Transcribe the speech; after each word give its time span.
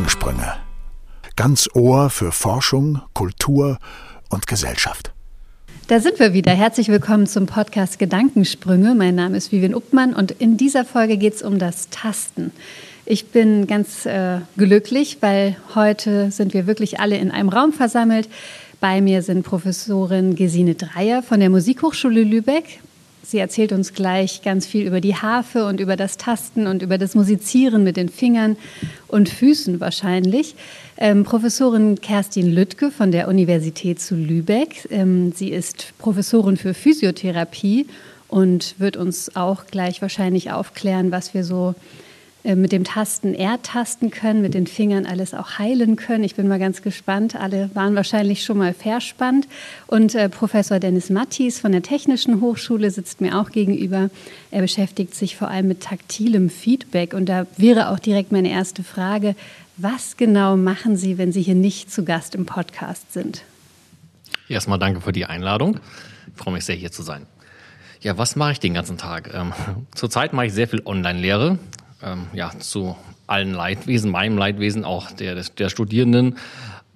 Gedankensprünge. 0.00 0.54
Ganz 1.36 1.68
Ohr 1.74 2.08
für 2.08 2.32
Forschung, 2.32 3.02
Kultur 3.12 3.78
und 4.30 4.46
Gesellschaft. 4.46 5.12
Da 5.88 6.00
sind 6.00 6.18
wir 6.18 6.32
wieder. 6.32 6.52
Herzlich 6.52 6.88
willkommen 6.88 7.26
zum 7.26 7.44
Podcast 7.44 7.98
Gedankensprünge. 7.98 8.94
Mein 8.94 9.14
Name 9.14 9.36
ist 9.36 9.52
Vivian 9.52 9.74
Uppmann 9.74 10.14
und 10.14 10.30
in 10.30 10.56
dieser 10.56 10.86
Folge 10.86 11.18
geht 11.18 11.34
es 11.34 11.42
um 11.42 11.58
das 11.58 11.90
Tasten. 11.90 12.50
Ich 13.04 13.26
bin 13.26 13.66
ganz 13.66 14.06
äh, 14.06 14.38
glücklich, 14.56 15.18
weil 15.20 15.56
heute 15.74 16.30
sind 16.30 16.54
wir 16.54 16.66
wirklich 16.66 16.98
alle 16.98 17.18
in 17.18 17.30
einem 17.30 17.50
Raum 17.50 17.74
versammelt. 17.74 18.30
Bei 18.80 19.02
mir 19.02 19.20
sind 19.20 19.42
Professorin 19.42 20.34
Gesine 20.34 20.76
Dreier 20.76 21.22
von 21.22 21.40
der 21.40 21.50
Musikhochschule 21.50 22.22
Lübeck. 22.22 22.80
Sie 23.22 23.38
erzählt 23.38 23.72
uns 23.72 23.92
gleich 23.92 24.42
ganz 24.42 24.66
viel 24.66 24.86
über 24.86 25.00
die 25.00 25.14
Harfe 25.14 25.66
und 25.66 25.80
über 25.80 25.96
das 25.96 26.16
Tasten 26.16 26.66
und 26.66 26.82
über 26.82 26.98
das 26.98 27.14
Musizieren 27.14 27.84
mit 27.84 27.96
den 27.96 28.08
Fingern 28.08 28.56
und 29.08 29.28
Füßen 29.28 29.78
wahrscheinlich. 29.80 30.54
Ähm, 30.96 31.24
Professorin 31.24 32.00
Kerstin 32.00 32.50
Lüttke 32.50 32.90
von 32.90 33.12
der 33.12 33.28
Universität 33.28 34.00
zu 34.00 34.14
Lübeck. 34.14 34.88
Ähm, 34.90 35.32
sie 35.32 35.50
ist 35.50 35.92
Professorin 35.98 36.56
für 36.56 36.74
Physiotherapie 36.74 37.86
und 38.28 38.74
wird 38.78 38.96
uns 38.96 39.36
auch 39.36 39.66
gleich 39.66 40.02
wahrscheinlich 40.02 40.50
aufklären, 40.50 41.10
was 41.10 41.34
wir 41.34 41.44
so 41.44 41.74
mit 42.42 42.72
dem 42.72 42.84
Tasten 42.84 43.34
ertasten 43.34 44.10
können, 44.10 44.40
mit 44.40 44.54
den 44.54 44.66
Fingern 44.66 45.04
alles 45.04 45.34
auch 45.34 45.58
heilen 45.58 45.96
können. 45.96 46.24
Ich 46.24 46.36
bin 46.36 46.48
mal 46.48 46.58
ganz 46.58 46.80
gespannt. 46.80 47.36
Alle 47.36 47.70
waren 47.74 47.94
wahrscheinlich 47.94 48.44
schon 48.44 48.56
mal 48.56 48.72
verspannt. 48.72 49.46
Und 49.86 50.14
äh, 50.14 50.28
Professor 50.28 50.78
Dennis 50.78 51.10
Mattis 51.10 51.60
von 51.60 51.72
der 51.72 51.82
Technischen 51.82 52.40
Hochschule 52.40 52.90
sitzt 52.90 53.20
mir 53.20 53.38
auch 53.38 53.50
gegenüber. 53.50 54.08
Er 54.50 54.62
beschäftigt 54.62 55.14
sich 55.14 55.36
vor 55.36 55.48
allem 55.48 55.68
mit 55.68 55.82
taktilem 55.82 56.48
Feedback. 56.48 57.12
Und 57.12 57.28
da 57.28 57.46
wäre 57.58 57.90
auch 57.90 57.98
direkt 57.98 58.32
meine 58.32 58.50
erste 58.50 58.82
Frage. 58.82 59.36
Was 59.76 60.16
genau 60.16 60.56
machen 60.56 60.96
Sie, 60.96 61.18
wenn 61.18 61.32
Sie 61.32 61.42
hier 61.42 61.54
nicht 61.54 61.92
zu 61.92 62.04
Gast 62.04 62.34
im 62.34 62.46
Podcast 62.46 63.12
sind? 63.12 63.42
Erstmal 64.48 64.78
danke 64.78 65.00
für 65.00 65.12
die 65.12 65.26
Einladung. 65.26 65.78
Ich 66.34 66.42
freue 66.42 66.54
mich 66.54 66.64
sehr, 66.64 66.76
hier 66.76 66.90
zu 66.90 67.02
sein. 67.02 67.26
Ja, 68.00 68.16
was 68.16 68.34
mache 68.34 68.52
ich 68.52 68.60
den 68.60 68.72
ganzen 68.72 68.96
Tag? 68.96 69.32
Ähm, 69.34 69.52
zurzeit 69.94 70.32
mache 70.32 70.46
ich 70.46 70.54
sehr 70.54 70.68
viel 70.68 70.82
Online-Lehre 70.86 71.58
ähm, 72.02 72.26
ja, 72.32 72.50
zu 72.58 72.96
allen 73.26 73.52
Leidwesen, 73.52 74.10
meinem 74.10 74.38
Leidwesen, 74.38 74.84
auch 74.84 75.10
der, 75.12 75.34
der 75.34 75.68
Studierenden. 75.68 76.36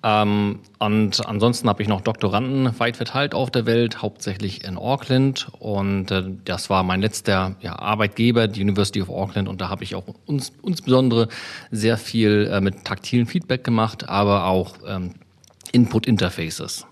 Ähm, 0.04 0.58
und 0.78 1.26
ansonsten 1.26 1.66
habe 1.66 1.82
ich 1.82 1.88
noch 1.88 2.02
Doktoranden 2.02 2.78
weit 2.78 2.98
verteilt 2.98 3.34
auf 3.34 3.50
der 3.50 3.64
Welt, 3.64 4.02
hauptsächlich 4.02 4.62
in 4.62 4.76
Auckland. 4.76 5.48
Und 5.58 6.10
äh, 6.10 6.24
das 6.44 6.68
war 6.68 6.82
mein 6.82 7.00
letzter 7.00 7.56
ja, 7.60 7.78
Arbeitgeber, 7.78 8.46
die 8.46 8.60
University 8.60 9.00
of 9.00 9.08
Auckland. 9.08 9.48
Und 9.48 9.62
da 9.62 9.70
habe 9.70 9.82
ich 9.82 9.94
auch 9.94 10.04
uns, 10.26 10.52
insbesondere 10.62 11.28
sehr 11.70 11.96
viel 11.96 12.50
äh, 12.52 12.60
mit 12.60 12.84
taktilen 12.84 13.26
Feedback 13.26 13.64
gemacht, 13.64 14.06
aber 14.06 14.44
auch 14.44 14.74
ähm, 14.86 15.12
Input-Interfaces. 15.72 16.86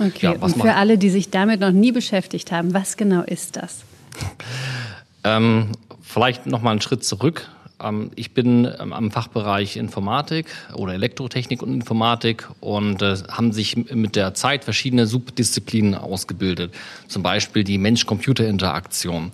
Okay, 0.00 0.26
ja, 0.26 0.32
und 0.32 0.56
für 0.60 0.74
alle, 0.74 0.98
die 0.98 1.10
sich 1.10 1.30
damit 1.30 1.60
noch 1.60 1.72
nie 1.72 1.92
beschäftigt 1.92 2.50
haben, 2.50 2.74
was 2.74 2.96
genau 2.96 3.22
ist 3.22 3.56
das? 3.56 3.84
ähm, 5.24 5.72
Vielleicht 6.10 6.46
noch 6.46 6.60
mal 6.60 6.72
einen 6.72 6.80
Schritt 6.80 7.04
zurück. 7.04 7.48
Ähm, 7.80 8.10
ich 8.16 8.34
bin 8.34 8.68
ähm, 8.80 8.92
am 8.92 9.12
Fachbereich 9.12 9.76
Informatik 9.76 10.46
oder 10.74 10.94
Elektrotechnik 10.94 11.62
und 11.62 11.72
Informatik 11.72 12.48
und 12.58 13.00
äh, 13.00 13.14
haben 13.28 13.52
sich 13.52 13.76
mit 13.76 14.16
der 14.16 14.34
Zeit 14.34 14.64
verschiedene 14.64 15.06
Subdisziplinen 15.06 15.94
ausgebildet. 15.94 16.74
Zum 17.06 17.22
Beispiel 17.22 17.62
die 17.62 17.78
Mensch-Computer-Interaktion. 17.78 19.30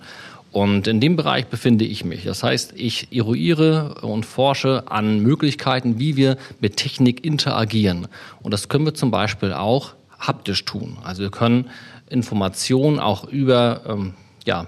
Und 0.51 0.85
in 0.85 1.01
dem 1.01 1.15
Bereich 1.15 1.47
befinde 1.47 1.83
ich 1.83 2.05
mich. 2.05 2.25
Das 2.25 2.43
heißt, 2.43 2.73
ich 2.75 3.11
eruiere 3.11 3.95
und 4.03 4.23
forsche 4.23 4.83
an 4.91 5.19
Möglichkeiten, 5.19 5.97
wie 5.97 6.15
wir 6.15 6.37
mit 6.59 6.77
Technik 6.77 7.25
interagieren. 7.25 8.07
Und 8.43 8.53
das 8.53 8.69
können 8.69 8.85
wir 8.85 8.93
zum 8.93 9.09
Beispiel 9.09 9.51
auch 9.51 9.95
haptisch 10.19 10.63
tun. 10.63 10.97
Also 11.03 11.23
wir 11.23 11.31
können 11.31 11.71
Informationen 12.07 12.99
auch 12.99 13.27
über 13.27 13.81
ähm, 13.87 14.13
ja, 14.45 14.67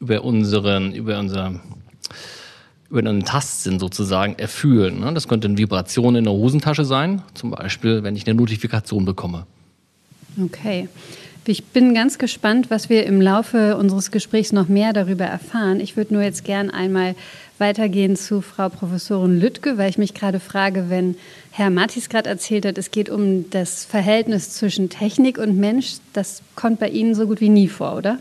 über 0.00 0.24
unseren, 0.24 0.92
über 0.92 1.18
unser, 1.18 1.60
über 2.90 3.00
einen 3.00 3.24
Tastsinn 3.24 3.78
sozusagen 3.78 4.34
erfühlen. 4.38 5.00
Ne? 5.00 5.12
Das 5.12 5.28
könnte 5.28 5.48
eine 5.48 5.58
Vibration 5.58 6.16
in 6.16 6.24
der 6.24 6.32
Hosentasche 6.32 6.84
sein, 6.84 7.22
zum 7.34 7.50
Beispiel, 7.50 8.02
wenn 8.02 8.16
ich 8.16 8.26
eine 8.26 8.36
Notifikation 8.36 9.04
bekomme. 9.04 9.46
Okay. 10.42 10.88
Ich 11.46 11.64
bin 11.64 11.94
ganz 11.94 12.18
gespannt, 12.18 12.70
was 12.70 12.90
wir 12.90 13.06
im 13.06 13.22
Laufe 13.22 13.78
unseres 13.78 14.10
Gesprächs 14.10 14.52
noch 14.52 14.68
mehr 14.68 14.92
darüber 14.92 15.24
erfahren. 15.24 15.80
Ich 15.80 15.96
würde 15.96 16.12
nur 16.12 16.22
jetzt 16.22 16.44
gern 16.44 16.68
einmal 16.68 17.14
weitergehen 17.56 18.16
zu 18.16 18.42
Frau 18.42 18.68
Professorin 18.68 19.40
Lüttke, 19.40 19.78
weil 19.78 19.88
ich 19.88 19.96
mich 19.96 20.12
gerade 20.12 20.40
frage, 20.40 20.90
wenn 20.90 21.16
Herr 21.50 21.70
Mattis 21.70 22.10
gerade 22.10 22.28
erzählt 22.28 22.66
hat, 22.66 22.76
es 22.76 22.90
geht 22.90 23.08
um 23.08 23.48
das 23.48 23.86
Verhältnis 23.86 24.50
zwischen 24.52 24.90
Technik 24.90 25.38
und 25.38 25.56
Mensch, 25.56 25.94
das 26.12 26.42
kommt 26.54 26.80
bei 26.80 26.90
Ihnen 26.90 27.14
so 27.14 27.26
gut 27.26 27.40
wie 27.40 27.48
nie 27.48 27.68
vor, 27.68 27.96
oder? 27.96 28.18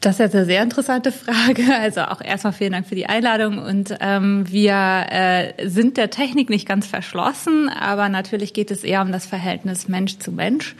Das 0.00 0.18
ist 0.18 0.34
eine 0.34 0.46
sehr 0.46 0.62
interessante 0.62 1.12
Frage. 1.12 1.62
Also 1.80 2.02
auch 2.02 2.20
erstmal 2.20 2.52
vielen 2.52 2.72
Dank 2.72 2.86
für 2.86 2.94
die 2.94 3.06
Einladung. 3.06 3.58
Und 3.58 3.96
ähm, 4.00 4.44
wir 4.50 5.06
äh, 5.10 5.68
sind 5.68 5.96
der 5.96 6.10
Technik 6.10 6.50
nicht 6.50 6.66
ganz 6.66 6.86
verschlossen, 6.86 7.68
aber 7.68 8.08
natürlich 8.08 8.52
geht 8.52 8.70
es 8.70 8.82
eher 8.82 9.02
um 9.02 9.12
das 9.12 9.26
Verhältnis 9.26 9.88
Mensch 9.88 10.18
zu 10.18 10.32
Mensch 10.32 10.74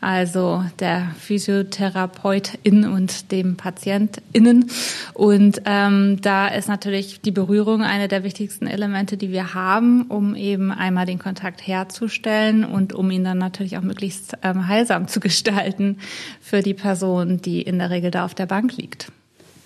also 0.00 0.64
der 0.78 1.10
Physiotherapeutin 1.18 2.86
und 2.86 3.32
dem 3.32 3.56
PatientInnen. 3.56 4.70
Und 5.14 5.62
ähm, 5.64 6.20
da 6.20 6.48
ist 6.48 6.68
natürlich 6.68 7.20
die 7.20 7.30
Berührung 7.30 7.82
eine 7.82 8.06
der 8.08 8.22
wichtigsten 8.22 8.66
Elemente, 8.66 9.16
die 9.16 9.32
wir 9.32 9.54
haben, 9.54 10.02
um 10.02 10.34
eben 10.36 10.70
einmal 10.70 11.06
den 11.06 11.18
Kontakt 11.18 11.66
herzustellen 11.66 12.64
und 12.64 12.92
um 12.92 13.10
ihn 13.10 13.24
dann 13.24 13.38
natürlich 13.38 13.76
auch 13.76 13.82
möglichst 13.82 14.36
ähm, 14.42 14.68
heilsam 14.68 15.08
zu 15.08 15.20
gestalten 15.20 15.98
für 16.40 16.62
die 16.62 16.74
Person, 16.74 17.42
die 17.42 17.62
in 17.62 17.78
der 17.78 17.90
Regel 17.90 18.10
da 18.10 18.24
auf 18.24 18.34
der 18.34 18.46
Bank 18.46 18.57
liegt. 18.62 19.12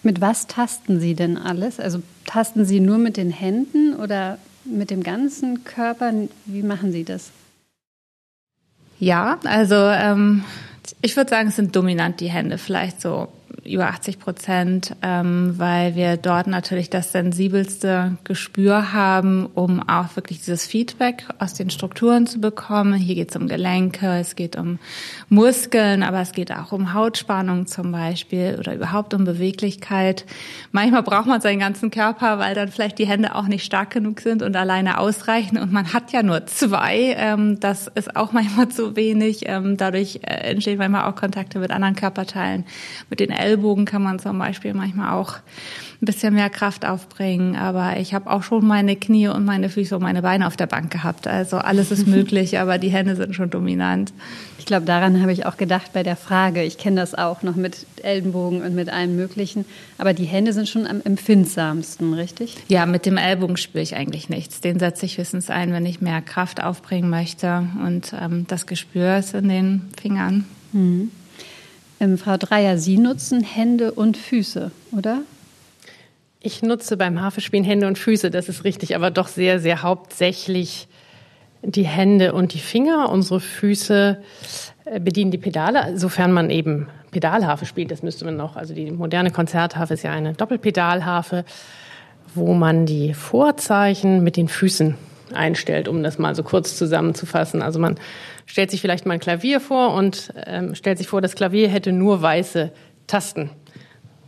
Mit 0.02 0.20
was 0.20 0.46
tasten 0.46 1.00
Sie 1.00 1.14
denn 1.14 1.38
alles? 1.38 1.78
Also 1.78 2.02
tasten 2.26 2.64
Sie 2.64 2.80
nur 2.80 2.98
mit 2.98 3.16
den 3.16 3.30
Händen 3.30 3.94
oder 3.94 4.38
mit 4.64 4.90
dem 4.90 5.02
ganzen 5.02 5.64
Körper? 5.64 6.12
Wie 6.44 6.62
machen 6.62 6.92
Sie 6.92 7.04
das? 7.04 7.30
Ja, 8.98 9.38
also 9.44 9.74
ähm, 9.74 10.44
ich 11.00 11.16
würde 11.16 11.30
sagen, 11.30 11.48
es 11.48 11.56
sind 11.56 11.74
dominant 11.74 12.20
die 12.20 12.30
Hände, 12.30 12.58
vielleicht 12.58 13.00
so 13.00 13.28
über 13.64 13.86
80 13.88 14.18
Prozent, 14.18 14.96
ähm, 15.02 15.54
weil 15.56 15.94
wir 15.94 16.16
dort 16.16 16.46
natürlich 16.46 16.90
das 16.90 17.12
sensibelste 17.12 18.16
Gespür 18.24 18.92
haben, 18.92 19.46
um 19.54 19.86
auch 19.88 20.16
wirklich 20.16 20.38
dieses 20.38 20.66
Feedback 20.66 21.24
aus 21.38 21.54
den 21.54 21.70
Strukturen 21.70 22.26
zu 22.26 22.40
bekommen. 22.40 22.94
Hier 22.94 23.14
geht 23.14 23.30
es 23.30 23.36
um 23.36 23.48
Gelenke, 23.48 24.18
es 24.18 24.36
geht 24.36 24.56
um 24.56 24.78
Muskeln, 25.28 26.02
aber 26.02 26.20
es 26.20 26.32
geht 26.32 26.52
auch 26.52 26.72
um 26.72 26.92
Hautspannung 26.92 27.66
zum 27.66 27.92
Beispiel 27.92 28.56
oder 28.58 28.74
überhaupt 28.74 29.14
um 29.14 29.24
Beweglichkeit. 29.24 30.24
Manchmal 30.70 31.02
braucht 31.02 31.26
man 31.26 31.40
seinen 31.40 31.60
ganzen 31.60 31.90
Körper, 31.90 32.38
weil 32.38 32.54
dann 32.54 32.68
vielleicht 32.68 32.98
die 32.98 33.06
Hände 33.06 33.34
auch 33.34 33.46
nicht 33.46 33.64
stark 33.64 33.90
genug 33.90 34.20
sind 34.20 34.42
und 34.42 34.56
alleine 34.56 34.98
ausreichen. 34.98 35.58
Und 35.58 35.72
man 35.72 35.92
hat 35.92 36.12
ja 36.12 36.22
nur 36.22 36.46
zwei. 36.46 37.14
Ähm, 37.16 37.60
das 37.60 37.88
ist 37.88 38.16
auch 38.16 38.32
manchmal 38.32 38.68
zu 38.68 38.96
wenig. 38.96 39.42
Ähm, 39.46 39.76
dadurch 39.76 40.20
äh, 40.22 40.50
entstehen 40.50 40.78
manchmal 40.78 41.10
auch 41.10 41.16
Kontakte 41.16 41.58
mit 41.58 41.70
anderen 41.70 41.94
Körperteilen, 41.94 42.64
mit 43.10 43.20
den 43.20 43.30
Ellbogen 43.42 43.84
kann 43.84 44.02
man 44.02 44.18
zum 44.18 44.38
Beispiel 44.38 44.74
manchmal 44.74 45.12
auch 45.12 45.36
ein 46.02 46.06
bisschen 46.06 46.34
mehr 46.34 46.50
Kraft 46.50 46.84
aufbringen. 46.84 47.54
Aber 47.54 47.96
ich 47.98 48.12
habe 48.12 48.28
auch 48.28 48.42
schon 48.42 48.66
meine 48.66 48.96
Knie 48.96 49.28
und 49.28 49.44
meine 49.44 49.68
Füße 49.68 49.94
und 49.94 50.02
meine 50.02 50.22
Beine 50.22 50.48
auf 50.48 50.56
der 50.56 50.66
Bank 50.66 50.90
gehabt. 50.90 51.28
Also 51.28 51.58
alles 51.58 51.92
ist 51.92 52.06
möglich, 52.08 52.58
aber 52.58 52.78
die 52.78 52.90
Hände 52.90 53.14
sind 53.14 53.36
schon 53.36 53.50
dominant. 53.50 54.12
Ich 54.58 54.66
glaube, 54.66 54.84
daran 54.84 55.20
habe 55.20 55.32
ich 55.32 55.46
auch 55.46 55.56
gedacht 55.56 55.92
bei 55.92 56.02
der 56.02 56.16
Frage. 56.16 56.62
Ich 56.62 56.76
kenne 56.76 56.96
das 56.96 57.14
auch 57.14 57.42
noch 57.42 57.56
mit 57.56 57.86
Ellenbogen 58.02 58.62
und 58.62 58.74
mit 58.74 58.88
allem 58.88 59.16
Möglichen. 59.16 59.64
Aber 59.98 60.12
die 60.12 60.24
Hände 60.24 60.52
sind 60.52 60.68
schon 60.68 60.86
am 60.86 61.00
empfindsamsten, 61.02 62.14
richtig? 62.14 62.56
Ja, 62.68 62.86
mit 62.86 63.06
dem 63.06 63.16
Ellbogen 63.16 63.56
spüre 63.56 63.82
ich 63.82 63.94
eigentlich 63.94 64.28
nichts. 64.28 64.60
Den 64.60 64.78
setze 64.78 65.06
ich 65.06 65.18
höchstens 65.18 65.50
ein, 65.50 65.72
wenn 65.72 65.86
ich 65.86 66.00
mehr 66.00 66.20
Kraft 66.20 66.62
aufbringen 66.62 67.10
möchte. 67.10 67.68
Und 67.84 68.12
ähm, 68.20 68.46
das 68.48 68.66
Gespür 68.66 69.18
ist 69.18 69.34
in 69.34 69.48
den 69.48 69.82
Fingern. 70.00 70.46
Mhm. 70.72 71.10
Ähm, 72.02 72.18
Frau 72.18 72.36
Dreier, 72.36 72.78
Sie 72.78 72.98
nutzen 72.98 73.44
Hände 73.44 73.92
und 73.92 74.16
Füße, 74.16 74.72
oder? 74.90 75.20
Ich 76.40 76.60
nutze 76.60 76.96
beim 76.96 77.20
Harfespielen 77.20 77.64
Hände 77.64 77.86
und 77.86 77.96
Füße, 77.96 78.32
das 78.32 78.48
ist 78.48 78.64
richtig, 78.64 78.96
aber 78.96 79.12
doch 79.12 79.28
sehr, 79.28 79.60
sehr 79.60 79.82
hauptsächlich 79.82 80.88
die 81.62 81.86
Hände 81.86 82.32
und 82.32 82.54
die 82.54 82.58
Finger. 82.58 83.08
Unsere 83.08 83.38
Füße 83.38 84.20
äh, 84.86 84.98
bedienen 84.98 85.30
die 85.30 85.38
Pedale, 85.38 85.96
sofern 85.96 86.32
man 86.32 86.50
eben 86.50 86.88
Pedalharfe 87.12 87.66
spielt. 87.66 87.92
Das 87.92 88.02
müsste 88.02 88.24
man 88.24 88.36
noch. 88.36 88.56
Also 88.56 88.74
die 88.74 88.90
moderne 88.90 89.30
Konzertharfe 89.30 89.94
ist 89.94 90.02
ja 90.02 90.10
eine 90.10 90.32
Doppelpedalharfe, 90.32 91.44
wo 92.34 92.52
man 92.52 92.84
die 92.84 93.14
Vorzeichen 93.14 94.24
mit 94.24 94.36
den 94.36 94.48
Füßen 94.48 94.96
einstellt, 95.34 95.88
um 95.88 96.02
das 96.02 96.18
mal 96.18 96.34
so 96.34 96.42
kurz 96.42 96.76
zusammenzufassen. 96.76 97.62
Also 97.62 97.78
man 97.78 97.98
stellt 98.46 98.70
sich 98.70 98.80
vielleicht 98.80 99.06
mal 99.06 99.14
ein 99.14 99.20
Klavier 99.20 99.60
vor 99.60 99.94
und 99.94 100.32
ähm, 100.46 100.74
stellt 100.74 100.98
sich 100.98 101.08
vor, 101.08 101.20
das 101.20 101.34
Klavier 101.34 101.68
hätte 101.68 101.92
nur 101.92 102.22
weiße 102.22 102.70
Tasten. 103.06 103.50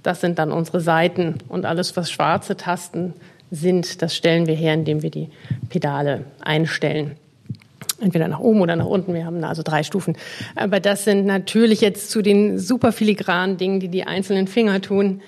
Das 0.03 0.21
sind 0.21 0.39
dann 0.39 0.53
unsere 0.53 0.81
Saiten 0.81 1.39
und 1.49 1.65
alles, 1.65 1.97
was 1.97 2.11
schwarze 2.11 2.57
Tasten 2.57 3.15
sind. 3.51 4.03
Das 4.03 4.15
stellen 4.15 4.47
wir 4.47 4.55
her, 4.55 4.75
indem 4.75 5.03
wir 5.03 5.11
die 5.11 5.31
Pedale 5.71 6.25
einstellen 6.41 7.17
entweder 8.01 8.29
nach 8.29 8.41
oben 8.41 8.61
oder 8.61 8.77
nach 8.77 8.87
unten. 8.87 9.15
Wir 9.15 9.25
haben 9.25 9.41
da 9.41 9.49
also 9.49 9.63
drei 9.63 9.83
Stufen. 9.83 10.17
Aber 10.57 10.81
das 10.81 11.05
sind 11.05 11.27
natürlich 11.27 11.81
jetzt 11.81 12.11
zu 12.11 12.23
den 12.23 12.59
super 12.59 12.93
filigranen 12.93 13.57
Dingen, 13.57 13.81
die 13.81 13.89
die 13.89 14.05
einzelnen 14.05 14.47
Finger 14.47 14.81
tun. 14.81 15.23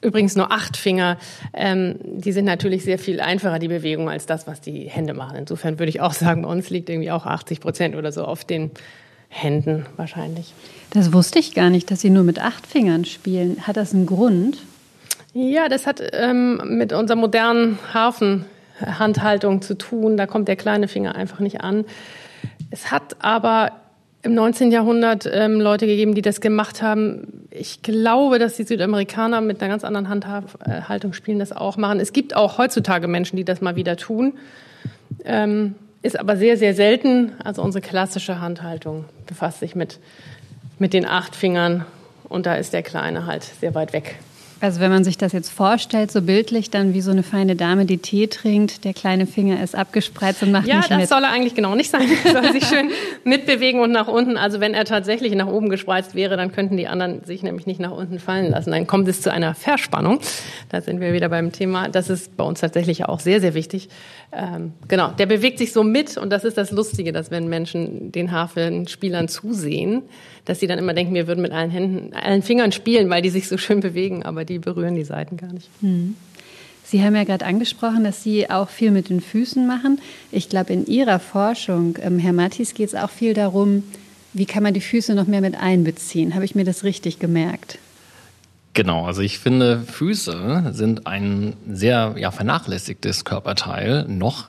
Übrigens 0.00 0.36
nur 0.36 0.52
acht 0.52 0.76
Finger. 0.76 1.18
Ähm, 1.52 1.96
die 2.02 2.32
sind 2.32 2.44
natürlich 2.44 2.84
sehr 2.84 2.98
viel 2.98 3.20
einfacher, 3.20 3.58
die 3.58 3.68
Bewegung, 3.68 4.08
als 4.08 4.26
das, 4.26 4.46
was 4.46 4.60
die 4.60 4.88
Hände 4.88 5.14
machen. 5.14 5.36
Insofern 5.36 5.78
würde 5.78 5.90
ich 5.90 6.00
auch 6.00 6.12
sagen, 6.12 6.42
bei 6.42 6.48
uns 6.48 6.70
liegt 6.70 6.88
irgendwie 6.88 7.10
auch 7.10 7.26
80 7.26 7.60
Prozent 7.60 7.96
oder 7.96 8.12
so 8.12 8.24
auf 8.24 8.44
den 8.44 8.70
Händen 9.28 9.86
wahrscheinlich. 9.96 10.54
Das 10.90 11.12
wusste 11.12 11.38
ich 11.38 11.54
gar 11.54 11.70
nicht, 11.70 11.90
dass 11.90 12.00
Sie 12.00 12.10
nur 12.10 12.24
mit 12.24 12.40
acht 12.40 12.66
Fingern 12.66 13.04
spielen. 13.04 13.66
Hat 13.66 13.76
das 13.76 13.92
einen 13.92 14.06
Grund? 14.06 14.58
Ja, 15.34 15.68
das 15.68 15.86
hat 15.86 16.02
ähm, 16.12 16.60
mit 16.64 16.92
unserer 16.92 17.18
modernen 17.18 17.78
Hafen 17.92 18.46
Handhaltung 18.80 19.62
zu 19.62 19.76
tun. 19.76 20.16
Da 20.16 20.26
kommt 20.26 20.48
der 20.48 20.56
kleine 20.56 20.88
Finger 20.88 21.14
einfach 21.14 21.40
nicht 21.40 21.60
an. 21.60 21.84
Es 22.70 22.90
hat 22.90 23.16
aber 23.20 23.72
im 24.22 24.34
19. 24.34 24.72
Jahrhundert 24.72 25.28
ähm, 25.32 25.60
Leute 25.60 25.86
gegeben, 25.86 26.14
die 26.14 26.22
das 26.22 26.40
gemacht 26.40 26.82
haben. 26.82 27.46
Ich 27.50 27.82
glaube, 27.82 28.38
dass 28.38 28.56
die 28.56 28.64
Südamerikaner 28.64 29.40
mit 29.40 29.62
einer 29.62 29.70
ganz 29.70 29.84
anderen 29.84 30.08
Handhaltung 30.08 31.12
spielen, 31.12 31.38
das 31.38 31.52
auch 31.52 31.76
machen. 31.76 32.00
Es 32.00 32.12
gibt 32.12 32.34
auch 32.34 32.58
heutzutage 32.58 33.06
Menschen, 33.06 33.36
die 33.36 33.44
das 33.44 33.60
mal 33.60 33.76
wieder 33.76 33.96
tun. 33.96 34.34
Ähm, 35.24 35.76
ist 36.02 36.18
aber 36.18 36.36
sehr, 36.36 36.56
sehr 36.56 36.74
selten. 36.74 37.32
Also 37.42 37.62
unsere 37.62 37.82
klassische 37.82 38.40
Handhaltung 38.40 39.04
befasst 39.26 39.60
sich 39.60 39.74
mit, 39.74 39.98
mit 40.78 40.92
den 40.92 41.06
acht 41.06 41.36
Fingern 41.36 41.84
und 42.28 42.46
da 42.46 42.54
ist 42.54 42.72
der 42.72 42.82
Kleine 42.82 43.26
halt 43.26 43.44
sehr 43.44 43.74
weit 43.74 43.92
weg. 43.92 44.16
Also 44.60 44.80
wenn 44.80 44.90
man 44.90 45.04
sich 45.04 45.16
das 45.16 45.32
jetzt 45.32 45.50
vorstellt, 45.50 46.10
so 46.10 46.20
bildlich, 46.20 46.70
dann 46.70 46.92
wie 46.92 47.00
so 47.00 47.12
eine 47.12 47.22
feine 47.22 47.54
Dame, 47.54 47.84
die 47.84 47.98
Tee 47.98 48.26
trinkt, 48.26 48.84
der 48.84 48.92
kleine 48.92 49.26
Finger 49.26 49.62
ist 49.62 49.76
abgespreizt 49.76 50.42
und 50.42 50.50
macht 50.50 50.66
ja, 50.66 50.76
nicht 50.76 50.90
mit. 50.90 50.90
Ja, 50.90 50.98
das 50.98 51.08
soll 51.08 51.22
er 51.22 51.30
eigentlich 51.30 51.54
genau 51.54 51.76
nicht 51.76 51.90
sein. 51.90 52.08
Er 52.24 52.32
soll 52.32 52.52
sich 52.52 52.64
schön 52.64 52.90
mitbewegen 53.24 53.80
und 53.80 53.92
nach 53.92 54.08
unten. 54.08 54.36
Also 54.36 54.58
wenn 54.58 54.74
er 54.74 54.84
tatsächlich 54.84 55.32
nach 55.34 55.46
oben 55.46 55.68
gespreizt 55.68 56.14
wäre, 56.16 56.36
dann 56.36 56.50
könnten 56.50 56.76
die 56.76 56.88
anderen 56.88 57.24
sich 57.24 57.42
nämlich 57.42 57.66
nicht 57.66 57.78
nach 57.78 57.92
unten 57.92 58.18
fallen 58.18 58.50
lassen. 58.50 58.72
Dann 58.72 58.86
kommt 58.86 59.06
es 59.06 59.22
zu 59.22 59.32
einer 59.32 59.54
Verspannung. 59.54 60.18
Da 60.70 60.80
sind 60.80 61.00
wir 61.00 61.12
wieder 61.12 61.28
beim 61.28 61.52
Thema. 61.52 61.88
Das 61.88 62.10
ist 62.10 62.36
bei 62.36 62.44
uns 62.44 62.60
tatsächlich 62.60 63.04
auch 63.04 63.20
sehr, 63.20 63.40
sehr 63.40 63.54
wichtig. 63.54 63.88
Ähm, 64.32 64.72
genau, 64.88 65.08
der 65.12 65.26
bewegt 65.26 65.58
sich 65.58 65.72
so 65.72 65.84
mit 65.84 66.18
und 66.18 66.30
das 66.30 66.44
ist 66.44 66.58
das 66.58 66.70
Lustige, 66.70 67.12
dass 67.12 67.30
wenn 67.30 67.48
Menschen 67.48 68.12
den 68.12 68.32
Hafen-Spielern 68.32 69.28
zusehen, 69.28 70.02
dass 70.48 70.60
sie 70.60 70.66
dann 70.66 70.78
immer 70.78 70.94
denken, 70.94 71.14
wir 71.14 71.26
würden 71.26 71.42
mit 71.42 71.52
allen 71.52 71.70
Händen, 71.70 72.14
allen 72.14 72.42
Fingern 72.42 72.72
spielen, 72.72 73.10
weil 73.10 73.20
die 73.20 73.28
sich 73.28 73.48
so 73.48 73.58
schön 73.58 73.80
bewegen, 73.80 74.22
aber 74.22 74.46
die 74.46 74.58
berühren 74.58 74.94
die 74.94 75.04
Seiten 75.04 75.36
gar 75.36 75.52
nicht. 75.52 75.68
Hm. 75.80 76.16
Sie 76.84 77.04
haben 77.04 77.14
ja 77.14 77.24
gerade 77.24 77.44
angesprochen, 77.44 78.02
dass 78.02 78.22
Sie 78.22 78.48
auch 78.48 78.70
viel 78.70 78.90
mit 78.90 79.10
den 79.10 79.20
Füßen 79.20 79.66
machen. 79.66 80.00
Ich 80.32 80.48
glaube, 80.48 80.72
in 80.72 80.86
Ihrer 80.86 81.18
Forschung, 81.18 81.98
ähm, 82.00 82.18
Herr 82.18 82.32
Mattis, 82.32 82.72
geht 82.72 82.88
es 82.88 82.94
auch 82.94 83.10
viel 83.10 83.34
darum, 83.34 83.82
wie 84.32 84.46
kann 84.46 84.62
man 84.62 84.72
die 84.72 84.80
Füße 84.80 85.14
noch 85.14 85.26
mehr 85.26 85.42
mit 85.42 85.54
einbeziehen. 85.54 86.34
Habe 86.34 86.46
ich 86.46 86.54
mir 86.54 86.64
das 86.64 86.84
richtig 86.84 87.18
gemerkt? 87.18 87.78
Genau, 88.72 89.04
also 89.04 89.20
ich 89.20 89.38
finde, 89.38 89.82
Füße 89.82 90.70
sind 90.72 91.06
ein 91.06 91.54
sehr 91.68 92.14
ja, 92.16 92.30
vernachlässigtes 92.30 93.26
Körperteil 93.26 94.06
noch 94.08 94.48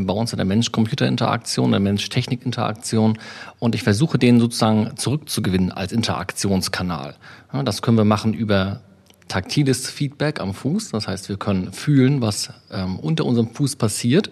bei 0.00 0.14
uns 0.14 0.32
in 0.32 0.36
der 0.36 0.46
Mensch-Computer-Interaktion, 0.46 1.70
der 1.70 1.80
Mensch-Technik-Interaktion. 1.80 3.18
Und 3.58 3.74
ich 3.74 3.82
versuche 3.82 4.18
den 4.18 4.40
sozusagen 4.40 4.96
zurückzugewinnen 4.96 5.72
als 5.72 5.92
Interaktionskanal. 5.92 7.14
Ja, 7.52 7.62
das 7.62 7.82
können 7.82 7.96
wir 7.96 8.04
machen 8.04 8.34
über 8.34 8.80
taktiles 9.28 9.88
Feedback 9.88 10.40
am 10.40 10.54
Fuß. 10.54 10.90
Das 10.90 11.08
heißt, 11.08 11.28
wir 11.28 11.36
können 11.36 11.72
fühlen, 11.72 12.20
was 12.20 12.50
ähm, 12.70 12.98
unter 12.98 13.24
unserem 13.24 13.48
Fuß 13.48 13.76
passiert. 13.76 14.30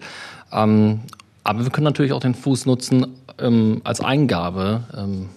Ähm, 0.51 1.01
aber 1.43 1.63
wir 1.63 1.71
können 1.71 1.85
natürlich 1.85 2.13
auch 2.13 2.19
den 2.19 2.35
Fuß 2.35 2.65
nutzen 2.65 3.07
ähm, 3.39 3.81
als 3.83 4.01
Eingabe 4.01 4.83
ähm, 4.95 5.29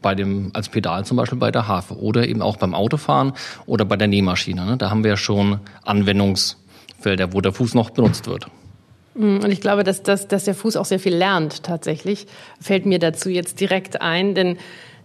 bei 0.00 0.14
dem, 0.14 0.50
als 0.54 0.68
Pedal 0.68 1.04
zum 1.04 1.16
Beispiel 1.16 1.38
bei 1.38 1.50
der 1.50 1.66
Harfe 1.66 1.98
oder 1.98 2.28
eben 2.28 2.42
auch 2.42 2.56
beim 2.56 2.74
Autofahren 2.74 3.32
oder 3.66 3.84
bei 3.84 3.96
der 3.96 4.06
Nähmaschine. 4.06 4.64
Ne? 4.64 4.76
Da 4.76 4.90
haben 4.90 5.02
wir 5.02 5.10
ja 5.10 5.16
schon 5.16 5.58
Anwendungsfelder, 5.82 7.32
wo 7.32 7.40
der 7.40 7.52
Fuß 7.52 7.74
noch 7.74 7.90
benutzt 7.90 8.26
wird. 8.28 8.46
Mm, 9.18 9.38
und 9.38 9.50
ich 9.50 9.60
glaube, 9.60 9.84
dass, 9.84 10.02
dass, 10.02 10.28
dass 10.28 10.44
der 10.44 10.54
Fuß 10.54 10.76
auch 10.76 10.84
sehr 10.84 11.00
viel 11.00 11.14
lernt 11.14 11.64
tatsächlich. 11.64 12.26
Fällt 12.60 12.86
mir 12.86 12.98
dazu 12.98 13.28
jetzt 13.28 13.60
direkt 13.60 14.00
ein, 14.00 14.34
denn 14.34 14.56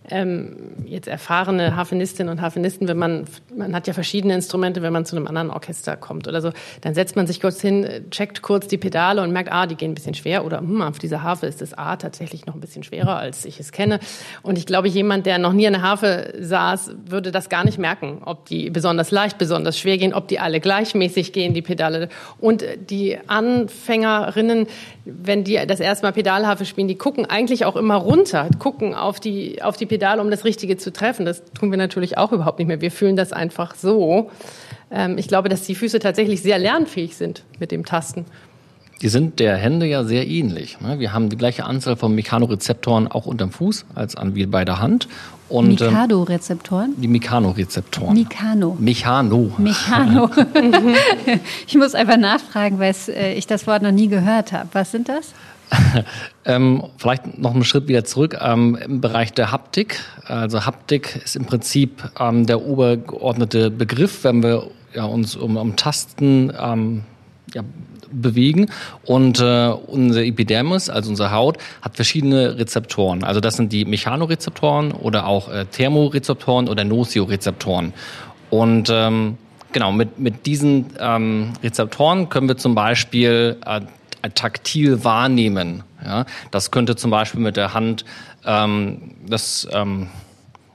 ähm, 0.09 0.55
jetzt 0.85 1.07
erfahrene 1.07 1.75
Harfenistinnen 1.75 2.31
und 2.31 2.41
Harfenisten, 2.41 2.88
wenn 2.88 2.97
man, 2.97 3.25
man 3.55 3.75
hat 3.75 3.88
ja 3.88 3.94
verschiedene 3.94 4.33
Instrumente, 4.33 4.81
wenn 4.81 4.94
man 4.94 5.05
zu 5.05 5.15
einem 5.15 5.27
anderen 5.27 5.50
Orchester 5.50 5.95
kommt 5.95 6.27
oder 6.27 6.41
so, 6.41 6.51
dann 6.81 6.94
setzt 6.94 7.15
man 7.15 7.27
sich 7.27 7.41
kurz 7.41 7.61
hin, 7.61 7.88
checkt 8.11 8.41
kurz 8.41 8.67
die 8.67 8.77
Pedale 8.77 9.21
und 9.21 9.31
merkt, 9.31 9.51
ah, 9.51 9.65
die 9.65 9.75
gehen 9.75 9.91
ein 9.91 9.95
bisschen 9.95 10.13
schwer 10.13 10.45
oder 10.45 10.59
hm, 10.59 10.81
auf 10.81 11.00
dieser 11.00 11.23
Harfe 11.23 11.47
ist 11.47 11.61
das 11.61 11.73
A 11.73 11.95
tatsächlich 11.95 12.45
noch 12.45 12.55
ein 12.55 12.59
bisschen 12.59 12.83
schwerer, 12.83 13.17
als 13.17 13.45
ich 13.45 13.59
es 13.59 13.71
kenne. 13.71 14.00
Und 14.41 14.57
ich 14.57 14.65
glaube, 14.65 14.88
jemand, 14.88 15.25
der 15.25 15.38
noch 15.38 15.53
nie 15.53 15.63
der 15.63 15.81
Harfe 15.81 16.33
saß, 16.39 16.95
würde 17.05 17.31
das 17.31 17.50
gar 17.50 17.63
nicht 17.63 17.77
merken, 17.77 18.21
ob 18.25 18.45
die 18.45 18.69
besonders 18.69 19.11
leicht, 19.11 19.38
besonders 19.38 19.79
schwer 19.79 19.97
gehen, 19.97 20.13
ob 20.13 20.27
die 20.27 20.39
alle 20.39 20.59
gleichmäßig 20.59 21.33
gehen, 21.33 21.53
die 21.53 21.61
Pedale. 21.61 22.09
Und 22.39 22.63
die 22.89 23.17
Anfängerinnen, 23.27 24.67
wenn 25.05 25.44
die 25.44 25.59
das 25.65 25.79
erste 25.79 26.05
Mal 26.05 26.11
Pedalharfe 26.11 26.65
spielen, 26.65 26.88
die 26.88 26.97
gucken 26.97 27.25
eigentlich 27.25 27.65
auch 27.65 27.75
immer 27.75 27.95
runter, 27.95 28.50
gucken 28.59 28.94
auf 28.94 29.19
die, 29.19 29.61
auf 29.61 29.77
die 29.77 29.85
Pedale, 29.93 30.21
um 30.23 30.31
das 30.31 30.43
Richtige 30.43 30.75
zu 30.75 30.91
treffen. 30.91 31.23
Das 31.23 31.43
tun 31.53 31.69
wir 31.69 31.77
natürlich 31.77 32.17
auch 32.17 32.31
überhaupt 32.31 32.57
nicht 32.57 32.67
mehr. 32.67 32.81
Wir 32.81 32.89
fühlen 32.89 33.15
das 33.15 33.31
einfach 33.31 33.75
so. 33.75 34.31
Ähm, 34.89 35.19
ich 35.19 35.27
glaube, 35.27 35.49
dass 35.49 35.61
die 35.61 35.75
Füße 35.75 35.99
tatsächlich 35.99 36.41
sehr 36.41 36.57
lernfähig 36.57 37.15
sind 37.15 37.43
mit 37.59 37.71
dem 37.71 37.85
Tasten. 37.85 38.25
Die 39.03 39.09
sind 39.09 39.39
der 39.39 39.55
Hände 39.55 39.85
ja 39.85 40.03
sehr 40.03 40.25
ähnlich. 40.25 40.79
Ne? 40.81 40.97
Wir 40.97 41.13
haben 41.13 41.29
die 41.29 41.37
gleiche 41.37 41.65
Anzahl 41.65 41.95
von 41.95 42.15
Mechanorezeptoren 42.15 43.07
auch 43.07 43.27
unterm 43.27 43.51
Fuß 43.51 43.85
als 43.93 44.15
an 44.15 44.33
wie 44.33 44.47
bei 44.47 44.65
der 44.65 44.79
Hand. 44.79 45.07
Und, 45.47 45.79
ähm, 45.81 45.89
Mikado-Rezeptoren? 45.89 46.95
Die 46.97 47.07
Mechanorezeptoren. 47.07 48.15
Mikano. 48.15 48.75
Mechano. 48.79 49.51
Mechano. 49.59 50.27
ich 51.67 51.75
muss 51.75 51.93
einfach 51.93 52.17
nachfragen, 52.17 52.79
weil 52.79 52.95
äh, 53.09 53.35
ich 53.35 53.45
das 53.45 53.67
Wort 53.67 53.83
noch 53.83 53.91
nie 53.91 54.07
gehört 54.07 54.53
habe. 54.53 54.69
Was 54.73 54.91
sind 54.91 55.07
das? 55.07 55.33
ähm, 56.45 56.83
vielleicht 56.97 57.37
noch 57.37 57.53
einen 57.53 57.63
Schritt 57.63 57.87
wieder 57.87 58.03
zurück 58.03 58.37
ähm, 58.41 58.77
im 58.83 59.01
Bereich 59.01 59.33
der 59.33 59.51
Haptik. 59.51 59.99
Also 60.25 60.65
Haptik 60.65 61.21
ist 61.23 61.35
im 61.35 61.45
Prinzip 61.45 62.03
ähm, 62.19 62.45
der 62.45 62.62
obergeordnete 62.62 63.71
Begriff, 63.71 64.24
wenn 64.24 64.43
wir 64.43 64.67
ja, 64.93 65.05
uns 65.05 65.36
um, 65.36 65.57
um 65.57 65.75
Tasten 65.75 66.51
ähm, 66.59 67.03
ja, 67.53 67.63
bewegen. 68.12 68.69
Und 69.05 69.39
äh, 69.39 69.69
unser 69.88 70.24
Epidermis, 70.24 70.89
also 70.89 71.09
unsere 71.09 71.31
Haut, 71.31 71.57
hat 71.81 71.95
verschiedene 71.95 72.57
Rezeptoren. 72.57 73.24
Also 73.24 73.39
das 73.39 73.55
sind 73.55 73.71
die 73.74 73.86
Mechanorezeptoren 73.86 74.91
oder 74.91 75.27
auch 75.27 75.50
äh, 75.50 75.65
Thermorezeptoren 75.65 76.69
oder 76.69 76.83
Nociorezeptoren. 76.83 77.93
Und 78.50 78.89
ähm, 78.91 79.38
genau, 79.71 79.91
mit, 79.91 80.19
mit 80.19 80.45
diesen 80.45 80.86
ähm, 81.00 81.53
Rezeptoren 81.63 82.29
können 82.29 82.48
wir 82.48 82.57
zum 82.57 82.75
Beispiel 82.75 83.57
äh, 83.65 83.81
taktil 84.30 85.03
wahrnehmen. 85.03 85.84
Ja? 86.03 86.25
Das 86.51 86.72
könnte 86.72 86.96
zum 86.96 87.12
Beispiel 87.12 87.42
mit 87.42 87.58
der 87.58 87.74
Hand 87.74 88.06
ähm, 88.46 89.15
das, 89.27 89.68
ähm, 89.72 90.08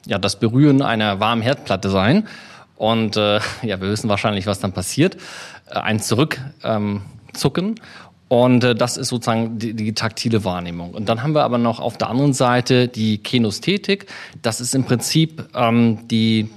ja, 0.07 0.19
das 0.19 0.39
Berühren 0.39 0.83
einer 0.83 1.21
warmen 1.21 1.43
Herdplatte 1.43 1.91
sein. 1.91 2.29
Und 2.77 3.17
äh, 3.17 3.41
ja, 3.63 3.81
wir 3.81 3.89
wissen 3.89 4.09
wahrscheinlich, 4.09 4.47
was 4.47 4.61
dann 4.61 4.73
passiert. 4.73 5.17
Äh, 5.71 5.79
eins 5.79 6.07
zurück 6.07 6.41
ähm. 6.63 7.03
Und 8.29 8.65
äh, 8.65 8.75
das 8.75 8.97
ist 8.97 9.09
sozusagen 9.09 9.59
die, 9.59 9.75
die 9.75 9.95
taktile 9.95 10.45
Wahrnehmung. 10.45 10.93
Und 10.93 11.09
dann 11.09 11.23
haben 11.23 11.35
wir 11.35 11.45
aber 11.45 11.59
noch 11.59 11.81
auf 11.81 11.97
der 11.99 12.11
anderen 12.11 12.35
Seite 12.35 12.89
die 12.89 13.19
Kinesthetik. 13.19 14.07
Das 14.43 14.61
ist 14.61 14.75
im 14.75 14.85
Prinzip 14.85 15.49
ähm, 15.55 16.07
die, 16.09 16.51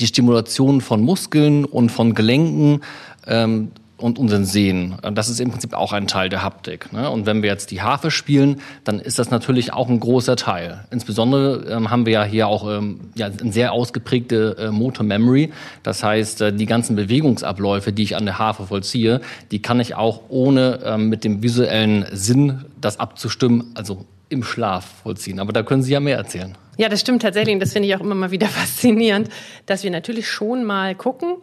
die 0.00 0.06
Stimulation 0.06 0.80
von 0.80 1.02
Muskeln 1.02 1.64
und 1.64 1.90
von 1.90 2.14
Gelenken 2.14 2.82
ähm, 3.26 3.70
und 4.02 4.18
unseren 4.18 4.44
Sehen. 4.44 4.96
Das 5.14 5.28
ist 5.28 5.40
im 5.40 5.50
Prinzip 5.50 5.74
auch 5.74 5.92
ein 5.92 6.06
Teil 6.06 6.28
der 6.28 6.42
Haptik. 6.42 6.92
Ne? 6.92 7.08
Und 7.08 7.26
wenn 7.26 7.42
wir 7.42 7.50
jetzt 7.50 7.70
die 7.70 7.82
Harfe 7.82 8.10
spielen, 8.10 8.60
dann 8.84 8.98
ist 8.98 9.18
das 9.18 9.30
natürlich 9.30 9.72
auch 9.72 9.88
ein 9.88 10.00
großer 10.00 10.36
Teil. 10.36 10.84
Insbesondere 10.90 11.64
ähm, 11.70 11.90
haben 11.90 12.06
wir 12.06 12.12
ja 12.12 12.24
hier 12.24 12.48
auch 12.48 12.68
ähm, 12.68 13.00
ja, 13.14 13.26
eine 13.26 13.52
sehr 13.52 13.72
ausgeprägte 13.72 14.56
äh, 14.58 14.70
Motor 14.70 15.06
Memory. 15.06 15.52
Das 15.82 16.02
heißt, 16.02 16.40
äh, 16.42 16.52
die 16.52 16.66
ganzen 16.66 16.96
Bewegungsabläufe, 16.96 17.92
die 17.92 18.02
ich 18.02 18.16
an 18.16 18.24
der 18.24 18.38
Harfe 18.38 18.66
vollziehe, 18.66 19.20
die 19.50 19.62
kann 19.62 19.80
ich 19.80 19.94
auch 19.94 20.22
ohne 20.28 20.80
ähm, 20.84 21.08
mit 21.08 21.24
dem 21.24 21.42
visuellen 21.42 22.06
Sinn 22.12 22.64
das 22.80 22.98
abzustimmen, 22.98 23.70
also 23.74 24.04
im 24.28 24.42
Schlaf 24.42 24.84
vollziehen. 25.02 25.38
Aber 25.38 25.52
da 25.52 25.62
können 25.62 25.82
Sie 25.82 25.92
ja 25.92 26.00
mehr 26.00 26.16
erzählen. 26.16 26.56
Ja, 26.78 26.88
das 26.88 27.00
stimmt 27.00 27.22
tatsächlich. 27.22 27.54
Und 27.54 27.60
das 27.60 27.72
finde 27.74 27.88
ich 27.88 27.94
auch 27.94 28.00
immer 28.00 28.14
mal 28.14 28.30
wieder 28.30 28.46
faszinierend, 28.48 29.28
dass 29.66 29.84
wir 29.84 29.90
natürlich 29.90 30.28
schon 30.28 30.64
mal 30.64 30.94
gucken, 30.94 31.36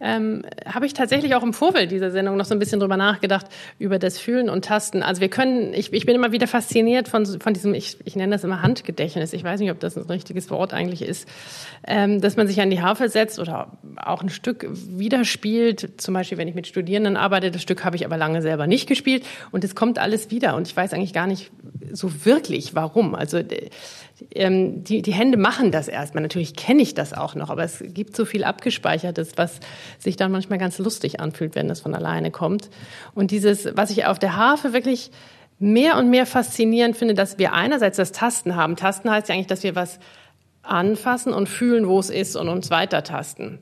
ähm, 0.00 0.42
habe 0.66 0.84
ich 0.84 0.92
tatsächlich 0.92 1.34
auch 1.34 1.42
im 1.42 1.54
Vorfeld 1.54 1.90
dieser 1.90 2.10
Sendung 2.10 2.36
noch 2.36 2.44
so 2.44 2.54
ein 2.54 2.58
bisschen 2.58 2.80
drüber 2.80 2.96
nachgedacht, 2.96 3.46
über 3.78 3.98
das 3.98 4.18
Fühlen 4.18 4.50
und 4.50 4.64
Tasten. 4.64 5.02
Also 5.02 5.22
wir 5.22 5.28
können, 5.30 5.72
ich, 5.72 5.92
ich 5.92 6.04
bin 6.04 6.14
immer 6.14 6.32
wieder 6.32 6.46
fasziniert 6.46 7.08
von, 7.08 7.24
von 7.24 7.54
diesem, 7.54 7.72
ich, 7.72 7.96
ich 8.04 8.14
nenne 8.14 8.32
das 8.32 8.44
immer 8.44 8.60
Handgedächtnis. 8.60 9.32
Ich 9.32 9.44
weiß 9.44 9.60
nicht, 9.60 9.70
ob 9.70 9.80
das 9.80 9.96
ein 9.96 10.02
richtiges 10.02 10.50
Wort 10.50 10.74
eigentlich 10.74 11.00
ist, 11.00 11.26
ähm, 11.86 12.20
dass 12.20 12.36
man 12.36 12.46
sich 12.46 12.60
an 12.60 12.68
die 12.70 12.82
Harfe 12.82 13.08
setzt 13.08 13.38
oder 13.38 13.78
auch 13.96 14.22
ein 14.22 14.28
Stück 14.28 14.66
wieder 14.70 15.24
spielt. 15.24 16.00
Zum 16.00 16.12
Beispiel, 16.12 16.36
wenn 16.36 16.48
ich 16.48 16.54
mit 16.54 16.66
Studierenden 16.66 17.16
arbeite, 17.16 17.50
das 17.50 17.62
Stück 17.62 17.84
habe 17.84 17.96
ich 17.96 18.04
aber 18.04 18.18
lange 18.18 18.42
selber 18.42 18.66
nicht 18.66 18.86
gespielt 18.86 19.24
und 19.52 19.64
es 19.64 19.74
kommt 19.74 19.98
alles 19.98 20.30
wieder 20.30 20.56
und 20.56 20.68
ich 20.68 20.76
weiß 20.76 20.92
eigentlich 20.92 21.14
gar 21.14 21.26
nicht 21.26 21.50
so 21.92 22.26
wirklich, 22.26 22.74
warum. 22.74 23.14
Also 23.14 23.40
ähm, 24.30 24.84
die, 24.84 25.02
die 25.02 25.12
Hände 25.12 25.36
machen 25.36 25.70
das 25.70 25.88
erstmal. 25.88 26.22
Natürlich 26.22 26.54
kenne 26.54 26.82
ich 26.82 26.94
das 26.94 27.12
auch 27.12 27.34
noch, 27.34 27.50
aber 27.50 27.64
es 27.64 27.82
gibt 27.86 28.16
so 28.16 28.24
viel 28.24 28.44
Abgespeichertes, 28.44 29.32
was 29.36 29.60
sich 29.98 30.16
dann 30.16 30.30
manchmal 30.30 30.58
ganz 30.58 30.78
lustig 30.78 31.20
anfühlt, 31.20 31.54
wenn 31.54 31.68
das 31.68 31.80
von 31.80 31.94
alleine 31.94 32.30
kommt. 32.30 32.70
Und 33.14 33.30
dieses, 33.30 33.76
was 33.76 33.90
ich 33.90 34.06
auf 34.06 34.18
der 34.18 34.36
Harfe 34.36 34.72
wirklich 34.72 35.10
mehr 35.58 35.96
und 35.96 36.10
mehr 36.10 36.26
faszinierend 36.26 36.96
finde, 36.96 37.14
dass 37.14 37.38
wir 37.38 37.52
einerseits 37.52 37.96
das 37.96 38.12
Tasten 38.12 38.56
haben. 38.56 38.76
Tasten 38.76 39.10
heißt 39.10 39.28
ja 39.28 39.34
eigentlich, 39.34 39.46
dass 39.46 39.62
wir 39.62 39.74
was 39.74 39.98
anfassen 40.62 41.32
und 41.32 41.48
fühlen, 41.48 41.88
wo 41.88 41.98
es 41.98 42.10
ist 42.10 42.36
und 42.36 42.48
uns 42.48 42.70
weiter 42.70 43.02
tasten. 43.02 43.58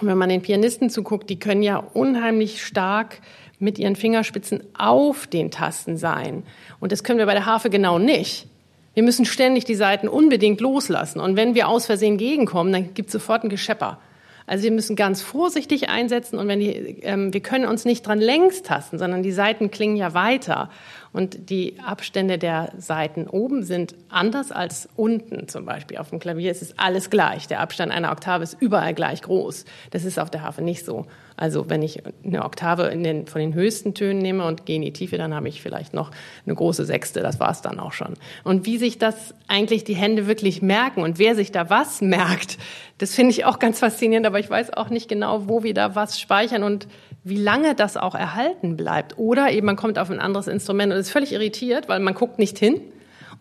Und 0.00 0.08
wenn 0.08 0.18
man 0.18 0.28
den 0.28 0.42
Pianisten 0.42 0.90
zuguckt, 0.90 1.30
die 1.30 1.38
können 1.38 1.62
ja 1.62 1.76
unheimlich 1.76 2.64
stark 2.64 3.20
mit 3.58 3.78
ihren 3.78 3.96
Fingerspitzen 3.96 4.62
auf 4.76 5.26
den 5.26 5.50
Tasten 5.50 5.96
sein. 5.96 6.42
Und 6.80 6.92
das 6.92 7.04
können 7.04 7.18
wir 7.18 7.26
bei 7.26 7.34
der 7.34 7.46
Harfe 7.46 7.70
genau 7.70 7.98
nicht. 7.98 8.48
Wir 8.94 9.02
müssen 9.02 9.24
ständig 9.24 9.64
die 9.64 9.74
Saiten 9.74 10.08
unbedingt 10.08 10.60
loslassen. 10.60 11.20
Und 11.20 11.36
wenn 11.36 11.54
wir 11.54 11.68
aus 11.68 11.86
Versehen 11.86 12.16
gegenkommen, 12.16 12.72
dann 12.72 12.94
gibt 12.94 13.08
es 13.08 13.12
sofort 13.12 13.44
ein 13.44 13.48
Geschepper. 13.50 13.98
Also 14.46 14.64
wir 14.64 14.72
müssen 14.72 14.94
ganz 14.94 15.22
vorsichtig 15.22 15.88
einsetzen 15.88 16.38
und 16.38 16.48
wenn 16.48 16.60
die, 16.60 17.00
ähm, 17.02 17.32
wir 17.32 17.40
können 17.40 17.64
uns 17.64 17.86
nicht 17.86 18.06
dran 18.06 18.20
längs 18.20 18.62
tasten, 18.62 18.98
sondern 18.98 19.22
die 19.22 19.32
Saiten 19.32 19.70
klingen 19.70 19.96
ja 19.96 20.12
weiter. 20.12 20.70
Und 21.14 21.48
die 21.48 21.78
Abstände 21.78 22.38
der 22.38 22.72
Saiten 22.76 23.28
oben 23.28 23.62
sind 23.62 23.94
anders 24.08 24.50
als 24.50 24.88
unten 24.96 25.46
zum 25.46 25.64
Beispiel. 25.64 25.96
Auf 25.98 26.10
dem 26.10 26.18
Klavier 26.18 26.50
ist 26.50 26.60
es 26.60 26.76
alles 26.76 27.08
gleich. 27.08 27.46
Der 27.46 27.60
Abstand 27.60 27.92
einer 27.92 28.10
Oktave 28.10 28.42
ist 28.42 28.60
überall 28.60 28.94
gleich 28.94 29.22
groß. 29.22 29.64
Das 29.92 30.04
ist 30.04 30.18
auf 30.18 30.28
der 30.28 30.42
Harfe 30.42 30.60
nicht 30.60 30.84
so. 30.84 31.06
Also 31.36 31.70
wenn 31.70 31.82
ich 31.82 32.02
eine 32.24 32.44
Oktave 32.44 32.90
den, 32.90 33.28
von 33.28 33.40
den 33.40 33.54
höchsten 33.54 33.94
Tönen 33.94 34.22
nehme 34.22 34.44
und 34.44 34.66
gehe 34.66 34.74
in 34.74 34.82
die 34.82 34.92
Tiefe, 34.92 35.16
dann 35.16 35.34
habe 35.34 35.48
ich 35.48 35.62
vielleicht 35.62 35.94
noch 35.94 36.10
eine 36.46 36.56
große 36.56 36.84
Sechste. 36.84 37.20
Das 37.20 37.38
war 37.38 37.52
es 37.52 37.62
dann 37.62 37.78
auch 37.78 37.92
schon. 37.92 38.14
Und 38.42 38.66
wie 38.66 38.78
sich 38.78 38.98
das 38.98 39.34
eigentlich 39.46 39.84
die 39.84 39.94
Hände 39.94 40.26
wirklich 40.26 40.62
merken 40.62 41.02
und 41.02 41.20
wer 41.20 41.36
sich 41.36 41.52
da 41.52 41.70
was 41.70 42.00
merkt, 42.00 42.58
das 42.98 43.14
finde 43.14 43.30
ich 43.30 43.44
auch 43.44 43.60
ganz 43.60 43.78
faszinierend. 43.78 44.26
Aber 44.26 44.40
ich 44.40 44.50
weiß 44.50 44.72
auch 44.72 44.90
nicht 44.90 45.08
genau, 45.08 45.48
wo 45.48 45.62
wir 45.62 45.74
da 45.74 45.94
was 45.94 46.20
speichern 46.20 46.64
und 46.64 46.88
wie 47.24 47.38
lange 47.38 47.74
das 47.74 47.96
auch 47.96 48.14
erhalten 48.14 48.76
bleibt. 48.76 49.18
Oder 49.18 49.50
eben 49.50 49.66
man 49.66 49.76
kommt 49.76 49.98
auf 49.98 50.10
ein 50.10 50.20
anderes 50.20 50.46
Instrument 50.46 50.92
und 50.92 50.98
ist 50.98 51.10
völlig 51.10 51.32
irritiert, 51.32 51.88
weil 51.88 52.00
man 52.00 52.14
guckt 52.14 52.38
nicht 52.38 52.58
hin 52.58 52.80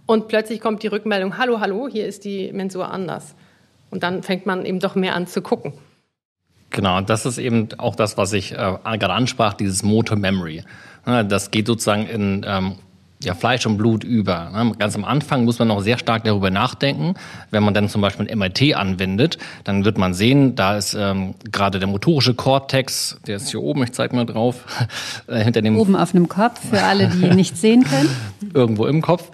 und 0.05 0.27
plötzlich 0.29 0.61
kommt 0.61 0.83
die 0.83 0.87
Rückmeldung, 0.87 1.37
hallo, 1.37 1.59
hallo, 1.59 1.87
hier 1.89 2.07
ist 2.07 2.25
die 2.25 2.51
Mensur 2.53 2.89
anders. 2.89 3.35
Und 3.91 4.03
dann 4.03 4.23
fängt 4.23 4.45
man 4.45 4.65
eben 4.65 4.79
doch 4.79 4.95
mehr 4.95 5.15
an 5.15 5.27
zu 5.27 5.41
gucken. 5.41 5.73
Genau, 6.71 7.01
das 7.01 7.25
ist 7.27 7.37
eben 7.37 7.69
auch 7.77 7.95
das, 7.95 8.17
was 8.17 8.33
ich 8.33 8.53
äh, 8.53 8.55
gerade 8.55 9.13
ansprach, 9.13 9.53
dieses 9.53 9.83
Motor 9.83 10.17
Memory. 10.17 10.63
Das 11.05 11.51
geht 11.51 11.67
sozusagen 11.67 12.07
in 12.07 12.45
ähm, 12.47 12.77
ja, 13.25 13.33
Fleisch 13.35 13.65
und 13.65 13.77
Blut 13.77 14.03
über. 14.03 14.49
Ne? 14.51 14.73
Ganz 14.77 14.95
am 14.95 15.05
Anfang 15.05 15.45
muss 15.45 15.59
man 15.59 15.67
noch 15.67 15.81
sehr 15.81 15.97
stark 15.97 16.23
darüber 16.23 16.49
nachdenken. 16.49 17.15
Wenn 17.51 17.63
man 17.63 17.73
dann 17.73 17.89
zum 17.89 18.01
Beispiel 18.01 18.27
ein 18.27 18.37
MIT 18.37 18.75
anwendet, 18.75 19.37
dann 19.63 19.85
wird 19.85 19.97
man 19.97 20.13
sehen, 20.13 20.55
da 20.55 20.77
ist 20.77 20.93
ähm, 20.93 21.35
gerade 21.51 21.79
der 21.79 21.87
motorische 21.87 22.33
Kortex, 22.33 23.17
der 23.27 23.37
ist 23.37 23.49
hier 23.49 23.61
oben, 23.61 23.83
ich 23.83 23.91
zeige 23.91 24.15
mal 24.15 24.25
drauf, 24.25 24.65
äh, 25.27 25.43
hinter 25.43 25.61
dem 25.61 25.77
oben 25.77 25.95
auf 25.95 26.13
einem 26.13 26.27
Kopf 26.27 26.59
für 26.69 26.81
alle, 26.81 27.07
die 27.07 27.33
nicht 27.33 27.57
sehen 27.57 27.83
können. 27.83 28.09
Irgendwo 28.53 28.85
im 28.85 29.01
Kopf, 29.01 29.31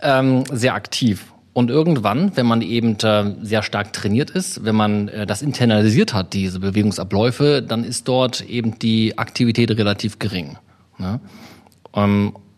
ähm, 0.00 0.44
sehr 0.50 0.74
aktiv. 0.74 1.32
Und 1.56 1.70
irgendwann, 1.70 2.36
wenn 2.36 2.44
man 2.44 2.60
eben 2.60 2.98
äh, 3.02 3.34
sehr 3.40 3.62
stark 3.62 3.94
trainiert 3.94 4.28
ist, 4.28 4.66
wenn 4.66 4.74
man 4.76 5.08
äh, 5.08 5.26
das 5.26 5.40
internalisiert 5.40 6.12
hat, 6.12 6.34
diese 6.34 6.60
Bewegungsabläufe, 6.60 7.62
dann 7.62 7.82
ist 7.82 8.08
dort 8.08 8.42
eben 8.42 8.78
die 8.78 9.16
Aktivität 9.16 9.70
relativ 9.70 10.18
gering. 10.18 10.58
Ne? 10.98 11.18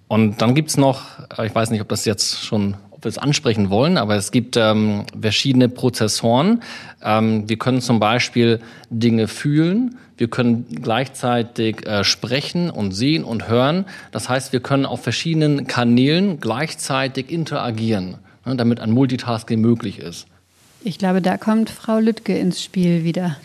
Und 0.09 0.41
dann 0.41 0.55
gibt's 0.55 0.77
noch, 0.77 1.03
äh, 1.39 1.47
ich 1.47 1.55
weiß 1.55 1.71
nicht, 1.71 1.81
ob 1.81 1.89
das 1.89 2.05
jetzt 2.05 2.43
schon, 2.43 2.77
ob 2.91 3.05
wir 3.05 3.11
es 3.11 3.19
ansprechen 3.19 3.71
wollen, 3.71 3.99
aber 3.99 4.17
es 4.17 4.33
gibt 4.33 4.57
ähm, 4.57 5.05
verschiedene 5.21 5.69
Prozessoren. 5.69 6.63
Ähm, 7.03 7.49
wir 7.49 7.59
können 7.59 7.81
zum 7.81 8.01
Beispiel 8.01 8.61
Dinge 8.91 9.29
fühlen, 9.29 9.99
wir 10.17 10.29
können 10.29 10.67
gleichzeitig 10.83 11.87
äh, 11.87 12.03
sprechen 12.03 12.71
und 12.71 12.93
sehen 12.93 13.23
und 13.23 13.49
hören. 13.49 13.85
Das 14.11 14.29
heißt, 14.29 14.53
wir 14.53 14.61
können 14.61 14.85
auf 14.85 15.03
verschiedenen 15.03 15.69
Kanälen 15.69 16.41
gleichzeitig 16.41 17.31
interagieren, 17.31 18.17
ne, 18.45 18.57
damit 18.57 18.81
ein 18.81 18.91
Multitasking 18.91 19.61
möglich 19.61 20.01
ist. 20.01 20.27
Ich 20.85 20.97
glaube, 20.97 21.21
da 21.21 21.37
kommt 21.37 21.71
Frau 21.71 21.99
Lüttke 21.99 22.39
ins 22.39 22.63
Spiel 22.63 23.03
wieder. 23.03 23.37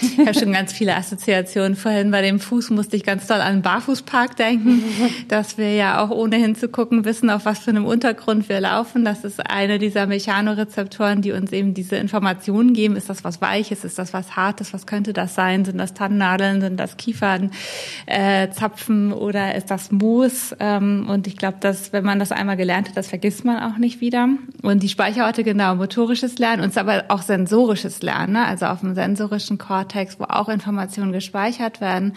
Ich 0.00 0.20
habe 0.20 0.34
schon 0.34 0.52
ganz 0.52 0.72
viele 0.72 0.94
Assoziationen. 0.94 1.74
Vorhin 1.74 2.12
bei 2.12 2.22
dem 2.22 2.38
Fuß 2.38 2.70
musste 2.70 2.94
ich 2.94 3.02
ganz 3.02 3.26
doll 3.26 3.40
an 3.40 3.56
den 3.56 3.62
Barfußpark 3.62 4.36
denken, 4.36 4.84
dass 5.28 5.58
wir 5.58 5.74
ja 5.74 6.00
auch 6.00 6.10
ohne 6.10 6.36
hinzugucken 6.36 7.04
wissen, 7.04 7.28
auf 7.28 7.44
was 7.44 7.58
für 7.58 7.70
einem 7.70 7.86
Untergrund 7.86 8.48
wir 8.48 8.60
laufen. 8.60 9.04
Das 9.04 9.24
ist 9.24 9.50
eine 9.50 9.80
dieser 9.80 10.06
Mechanorezeptoren, 10.06 11.22
die 11.22 11.32
uns 11.32 11.50
eben 11.50 11.74
diese 11.74 11.96
Informationen 11.96 12.72
geben. 12.72 12.94
Ist 12.94 13.10
das 13.10 13.24
was 13.24 13.40
Weiches? 13.40 13.82
Ist 13.82 13.98
das 13.98 14.12
was 14.12 14.36
Hartes? 14.36 14.72
Was 14.72 14.86
könnte 14.86 15.12
das 15.12 15.34
sein? 15.34 15.64
Sind 15.64 15.78
das 15.78 15.92
Tannennadeln? 15.92 16.60
Sind 16.60 16.78
das 16.78 16.96
Kiefernzapfen? 16.96 19.10
Äh, 19.10 19.14
oder 19.14 19.56
ist 19.56 19.72
das 19.72 19.90
Moos? 19.90 20.54
Ähm, 20.60 21.08
und 21.10 21.26
ich 21.26 21.36
glaube, 21.36 21.56
dass 21.58 21.92
wenn 21.92 22.04
man 22.04 22.20
das 22.20 22.30
einmal 22.30 22.56
gelernt 22.56 22.90
hat, 22.90 22.96
das 22.96 23.08
vergisst 23.08 23.44
man 23.44 23.60
auch 23.60 23.76
nicht 23.76 24.00
wieder. 24.00 24.28
Und 24.62 24.84
die 24.84 24.88
Speicherorte 24.88 25.42
genau 25.42 25.74
motorisches 25.74 26.38
Lernen 26.38 26.62
und 26.62 26.75
aber 26.78 27.04
auch 27.08 27.22
sensorisches 27.22 28.02
Lernen, 28.02 28.34
ne? 28.34 28.46
also 28.46 28.66
auf 28.66 28.80
dem 28.80 28.94
sensorischen 28.94 29.58
Kortex, 29.58 30.18
wo 30.18 30.24
auch 30.24 30.48
Informationen 30.48 31.12
gespeichert 31.12 31.80
werden. 31.80 32.14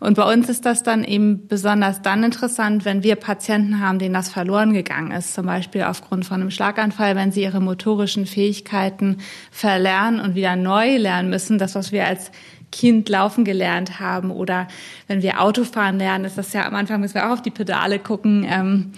Und 0.00 0.14
bei 0.14 0.32
uns 0.32 0.48
ist 0.48 0.64
das 0.64 0.82
dann 0.82 1.02
eben 1.02 1.48
besonders 1.48 2.02
dann 2.02 2.22
interessant, 2.22 2.84
wenn 2.84 3.02
wir 3.02 3.16
Patienten 3.16 3.80
haben, 3.80 3.98
denen 3.98 4.14
das 4.14 4.28
verloren 4.28 4.72
gegangen 4.72 5.10
ist, 5.10 5.34
zum 5.34 5.46
Beispiel 5.46 5.82
aufgrund 5.82 6.24
von 6.24 6.40
einem 6.40 6.50
Schlaganfall, 6.50 7.16
wenn 7.16 7.32
sie 7.32 7.42
ihre 7.42 7.60
motorischen 7.60 8.26
Fähigkeiten 8.26 9.18
verlernen 9.50 10.20
und 10.20 10.34
wieder 10.34 10.54
neu 10.54 10.96
lernen 10.96 11.30
müssen. 11.30 11.58
Das, 11.58 11.74
was 11.74 11.90
wir 11.90 12.06
als 12.06 12.30
Kind 12.70 13.08
laufen 13.08 13.44
gelernt 13.44 13.98
haben 13.98 14.30
oder 14.30 14.68
wenn 15.06 15.22
wir 15.22 15.40
Autofahren 15.40 15.98
lernen, 15.98 16.24
ist 16.26 16.36
das 16.36 16.52
ja 16.52 16.66
am 16.66 16.74
Anfang 16.74 17.00
müssen 17.00 17.14
wir 17.14 17.26
auch 17.26 17.32
auf 17.32 17.42
die 17.42 17.50
Pedale 17.50 17.98
gucken, 17.98 18.46
ähm, 18.48 18.92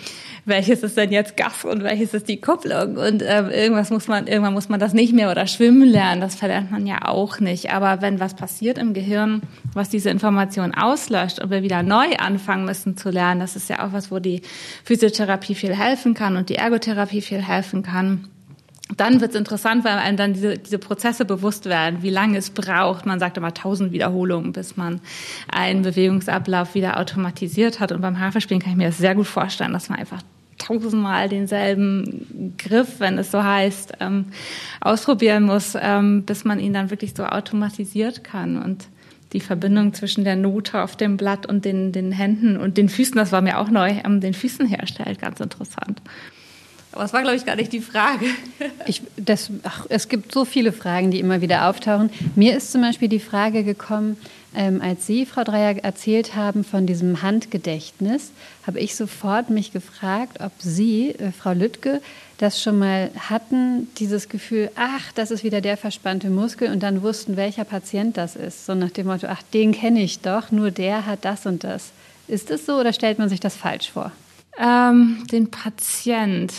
welches 0.45 0.83
ist 0.83 0.97
denn 0.97 1.13
jetzt 1.13 1.37
Gas 1.37 1.65
und 1.65 1.85
welches 1.85 2.13
ist 2.13 2.29
die 2.29 2.41
Kupplung. 2.41 2.97
Und 2.97 3.23
äh, 3.23 3.63
irgendwas 3.63 3.91
muss 3.91 4.09
man 4.09 4.27
irgendwann 4.27 4.55
muss 4.55 4.69
man 4.69 4.81
das 4.81 4.93
nicht 4.93 5.13
mehr 5.13 5.31
oder 5.31 5.47
schwimmen 5.47 5.89
lernen, 5.89 6.21
das 6.21 6.35
verlernt 6.35 6.71
man 6.71 6.87
ja 6.87 7.07
auch 7.07 7.39
nicht. 7.39 7.73
Aber 7.73 8.03
wenn 8.03 8.19
was 8.19 8.35
passiert 8.35 8.77
im 8.79 8.93
Gehirn, 8.93 9.43
was 9.73 9.89
diese 9.89 10.11
Information 10.11 10.75
auslöscht 10.75 11.39
und 11.39 11.51
wir 11.51 11.63
wieder 11.63 11.83
neu 11.83 12.17
anfangen 12.19 12.65
müssen 12.65 12.97
zu 12.97 13.11
lernen, 13.11 13.41
das 13.41 13.55
ist 13.55 13.69
ja 13.69 13.87
auch 13.87 13.93
was, 13.93 14.11
wo 14.11 14.19
die 14.19 14.43
Physiotherapie 14.85 15.55
viel 15.55 15.77
helfen 15.77 16.15
kann 16.15 16.37
und 16.37 16.49
die 16.49 16.57
Ergotherapie 16.57 17.21
viel 17.21 17.43
helfen 17.43 17.83
kann 17.83 18.29
dann 18.97 19.21
wird 19.21 19.31
es 19.31 19.37
interessant, 19.37 19.85
weil 19.85 19.99
einem 19.99 20.17
dann 20.17 20.33
diese, 20.33 20.59
diese 20.59 20.79
Prozesse 20.79 21.25
bewusst 21.25 21.67
werden, 21.67 22.03
wie 22.03 22.11
lange 22.11 22.39
es 22.39 22.51
braucht. 22.51 23.07
Man 23.07 23.21
sagt 23.21 23.37
immer 23.37 23.55
tausend 23.55 23.93
Wiederholungen, 23.93 24.53
bis 24.53 24.77
man 24.77 25.01
einen 25.49 25.83
Bewegungsablauf 25.83 26.75
wieder 26.75 26.99
automatisiert 26.99 27.81
hat. 27.81 27.93
Und 27.93 28.01
beim 28.01 28.19
Haferspielen 28.19 28.61
kann 28.61 28.73
ich 28.73 28.79
mir 28.79 28.89
das 28.89 28.99
sehr 28.99 29.15
gut 29.15 29.27
vorstellen, 29.27 29.73
dass 29.73 29.89
man 29.89 29.99
einfach 29.99 30.23
tausendmal 30.59 31.29
denselben 31.29 32.55
Griff, 32.59 33.01
wenn 33.01 33.19
es 33.19 33.31
so 33.31 33.43
heißt, 33.43 33.95
ähm, 34.01 34.27
ausprobieren 34.81 35.45
muss, 35.45 35.75
ähm, 35.81 36.25
bis 36.25 36.45
man 36.45 36.61
ihn 36.61 36.75
dann 36.75 36.91
wirklich 36.91 37.15
so 37.17 37.25
automatisiert 37.25 38.25
kann. 38.25 38.63
Und 38.63 38.89
die 39.33 39.41
Verbindung 39.41 39.95
zwischen 39.95 40.25
der 40.25 40.37
Note 40.37 40.83
auf 40.83 40.97
dem 40.97 41.17
Blatt 41.17 41.47
und 41.47 41.65
den, 41.65 41.93
den 41.93 42.13
Händen 42.13 42.57
und 42.57 42.77
den 42.77 42.89
Füßen, 42.89 43.17
das 43.17 43.33
war 43.33 43.41
mir 43.41 43.59
auch 43.59 43.71
neu, 43.71 43.95
ähm, 44.05 44.21
den 44.21 44.35
Füßen 44.35 44.67
herstellt, 44.67 45.21
ganz 45.21 45.41
interessant. 45.41 46.03
Aber 46.93 47.05
es 47.05 47.13
war, 47.13 47.23
glaube 47.23 47.37
ich, 47.37 47.47
gar 47.47 47.57
nicht 47.57 47.73
die 47.73 47.81
Frage. 47.81 48.27
Ich, 48.87 49.03
das, 49.17 49.51
ach, 49.63 49.87
es 49.89 50.09
gibt 50.09 50.33
so 50.33 50.45
viele 50.45 50.73
Fragen, 50.73 51.11
die 51.11 51.21
immer 51.21 51.41
wieder 51.41 51.69
auftauchen. 51.69 52.11
Mir 52.35 52.57
ist 52.57 52.73
zum 52.73 52.81
Beispiel 52.81 53.09
die 53.09 53.21
Frage 53.21 53.63
gekommen, 53.63 54.17
ähm, 54.55 54.83
als 54.83 55.07
Sie, 55.07 55.27
Frau 55.27 55.45
Dreier, 55.45 55.77
erzählt 55.85 56.35
haben 56.35 56.65
von 56.65 56.87
diesem 56.87 57.23
Handgedächtnis, 57.23 58.33
habe 58.67 58.81
ich 58.81 58.97
sofort 58.97 59.51
mich 59.51 59.73
gefragt, 59.73 60.41
ob 60.41 60.51
Sie, 60.59 61.11
äh, 61.11 61.31
Frau 61.31 61.53
Lüttke, 61.53 62.01
das 62.39 62.61
schon 62.61 62.79
mal 62.79 63.11
hatten, 63.29 63.89
dieses 63.99 64.29
Gefühl, 64.29 64.71
ach, 64.75 65.13
das 65.13 65.31
ist 65.31 65.45
wieder 65.45 65.61
der 65.61 65.77
verspannte 65.77 66.31
Muskel 66.31 66.73
und 66.73 66.83
dann 66.83 67.03
wussten, 67.03 67.37
welcher 67.37 67.65
Patient 67.65 68.17
das 68.17 68.35
ist. 68.35 68.67
So 68.67 68.75
nach 68.75 68.91
dem 68.91 69.07
Motto, 69.07 69.29
ach, 69.29 69.43
den 69.55 69.73
kenne 69.73 70.03
ich 70.03 70.21
doch, 70.21 70.51
nur 70.51 70.71
der 70.71 71.07
hat 71.07 71.25
das 71.25 71.47
und 71.47 71.63
das. 71.63 71.93
Ist 72.27 72.51
es 72.51 72.67
so 72.67 72.79
oder 72.81 72.93
stellt 72.93 73.19
man 73.19 73.29
sich 73.29 73.41
das 73.41 73.55
falsch 73.55 73.91
vor? 73.91 74.11
Ähm, 74.61 75.25
den 75.33 75.51
Patient. 75.51 76.53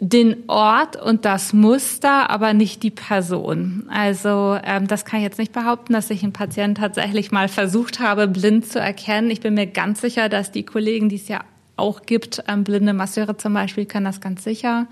den 0.00 0.48
Ort 0.48 1.00
und 1.00 1.24
das 1.24 1.52
Muster, 1.52 2.28
aber 2.28 2.52
nicht 2.52 2.82
die 2.82 2.90
Person. 2.90 3.84
Also 3.88 4.58
ähm, 4.62 4.86
das 4.86 5.04
kann 5.04 5.20
ich 5.20 5.24
jetzt 5.24 5.38
nicht 5.38 5.52
behaupten, 5.52 5.92
dass 5.92 6.10
ich 6.10 6.22
einen 6.22 6.32
Patienten 6.32 6.74
tatsächlich 6.74 7.30
mal 7.30 7.48
versucht 7.48 8.00
habe, 8.00 8.26
blind 8.28 8.66
zu 8.66 8.80
erkennen. 8.80 9.30
Ich 9.30 9.40
bin 9.40 9.54
mir 9.54 9.66
ganz 9.66 10.00
sicher, 10.00 10.28
dass 10.28 10.50
die 10.50 10.64
Kollegen, 10.64 11.08
die 11.08 11.16
es 11.16 11.28
ja 11.28 11.44
auch 11.76 12.02
gibt, 12.02 12.42
ähm, 12.48 12.64
blinde 12.64 12.92
Masseure 12.92 13.36
zum 13.36 13.54
Beispiel, 13.54 13.86
können 13.86 14.04
das 14.04 14.20
ganz 14.20 14.44
sicher. 14.44 14.86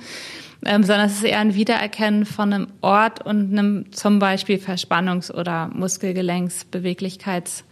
Ähm, 0.64 0.84
sondern 0.84 1.06
es 1.06 1.16
ist 1.16 1.24
eher 1.24 1.40
ein 1.40 1.56
Wiedererkennen 1.56 2.24
von 2.24 2.52
einem 2.52 2.68
Ort 2.80 3.26
und 3.26 3.52
einem 3.52 3.92
zum 3.92 4.20
Beispiel 4.20 4.58
Verspannungs- 4.58 5.32
oder 5.32 5.68
Muskelgelenksbeweglichkeits 5.74 7.64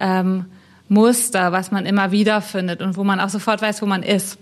ähm, 0.00 0.46
Muster, 0.90 1.52
was 1.52 1.70
man 1.70 1.86
immer 1.86 2.10
wieder 2.10 2.42
findet 2.42 2.82
und 2.82 2.96
wo 2.96 3.04
man 3.04 3.20
auch 3.20 3.28
sofort 3.28 3.62
weiß, 3.62 3.80
wo 3.80 3.86
man 3.86 4.02
ist. 4.02 4.38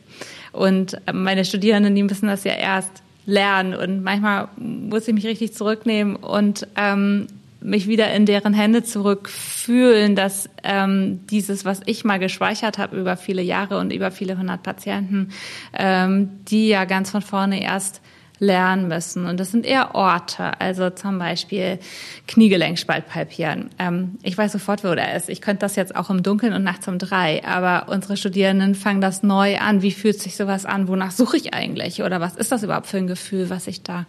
Und 0.53 0.97
meine 1.13 1.45
Studierenden, 1.45 1.95
die 1.95 2.03
müssen 2.03 2.27
das 2.27 2.43
ja 2.45 2.55
erst 2.55 3.03
lernen 3.27 3.75
und 3.75 4.03
manchmal 4.03 4.49
muss 4.57 5.07
ich 5.07 5.15
mich 5.15 5.27
richtig 5.27 5.53
zurücknehmen 5.53 6.17
und 6.17 6.67
ähm, 6.77 7.27
mich 7.61 7.87
wieder 7.87 8.11
in 8.15 8.25
deren 8.25 8.55
Hände 8.55 8.83
zurückfühlen, 8.83 10.17
dass 10.17 10.49
ähm, 10.63 11.21
dieses, 11.27 11.67
was 11.67 11.83
ich 11.85 12.05
mal 12.05 12.19
gespeichert 12.19 12.79
habe 12.79 12.97
über 12.97 13.19
viele 13.19 13.43
Jahre 13.43 13.79
und 13.79 13.93
über 13.93 14.11
viele 14.11 14.39
hundert 14.39 14.63
Patienten, 14.63 15.31
ähm, 15.77 16.31
die 16.49 16.69
ja 16.69 16.87
ganz 16.87 17.11
von 17.11 17.21
vorne 17.21 17.63
erst 17.63 18.01
lernen 18.39 18.89
müssen. 18.89 19.27
Und 19.27 19.39
das 19.41 19.51
sind 19.51 19.67
eher 19.67 19.95
Orte, 19.95 20.61
also 20.61 20.91
zum 20.91 21.19
Beispiel 21.19 21.79
Kniegelenkspalt 22.27 23.09
palpieren. 23.09 23.71
Ähm, 23.79 24.19
ich 24.23 24.37
weiß 24.37 24.53
sofort, 24.53 24.85
wo 24.85 24.95
der 24.95 25.17
ist. 25.17 25.29
Ich 25.29 25.41
könnte 25.41 25.61
das 25.61 25.77
jetzt 25.77 25.97
auch 25.97 26.11
im 26.11 26.23
Dunkeln 26.23 26.53
und 26.53 26.63
nachts 26.63 26.87
um 26.89 26.99
drei, 26.99 27.45
aber 27.45 27.93
unsere 27.93 28.17
Studierenden 28.17 28.75
fangen 28.75 29.01
das 29.01 29.23
neu 29.23 29.59
an. 29.59 29.83
Wie 29.83 29.93
fühlt 29.93 30.21
sich 30.21 30.37
sowas 30.37 30.65
an? 30.65 30.89
Wonach 30.89 31.11
suche 31.11 31.37
ich 31.37 31.55
eigentlich? 31.55 32.03
Oder 32.03 32.21
was 32.21 32.37
ist 32.37 32.53
das 32.53 32.63
überhaupt 32.63 32.87
für 32.87 32.99
ein 32.99 33.07
Gefühl, 33.07 33.51
was 33.51 33.67
ich 33.67 33.83
da 33.83 34.07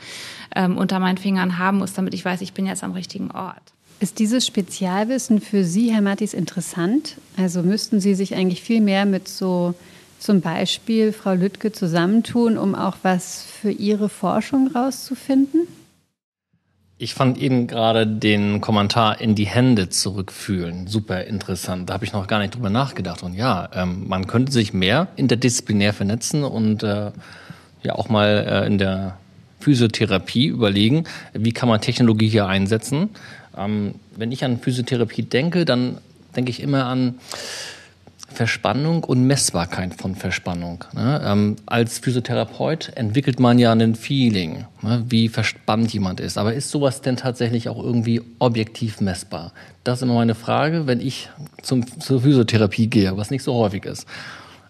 ähm, 0.55 0.77
unter 0.77 1.00
meinen 1.00 1.17
Fingern 1.17 1.57
haben 1.57 1.79
muss, 1.79 1.93
damit 1.93 2.13
ich 2.13 2.24
weiß, 2.24 2.41
ich 2.41 2.53
bin 2.53 2.65
jetzt 2.65 2.83
am 2.83 2.93
richtigen 2.93 3.31
Ort? 3.31 3.62
Ist 4.01 4.19
dieses 4.19 4.48
Spezialwissen 4.48 5.41
für 5.41 5.65
Sie, 5.65 5.91
Herr 5.91 6.01
Mattis, 6.01 6.33
interessant? 6.33 7.17
Also 7.36 7.63
müssten 7.63 8.00
Sie 8.00 8.15
sich 8.15 8.33
eigentlich 8.33 8.62
viel 8.62 8.79
mehr 8.79 9.05
mit 9.05 9.27
so 9.27 9.75
zum 10.19 10.41
Beispiel 10.41 11.13
Frau 11.13 11.33
Lüttke 11.33 11.71
zusammentun, 11.71 12.57
um 12.57 12.75
auch 12.75 12.97
was 13.03 13.43
für 13.43 13.71
Ihre 13.71 14.09
Forschung 14.09 14.69
rauszufinden? 14.73 15.67
Ich 17.01 17.13
fand 17.13 17.38
eben 17.38 17.67
gerade 17.67 18.05
den 18.05 18.59
Kommentar 18.59 19.21
in 19.21 19.33
die 19.33 19.45
Hände 19.45 19.88
zurückfühlen 19.88 20.88
super 20.88 21.23
interessant. 21.23 21.89
Da 21.89 21.93
habe 21.93 22.03
ich 22.03 22.11
noch 22.11 22.27
gar 22.27 22.39
nicht 22.39 22.55
drüber 22.55 22.69
nachgedacht. 22.69 23.23
Und 23.23 23.35
ja, 23.35 23.69
ähm, 23.73 24.09
man 24.09 24.27
könnte 24.27 24.51
sich 24.51 24.73
mehr 24.73 25.07
interdisziplinär 25.15 25.93
vernetzen 25.93 26.43
und 26.43 26.83
äh, 26.83 27.11
ja 27.83 27.95
auch 27.95 28.09
mal 28.09 28.45
äh, 28.45 28.67
in 28.67 28.77
der 28.77 29.17
Physiotherapie 29.61 30.47
überlegen, 30.47 31.05
wie 31.33 31.53
kann 31.53 31.69
man 31.69 31.79
Technologie 31.79 32.27
hier 32.27 32.47
einsetzen. 32.47 33.09
Ähm, 33.57 33.95
wenn 34.17 34.33
ich 34.33 34.43
an 34.43 34.59
Physiotherapie 34.59 35.23
denke, 35.23 35.63
dann 35.63 35.99
denke 36.35 36.51
ich 36.51 36.61
immer 36.61 36.85
an 36.85 37.15
Verspannung 38.39 39.03
und 39.03 39.27
Messbarkeit 39.27 39.96
von 39.96 40.15
Verspannung. 40.15 40.86
Ne? 40.93 41.22
Ähm, 41.25 41.58
als 41.65 42.00
Physiotherapeut 42.00 42.93
entwickelt 42.96 43.38
man 43.38 43.60
ja 43.60 43.74
ein 43.74 43.96
Feeling, 43.96 44.65
ne? 44.81 45.03
wie 45.10 45.27
verspannt 45.27 45.91
jemand 45.91 46.22
ist. 46.22 46.38
Aber 46.38 46.53
ist 46.53 46.72
sowas 46.72 47.01
denn 47.01 47.17
tatsächlich 47.17 47.67
auch 47.67 47.84
irgendwie 47.84 48.22
objektiv 48.39 49.01
messbar? 49.01 49.51
Das 49.84 50.00
ist 50.00 50.03
immer 50.03 50.13
meine 50.13 50.36
Frage, 50.36 50.88
wenn 50.88 51.01
ich 51.01 51.29
zum, 51.63 51.86
zur 52.00 52.22
Physiotherapie 52.22 52.88
gehe, 52.88 53.17
was 53.17 53.29
nicht 53.29 53.43
so 53.43 53.55
häufig 53.55 53.84
ist. 53.84 54.08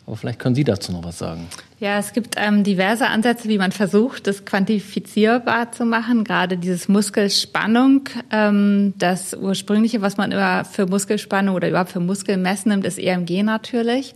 Aber 0.08 0.18
vielleicht 0.18 0.40
können 0.40 0.56
Sie 0.56 0.64
dazu 0.64 0.92
noch 0.92 1.04
was 1.04 1.20
sagen. 1.20 1.46
Ja, 1.82 1.98
es 1.98 2.12
gibt 2.12 2.36
ähm, 2.38 2.66
diverse 2.66 3.08
Ansätze, 3.08 3.48
wie 3.48 3.58
man 3.58 3.72
versucht, 3.72 4.28
das 4.28 4.44
quantifizierbar 4.44 5.72
zu 5.72 5.86
machen. 5.86 6.26
Gerade 6.26 6.58
dieses 6.58 6.90
Muskelspannung, 6.90 8.10
ähm, 8.32 8.94
das 8.98 9.34
ursprüngliche, 9.34 10.02
was 10.02 10.18
man 10.18 10.34
immer 10.34 10.66
für 10.66 10.88
Muskelspannung 10.88 11.56
oder 11.56 11.70
überhaupt 11.70 11.92
für 11.92 12.02
Muskelmessen 12.02 12.72
nimmt, 12.72 12.86
ist 12.86 13.00
EMG 13.00 13.44
natürlich. 13.44 14.14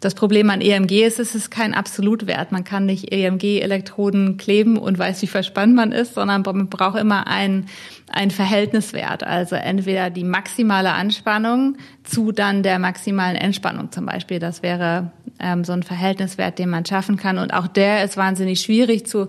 Das 0.00 0.14
Problem 0.14 0.50
an 0.50 0.60
EMG 0.60 1.06
ist, 1.06 1.18
es 1.18 1.34
ist 1.34 1.50
kein 1.50 1.72
Absolutwert. 1.72 2.52
Man 2.52 2.64
kann 2.64 2.84
nicht 2.84 3.10
EMG-Elektroden 3.10 4.36
kleben 4.36 4.76
und 4.76 4.98
weiß, 4.98 5.22
wie 5.22 5.26
verspannt 5.26 5.74
man 5.74 5.92
ist, 5.92 6.12
sondern 6.12 6.42
man 6.42 6.68
braucht 6.68 6.98
immer 6.98 7.26
einen 7.26 7.64
ein 8.08 8.30
Verhältniswert, 8.30 9.24
also 9.24 9.56
entweder 9.56 10.10
die 10.10 10.24
maximale 10.24 10.92
Anspannung 10.92 11.76
zu 12.04 12.30
dann 12.30 12.62
der 12.62 12.78
maximalen 12.78 13.36
Entspannung 13.36 13.90
zum 13.90 14.06
Beispiel. 14.06 14.38
Das 14.38 14.62
wäre 14.62 15.10
ähm, 15.40 15.64
so 15.64 15.72
ein 15.72 15.82
Verhältniswert, 15.82 16.58
den 16.58 16.70
man 16.70 16.84
schaffen 17.06 17.16
kann. 17.16 17.38
Und 17.38 17.52
auch 17.52 17.66
der 17.66 18.04
ist 18.04 18.16
wahnsinnig 18.16 18.60
schwierig 18.60 19.06
zu 19.06 19.28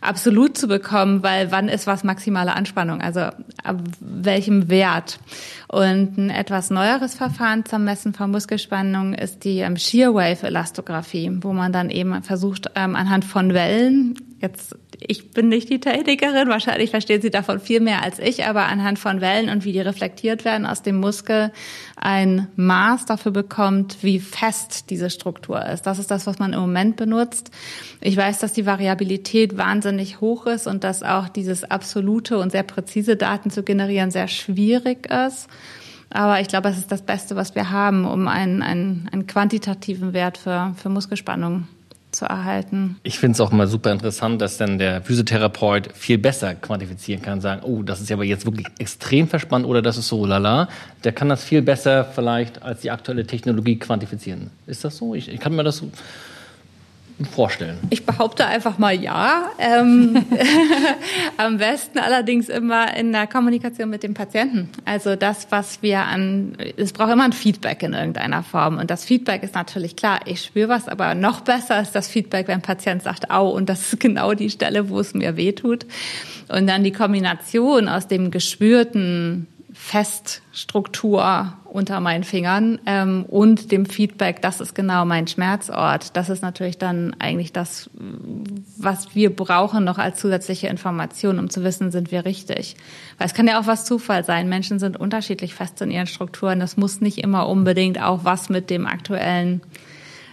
absolut 0.00 0.58
zu 0.58 0.66
bekommen, 0.66 1.22
weil 1.22 1.52
wann 1.52 1.68
ist 1.68 1.86
was 1.86 2.02
maximale 2.02 2.54
Anspannung? 2.56 3.00
Also 3.00 3.20
ab 3.20 3.78
welchem 4.00 4.68
Wert? 4.68 5.20
Und 5.68 6.18
ein 6.18 6.30
etwas 6.30 6.70
neueres 6.70 7.14
Verfahren 7.14 7.64
zum 7.64 7.84
Messen 7.84 8.12
von 8.12 8.32
Muskelspannung 8.32 9.14
ist 9.14 9.44
die 9.44 9.60
ähm, 9.60 9.76
Shearwave 9.76 10.48
Elastographie, 10.48 11.30
wo 11.40 11.52
man 11.52 11.72
dann 11.72 11.88
eben 11.88 12.20
versucht, 12.24 12.68
ähm, 12.74 12.96
anhand 12.96 13.24
von 13.24 13.54
Wellen 13.54 14.16
jetzt 14.40 14.76
ich 15.08 15.30
bin 15.30 15.48
nicht 15.48 15.68
die 15.68 15.80
Technikerin, 15.80 16.48
wahrscheinlich 16.48 16.90
verstehen 16.90 17.22
Sie 17.22 17.30
davon 17.30 17.60
viel 17.60 17.80
mehr 17.80 18.02
als 18.02 18.18
ich, 18.18 18.44
aber 18.44 18.66
anhand 18.66 18.98
von 18.98 19.20
Wellen 19.20 19.48
und 19.48 19.64
wie 19.64 19.72
die 19.72 19.80
reflektiert 19.80 20.44
werden 20.44 20.66
aus 20.66 20.82
dem 20.82 20.98
Muskel 20.98 21.52
ein 21.96 22.48
Maß 22.56 23.06
dafür 23.06 23.32
bekommt, 23.32 23.98
wie 24.02 24.20
fest 24.20 24.90
diese 24.90 25.10
Struktur 25.10 25.64
ist. 25.66 25.82
Das 25.82 25.98
ist 25.98 26.10
das, 26.10 26.26
was 26.26 26.38
man 26.38 26.52
im 26.52 26.60
Moment 26.60 26.96
benutzt. 26.96 27.50
Ich 28.00 28.16
weiß, 28.16 28.38
dass 28.38 28.52
die 28.52 28.66
Variabilität 28.66 29.56
wahnsinnig 29.56 30.20
hoch 30.20 30.46
ist 30.46 30.66
und 30.66 30.84
dass 30.84 31.02
auch 31.02 31.28
dieses 31.28 31.64
absolute 31.64 32.38
und 32.38 32.52
sehr 32.52 32.64
präzise 32.64 33.16
Daten 33.16 33.50
zu 33.50 33.62
generieren 33.62 34.10
sehr 34.10 34.28
schwierig 34.28 35.10
ist. 35.10 35.48
Aber 36.10 36.40
ich 36.40 36.48
glaube, 36.48 36.68
es 36.68 36.78
ist 36.78 36.92
das 36.92 37.02
Beste, 37.02 37.36
was 37.36 37.54
wir 37.54 37.70
haben, 37.70 38.04
um 38.04 38.28
einen, 38.28 38.62
einen, 38.62 39.08
einen 39.12 39.26
quantitativen 39.26 40.12
Wert 40.12 40.36
für, 40.36 40.74
für 40.76 40.90
Muskelspannung 40.90 41.68
zu 42.12 42.26
erhalten. 42.26 42.96
Ich 43.02 43.18
finde 43.18 43.34
es 43.34 43.40
auch 43.40 43.52
immer 43.52 43.66
super 43.66 43.90
interessant, 43.90 44.40
dass 44.40 44.58
dann 44.58 44.78
der 44.78 45.02
Physiotherapeut 45.02 45.90
viel 45.94 46.18
besser 46.18 46.54
quantifizieren 46.54 47.22
kann, 47.22 47.40
sagen, 47.40 47.62
oh, 47.64 47.82
das 47.82 48.00
ist 48.00 48.12
aber 48.12 48.24
jetzt 48.24 48.44
wirklich 48.44 48.66
extrem 48.78 49.28
verspannt 49.28 49.66
oder 49.66 49.82
das 49.82 49.96
ist 49.96 50.08
so 50.08 50.24
lala. 50.26 50.68
Der 51.04 51.12
kann 51.12 51.28
das 51.28 51.42
viel 51.42 51.62
besser 51.62 52.04
vielleicht 52.04 52.62
als 52.62 52.80
die 52.82 52.90
aktuelle 52.90 53.26
Technologie 53.26 53.78
quantifizieren. 53.78 54.50
Ist 54.66 54.84
das 54.84 54.96
so? 54.96 55.14
Ich, 55.14 55.28
ich 55.28 55.40
kann 55.40 55.56
mir 55.56 55.64
das 55.64 55.78
so 55.78 55.90
vorstellen? 57.30 57.78
Ich 57.90 58.04
behaupte 58.04 58.46
einfach 58.46 58.78
mal 58.78 58.94
ja. 58.94 59.50
Ähm, 59.58 60.24
am 61.36 61.58
besten 61.58 61.98
allerdings 61.98 62.48
immer 62.48 62.96
in 62.96 63.12
der 63.12 63.26
Kommunikation 63.26 63.90
mit 63.90 64.02
dem 64.02 64.14
Patienten. 64.14 64.70
Also 64.84 65.16
das, 65.16 65.46
was 65.50 65.82
wir 65.82 66.00
an, 66.00 66.56
es 66.76 66.92
braucht 66.92 67.12
immer 67.12 67.24
ein 67.24 67.32
Feedback 67.32 67.82
in 67.82 67.92
irgendeiner 67.92 68.42
Form. 68.42 68.78
Und 68.78 68.90
das 68.90 69.04
Feedback 69.04 69.42
ist 69.42 69.54
natürlich 69.54 69.96
klar, 69.96 70.20
ich 70.26 70.42
spüre 70.42 70.68
was, 70.68 70.88
aber 70.88 71.14
noch 71.14 71.40
besser 71.40 71.80
ist 71.80 71.92
das 71.92 72.08
Feedback, 72.08 72.48
wenn 72.48 72.56
ein 72.56 72.62
Patient 72.62 73.02
sagt, 73.02 73.30
au, 73.30 73.50
und 73.50 73.68
das 73.68 73.92
ist 73.92 74.00
genau 74.00 74.34
die 74.34 74.50
Stelle, 74.50 74.88
wo 74.88 75.00
es 75.00 75.14
mir 75.14 75.36
weh 75.36 75.52
tut. 75.52 75.86
Und 76.48 76.66
dann 76.66 76.84
die 76.84 76.92
Kombination 76.92 77.88
aus 77.88 78.08
dem 78.08 78.30
gespürten 78.30 79.46
Feststruktur 79.84 81.54
unter 81.64 81.98
meinen 81.98 82.22
Fingern 82.22 82.78
ähm, 82.86 83.24
und 83.24 83.72
dem 83.72 83.84
Feedback, 83.84 84.40
das 84.40 84.60
ist 84.60 84.76
genau 84.76 85.04
mein 85.04 85.26
Schmerzort. 85.26 86.16
Das 86.16 86.30
ist 86.30 86.40
natürlich 86.40 86.78
dann 86.78 87.16
eigentlich 87.18 87.52
das, 87.52 87.90
was 88.78 89.16
wir 89.16 89.34
brauchen 89.34 89.84
noch 89.84 89.98
als 89.98 90.20
zusätzliche 90.20 90.68
Information, 90.68 91.40
um 91.40 91.50
zu 91.50 91.64
wissen, 91.64 91.90
sind 91.90 92.12
wir 92.12 92.24
richtig. 92.24 92.76
Weil 93.18 93.26
es 93.26 93.34
kann 93.34 93.48
ja 93.48 93.60
auch 93.60 93.66
was 93.66 93.84
Zufall 93.84 94.24
sein. 94.24 94.48
Menschen 94.48 94.78
sind 94.78 94.96
unterschiedlich 94.96 95.52
fest 95.52 95.82
in 95.82 95.90
ihren 95.90 96.06
Strukturen. 96.06 96.60
Das 96.60 96.76
muss 96.76 97.00
nicht 97.00 97.18
immer 97.18 97.48
unbedingt 97.48 98.00
auch 98.00 98.24
was 98.24 98.48
mit 98.48 98.70
dem 98.70 98.86
aktuellen 98.86 99.62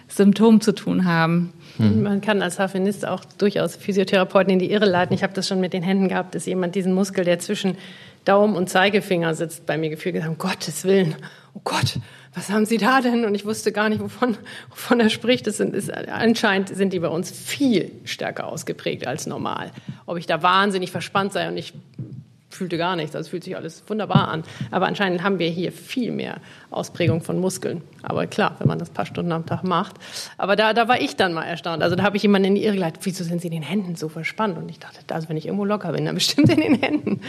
Symptom 0.08 0.62
zu 0.62 0.74
tun 0.74 1.06
haben. 1.06 1.54
Hm. 1.78 2.04
Man 2.04 2.22
kann 2.22 2.42
als 2.42 2.60
Harfenist 2.60 3.08
auch 3.08 3.26
durchaus 3.38 3.76
Physiotherapeuten 3.76 4.54
in 4.54 4.60
die 4.60 4.72
Irre 4.72 4.86
leiten. 4.86 5.14
Ich 5.14 5.24
habe 5.24 5.34
das 5.34 5.48
schon 5.48 5.60
mit 5.60 5.74
den 5.74 5.84
Händen 5.84 6.08
gehabt, 6.08 6.36
dass 6.36 6.46
jemand 6.46 6.76
diesen 6.76 6.94
Muskel, 6.94 7.26
der 7.26 7.40
zwischen 7.40 7.78
Daumen 8.26 8.56
und 8.56 8.70
Zeigefinger 8.70 9.34
sitzt, 9.36 9.66
bei 9.66 9.78
mir 9.78 9.90
gefühlt 9.90 10.16
gesagt, 10.16 10.32
um 10.32 10.38
Gottes 10.38 10.84
Willen, 10.84 11.16
oh 11.54 11.62
Gott, 11.64 12.00
was 12.36 12.50
haben 12.50 12.66
Sie 12.66 12.78
da 12.78 13.02
denn? 13.02 13.26
Und 13.26 13.34
ich 13.34 13.46
wusste 13.46 13.72
gar 13.72 13.90
nicht, 13.90 14.02
wovon, 14.02 14.38
wovon 14.70 15.00
er 15.00 15.10
spricht. 15.10 15.48
Das 15.48 15.58
sind, 15.58 15.74
ist, 15.74 15.92
anscheinend 15.92 16.70
sind 16.70 16.94
die 16.94 17.00
bei 17.00 17.08
uns 17.08 17.32
viel 17.32 17.92
stärker 18.06 18.48
ausgeprägt 18.48 19.08
als 19.08 19.26
normal. 19.26 19.72
Ob 20.06 20.18
ich 20.18 20.28
da 20.28 20.44
wahnsinnig 20.44 20.92
verspannt 20.92 21.34
sei 21.34 21.48
und 21.48 21.58
ich 21.58 21.74
fühlte 22.50 22.78
gar 22.78 22.96
nichts, 22.96 23.16
also 23.16 23.30
fühlt 23.30 23.44
sich 23.44 23.56
alles 23.56 23.84
wunderbar 23.88 24.28
an. 24.28 24.44
Aber 24.72 24.88
anscheinend 24.88 25.24
haben 25.24 25.40
wir 25.40 25.50
hier 25.50 25.72
viel 25.72 26.12
mehr 26.12 26.38
Ausprägung 26.72 27.22
von 27.22 27.40
Muskeln. 27.40 27.82
Aber 28.02 28.28
klar, 28.28 28.56
wenn 28.60 28.68
man 28.68 28.80
das 28.80 28.90
paar 28.90 29.06
Stunden 29.06 29.32
am 29.32 29.46
Tag 29.46 29.64
macht. 29.64 29.96
Aber 30.38 30.56
da, 30.56 30.74
da 30.74 30.88
war 30.88 31.00
ich 31.00 31.16
dann 31.16 31.34
mal 31.34 31.46
erstaunt. 31.46 31.84
Also 31.84 31.96
da 31.96 32.04
habe 32.04 32.18
ich 32.18 32.24
jemanden 32.24 32.50
in 32.50 32.56
die 32.56 32.64
Irre 32.64 32.76
geleitet, 32.76 33.02
wieso 33.06 33.24
sind 33.24 33.42
Sie 33.42 33.48
in 33.48 33.54
den 33.54 33.64
Händen 33.64 33.96
so 33.96 34.10
verspannt? 34.10 34.58
Und 34.58 34.70
ich 34.70 34.80
dachte, 34.80 35.00
also 35.14 35.30
wenn 35.30 35.38
ich 35.38 35.46
irgendwo 35.46 35.66
locker 35.66 35.92
bin, 35.92 36.06
dann 36.06 36.16
bestimmt 36.16 36.50
in 36.50 36.60
den 36.60 36.76
Händen. 36.76 37.22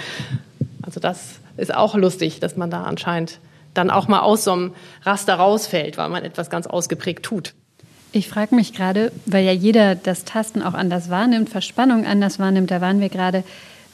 Also 0.90 0.98
das 0.98 1.38
ist 1.56 1.72
auch 1.72 1.94
lustig, 1.94 2.40
dass 2.40 2.56
man 2.56 2.68
da 2.68 2.82
anscheinend 2.82 3.38
dann 3.74 3.90
auch 3.90 4.08
mal 4.08 4.22
aus 4.22 4.42
so 4.42 4.52
einem 4.52 4.74
Raster 5.04 5.34
rausfällt, 5.34 5.96
weil 5.98 6.08
man 6.08 6.24
etwas 6.24 6.50
ganz 6.50 6.66
ausgeprägt 6.66 7.22
tut. 7.24 7.54
Ich 8.10 8.28
frage 8.28 8.56
mich 8.56 8.72
gerade, 8.72 9.12
weil 9.24 9.44
ja 9.44 9.52
jeder 9.52 9.94
das 9.94 10.24
Tasten 10.24 10.62
auch 10.62 10.74
anders 10.74 11.08
wahrnimmt, 11.08 11.48
Verspannung 11.48 12.06
anders 12.06 12.40
wahrnimmt, 12.40 12.72
da 12.72 12.80
waren 12.80 13.00
wir 13.00 13.08
gerade. 13.08 13.44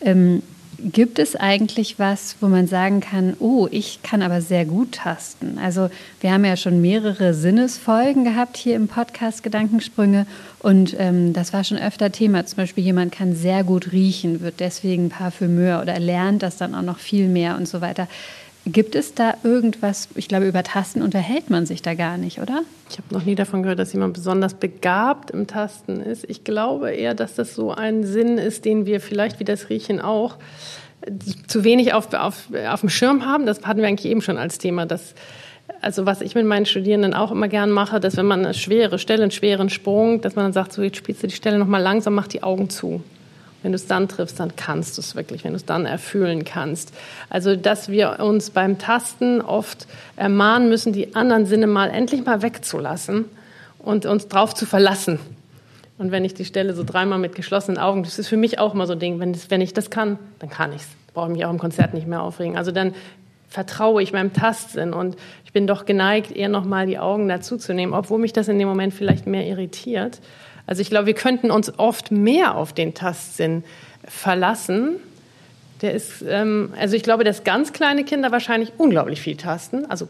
Ähm, 0.00 0.42
Gibt 0.78 1.18
es 1.18 1.36
eigentlich 1.36 1.98
was, 1.98 2.36
wo 2.40 2.48
man 2.48 2.66
sagen 2.66 3.00
kann, 3.00 3.34
oh, 3.38 3.66
ich 3.70 4.00
kann 4.02 4.20
aber 4.20 4.42
sehr 4.42 4.66
gut 4.66 4.92
tasten? 4.92 5.58
Also 5.58 5.88
wir 6.20 6.32
haben 6.32 6.44
ja 6.44 6.56
schon 6.56 6.82
mehrere 6.82 7.32
Sinnesfolgen 7.32 8.24
gehabt 8.24 8.58
hier 8.58 8.76
im 8.76 8.86
Podcast 8.86 9.42
Gedankensprünge 9.42 10.26
und 10.58 10.94
ähm, 10.98 11.32
das 11.32 11.54
war 11.54 11.64
schon 11.64 11.78
öfter 11.78 12.12
Thema. 12.12 12.44
Zum 12.44 12.58
Beispiel 12.58 12.84
jemand 12.84 13.12
kann 13.12 13.34
sehr 13.34 13.64
gut 13.64 13.92
riechen, 13.92 14.42
wird 14.42 14.60
deswegen 14.60 15.08
Parfümeur 15.08 15.80
oder 15.80 15.98
lernt 15.98 16.42
das 16.42 16.58
dann 16.58 16.74
auch 16.74 16.82
noch 16.82 16.98
viel 16.98 17.28
mehr 17.28 17.56
und 17.56 17.66
so 17.66 17.80
weiter. 17.80 18.06
Gibt 18.68 18.96
es 18.96 19.14
da 19.14 19.34
irgendwas, 19.44 20.08
ich 20.16 20.26
glaube, 20.26 20.48
über 20.48 20.64
Tasten 20.64 21.00
unterhält 21.00 21.50
man 21.50 21.66
sich 21.66 21.82
da 21.82 21.94
gar 21.94 22.18
nicht, 22.18 22.40
oder? 22.40 22.62
Ich 22.90 22.98
habe 22.98 23.14
noch 23.14 23.24
nie 23.24 23.36
davon 23.36 23.62
gehört, 23.62 23.78
dass 23.78 23.92
jemand 23.92 24.14
besonders 24.14 24.54
begabt 24.54 25.30
im 25.30 25.46
Tasten 25.46 26.00
ist. 26.00 26.28
Ich 26.28 26.42
glaube 26.42 26.90
eher, 26.90 27.14
dass 27.14 27.36
das 27.36 27.54
so 27.54 27.70
ein 27.70 28.04
Sinn 28.04 28.38
ist, 28.38 28.64
den 28.64 28.84
wir 28.84 29.00
vielleicht 29.00 29.38
wie 29.38 29.44
das 29.44 29.70
Riechen 29.70 30.00
auch 30.00 30.38
zu 31.46 31.62
wenig 31.62 31.92
auf, 31.92 32.12
auf, 32.12 32.48
auf 32.68 32.80
dem 32.80 32.88
Schirm 32.88 33.24
haben. 33.24 33.46
Das 33.46 33.62
hatten 33.62 33.80
wir 33.80 33.86
eigentlich 33.86 34.10
eben 34.10 34.20
schon 34.20 34.36
als 34.36 34.58
Thema. 34.58 34.84
Dass, 34.84 35.14
also 35.80 36.04
was 36.04 36.20
ich 36.20 36.34
mit 36.34 36.44
meinen 36.44 36.66
Studierenden 36.66 37.14
auch 37.14 37.30
immer 37.30 37.46
gern 37.46 37.70
mache, 37.70 38.00
dass 38.00 38.16
wenn 38.16 38.26
man 38.26 38.44
eine 38.44 38.54
schwere 38.54 38.98
Stelle, 38.98 39.22
einen 39.22 39.30
schweren 39.30 39.70
Sprung, 39.70 40.20
dass 40.22 40.34
man 40.34 40.46
dann 40.46 40.52
sagt, 40.52 40.72
so 40.72 40.82
jetzt 40.82 40.96
spielst 40.96 41.22
du 41.22 41.28
die 41.28 41.36
Stelle 41.36 41.58
nochmal 41.58 41.82
langsam, 41.82 42.14
mach 42.14 42.26
die 42.26 42.42
Augen 42.42 42.68
zu. 42.68 43.00
Wenn 43.66 43.72
du 43.72 43.76
es 43.78 43.88
dann 43.88 44.06
triffst, 44.06 44.38
dann 44.38 44.54
kannst 44.54 44.96
du 44.96 45.00
es 45.00 45.16
wirklich, 45.16 45.42
wenn 45.42 45.50
du 45.50 45.56
es 45.56 45.64
dann 45.64 45.86
erfüllen 45.86 46.44
kannst. 46.44 46.94
Also, 47.30 47.56
dass 47.56 47.88
wir 47.88 48.20
uns 48.20 48.50
beim 48.50 48.78
Tasten 48.78 49.40
oft 49.40 49.88
ermahnen 50.14 50.68
müssen, 50.68 50.92
die 50.92 51.16
anderen 51.16 51.46
Sinne 51.46 51.66
mal 51.66 51.90
endlich 51.90 52.24
mal 52.24 52.42
wegzulassen 52.42 53.24
und 53.80 54.06
uns 54.06 54.28
drauf 54.28 54.54
zu 54.54 54.66
verlassen. 54.66 55.18
Und 55.98 56.12
wenn 56.12 56.24
ich 56.24 56.32
die 56.32 56.44
Stelle 56.44 56.74
so 56.74 56.84
dreimal 56.84 57.18
mit 57.18 57.34
geschlossenen 57.34 57.76
Augen, 57.76 58.04
das 58.04 58.20
ist 58.20 58.28
für 58.28 58.36
mich 58.36 58.60
auch 58.60 58.72
immer 58.72 58.86
so 58.86 58.92
ein 58.92 59.00
Ding, 59.00 59.18
wenn, 59.18 59.32
das, 59.32 59.50
wenn 59.50 59.60
ich 59.60 59.74
das 59.74 59.90
kann, 59.90 60.20
dann 60.38 60.48
kann 60.48 60.72
ich 60.72 60.82
es. 60.82 60.88
Brauche 61.12 61.26
ich 61.26 61.36
mich 61.36 61.44
auch 61.44 61.50
im 61.50 61.58
Konzert 61.58 61.92
nicht 61.92 62.06
mehr 62.06 62.22
aufregen. 62.22 62.56
Also 62.56 62.70
dann 62.70 62.94
vertraue 63.48 64.00
ich 64.00 64.12
meinem 64.12 64.32
Tastsinn 64.32 64.92
und 64.92 65.16
ich 65.44 65.52
bin 65.52 65.66
doch 65.66 65.86
geneigt, 65.86 66.30
eher 66.30 66.48
nochmal 66.48 66.86
die 66.86 67.00
Augen 67.00 67.26
dazuzunehmen, 67.26 67.96
obwohl 67.96 68.20
mich 68.20 68.32
das 68.32 68.46
in 68.46 68.60
dem 68.60 68.68
Moment 68.68 68.94
vielleicht 68.94 69.26
mehr 69.26 69.44
irritiert. 69.44 70.20
Also 70.66 70.82
ich 70.82 70.90
glaube, 70.90 71.06
wir 71.06 71.14
könnten 71.14 71.50
uns 71.50 71.78
oft 71.78 72.10
mehr 72.10 72.56
auf 72.56 72.72
den 72.72 72.94
Tastsinn 72.94 73.64
verlassen. 74.06 74.96
Der 75.82 75.92
ist, 75.92 76.24
ähm, 76.26 76.72
also 76.78 76.96
ich 76.96 77.02
glaube, 77.02 77.24
dass 77.24 77.44
ganz 77.44 77.72
kleine 77.72 78.04
Kinder 78.04 78.32
wahrscheinlich 78.32 78.72
unglaublich 78.78 79.20
viel 79.20 79.36
tasten, 79.36 79.86
also 79.86 80.08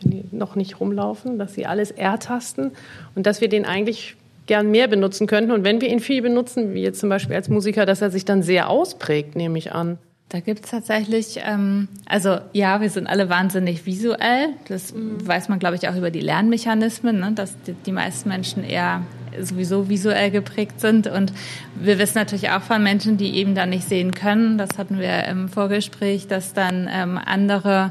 wenn 0.00 0.10
die 0.12 0.24
noch 0.30 0.56
nicht 0.56 0.80
rumlaufen, 0.80 1.38
dass 1.38 1.54
sie 1.54 1.66
alles 1.66 1.90
ertasten 1.90 2.72
und 3.14 3.26
dass 3.26 3.40
wir 3.40 3.48
den 3.48 3.64
eigentlich 3.64 4.16
gern 4.46 4.70
mehr 4.70 4.88
benutzen 4.88 5.26
könnten. 5.26 5.52
Und 5.52 5.64
wenn 5.64 5.80
wir 5.80 5.88
ihn 5.88 6.00
viel 6.00 6.22
benutzen, 6.22 6.74
wie 6.74 6.82
jetzt 6.82 7.00
zum 7.00 7.08
Beispiel 7.08 7.36
als 7.36 7.48
Musiker, 7.48 7.86
dass 7.86 8.02
er 8.02 8.10
sich 8.10 8.24
dann 8.24 8.42
sehr 8.42 8.68
ausprägt, 8.68 9.36
nehme 9.36 9.58
ich 9.58 9.72
an. 9.72 9.98
Da 10.30 10.38
gibt's 10.38 10.70
tatsächlich, 10.70 11.40
ähm, 11.44 11.88
also 12.06 12.38
ja, 12.52 12.80
wir 12.80 12.88
sind 12.88 13.08
alle 13.08 13.28
wahnsinnig 13.28 13.84
visuell. 13.84 14.50
Das 14.68 14.94
mhm. 14.94 15.26
weiß 15.26 15.48
man, 15.48 15.58
glaube 15.58 15.74
ich, 15.74 15.88
auch 15.88 15.96
über 15.96 16.12
die 16.12 16.20
Lernmechanismen, 16.20 17.18
ne? 17.18 17.32
dass 17.34 17.60
die, 17.62 17.72
die 17.72 17.90
meisten 17.90 18.28
Menschen 18.28 18.62
eher 18.62 19.02
sowieso 19.40 19.88
visuell 19.88 20.30
geprägt 20.30 20.80
sind. 20.80 21.08
Und 21.08 21.32
wir 21.74 21.98
wissen 21.98 22.16
natürlich 22.16 22.50
auch 22.50 22.62
von 22.62 22.80
Menschen, 22.80 23.16
die 23.16 23.34
eben 23.34 23.56
dann 23.56 23.70
nicht 23.70 23.88
sehen 23.88 24.12
können. 24.14 24.56
Das 24.56 24.78
hatten 24.78 25.00
wir 25.00 25.24
im 25.24 25.48
Vorgespräch, 25.48 26.28
dass 26.28 26.52
dann 26.52 26.88
ähm, 26.88 27.18
andere 27.18 27.90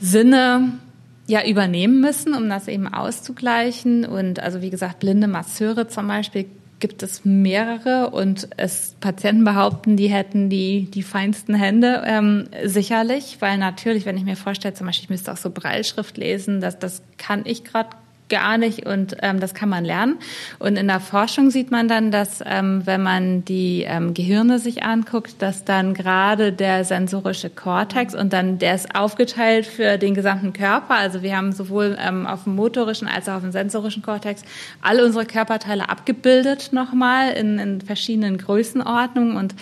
Sinne 0.00 0.74
ja 1.26 1.42
übernehmen 1.46 2.02
müssen, 2.02 2.34
um 2.34 2.50
das 2.50 2.68
eben 2.68 2.86
auszugleichen. 2.86 4.04
Und 4.04 4.40
also 4.40 4.60
wie 4.60 4.68
gesagt, 4.68 4.98
blinde 4.98 5.26
Masseure 5.26 5.88
zum 5.88 6.06
Beispiel 6.06 6.44
gibt 6.84 7.02
es 7.02 7.24
mehrere 7.24 8.10
und 8.10 8.46
es 8.58 8.94
Patienten 9.00 9.42
behaupten, 9.42 9.96
die 9.96 10.08
hätten 10.08 10.50
die 10.50 10.90
die 10.90 11.02
feinsten 11.02 11.54
Hände 11.54 12.02
ähm, 12.04 12.46
sicherlich, 12.62 13.38
weil 13.40 13.56
natürlich, 13.56 14.04
wenn 14.04 14.18
ich 14.18 14.24
mir 14.24 14.36
vorstelle, 14.36 14.74
zum 14.74 14.86
Beispiel 14.86 15.04
ich 15.04 15.08
müsste 15.08 15.32
auch 15.32 15.38
so 15.38 15.48
Breilschrift 15.48 16.18
lesen, 16.18 16.60
das 16.60 16.78
das 16.78 17.00
kann 17.16 17.46
ich 17.46 17.64
gerade 17.64 17.96
gar 18.28 18.58
nicht 18.58 18.86
und 18.86 19.16
ähm, 19.22 19.40
das 19.40 19.54
kann 19.54 19.68
man 19.68 19.84
lernen. 19.84 20.16
Und 20.58 20.76
in 20.76 20.88
der 20.88 21.00
Forschung 21.00 21.50
sieht 21.50 21.70
man 21.70 21.88
dann, 21.88 22.10
dass 22.10 22.42
ähm, 22.44 22.82
wenn 22.84 23.02
man 23.02 23.44
die 23.44 23.84
ähm, 23.86 24.14
Gehirne 24.14 24.58
sich 24.58 24.82
anguckt, 24.82 25.42
dass 25.42 25.64
dann 25.64 25.94
gerade 25.94 26.52
der 26.52 26.84
sensorische 26.84 27.50
Kortex 27.50 28.14
und 28.14 28.32
dann 28.32 28.58
der 28.58 28.74
ist 28.74 28.94
aufgeteilt 28.94 29.66
für 29.66 29.98
den 29.98 30.14
gesamten 30.14 30.52
Körper. 30.52 30.94
Also 30.94 31.22
wir 31.22 31.36
haben 31.36 31.52
sowohl 31.52 31.98
ähm, 32.00 32.26
auf 32.26 32.44
dem 32.44 32.54
motorischen 32.54 33.08
als 33.08 33.28
auch 33.28 33.34
auf 33.34 33.42
dem 33.42 33.52
sensorischen 33.52 34.02
Kortex 34.02 34.42
alle 34.80 35.04
unsere 35.04 35.26
Körperteile 35.26 35.88
abgebildet 35.88 36.70
nochmal 36.72 37.32
in, 37.32 37.58
in 37.58 37.80
verschiedenen 37.80 38.38
Größenordnungen 38.38 39.36
und 39.36 39.54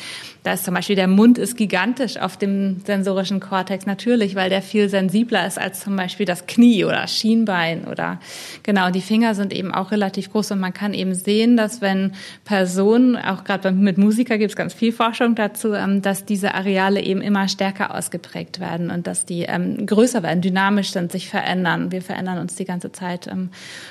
da 0.45 0.55
ist 0.55 0.65
zum 0.65 0.75
Beispiel 0.75 0.97
der 0.97 1.07
Mund 1.07 1.39
ist 1.39 1.57
gigantisch 1.57 2.17
auf 2.17 2.37
dem 2.37 2.81
sensorischen 2.85 3.39
Kortex 3.39 3.87
natürlich, 3.87 4.35
weil 4.35 4.51
der 4.51 4.61
viel 4.61 4.89
sensibler 4.89 5.47
ist 5.47 5.59
als 5.59 5.81
zum 5.81 5.95
Beispiel 5.95 6.27
das 6.27 6.47
Knie 6.47 6.85
oder 6.85 7.07
Schienbein 7.07 7.85
oder 7.85 8.19
genau. 8.63 8.91
Die 8.91 9.01
Finger 9.01 9.35
sind 9.35 9.53
eben 9.53 9.73
auch 9.73 9.91
relativ 9.91 10.31
groß 10.31 10.53
und 10.53 10.61
man 10.61 10.73
kann 10.73 10.95
eben 10.95 11.15
sehen, 11.15 11.57
dass 11.57 11.81
wenn 11.81 12.13
Personen, 12.45 13.17
auch 13.17 13.45
gerade 13.45 13.73
mit 13.73 13.99
Musiker 13.99 14.39
gibt 14.39 14.51
es 14.51 14.57
ganz 14.57 14.75
viel 14.75 14.93
Forschung 14.93 15.35
dazu, 15.35 15.73
ähm, 15.75 16.03
dass 16.03 16.25
diese 16.25 16.55
Areale 16.55 17.03
eben 17.03 17.21
immer 17.21 17.49
stärker 17.49 17.95
ausgeprägt 17.95 18.61
werden 18.61 18.91
und 18.91 19.07
dass 19.07 19.25
die 19.25 19.43
ähm, 19.43 19.87
größer 19.87 20.23
werden, 20.23 20.41
dynamisch 20.41 20.91
sind, 20.91 21.13
sich 21.13 21.29
verändern. 21.29 21.93
Wir 21.93 22.03
verändern 22.03 22.39
uns 22.39 22.55
die 22.55 22.65
ganze 22.65 22.93
Zeit 22.93 23.27
ähm, 23.27 23.51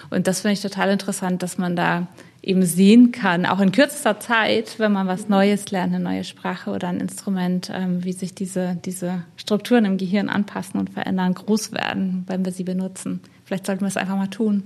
und 0.10 0.28
das 0.28 0.42
finde 0.42 0.54
ich 0.54 0.62
total 0.62 0.90
interessant, 0.90 1.44
dass 1.44 1.58
man 1.58 1.76
da 1.76 2.08
eben 2.44 2.64
sehen 2.64 3.12
kann, 3.12 3.46
auch 3.46 3.60
in 3.60 3.72
kürzester 3.72 4.20
Zeit, 4.20 4.80
wenn 4.80 4.92
man 4.92 5.06
was 5.08 5.30
Neues 5.30 5.70
lernt, 5.70 5.94
eine 5.94 6.04
neue 6.04 6.24
Sprache 6.24 6.72
oder 6.72 6.88
ein 6.88 7.00
Instrument, 7.00 7.72
wie 8.00 8.14
sich 8.14 8.34
diese, 8.34 8.80
diese 8.84 9.22
Strukturen 9.36 9.86
im 9.86 9.98
Gehirn 9.98 10.28
anpassen 10.28 10.80
und 10.80 10.90
verändern, 10.90 11.36
groß 11.36 11.72
werden, 11.72 12.24
wenn 12.26 12.44
wir 12.44 12.52
sie 12.52 12.64
benutzen. 12.64 13.22
Vielleicht 13.52 13.66
sollten 13.66 13.82
wir 13.82 13.90
es 13.90 13.98
einfach 13.98 14.16
mal 14.16 14.30
tun. 14.30 14.64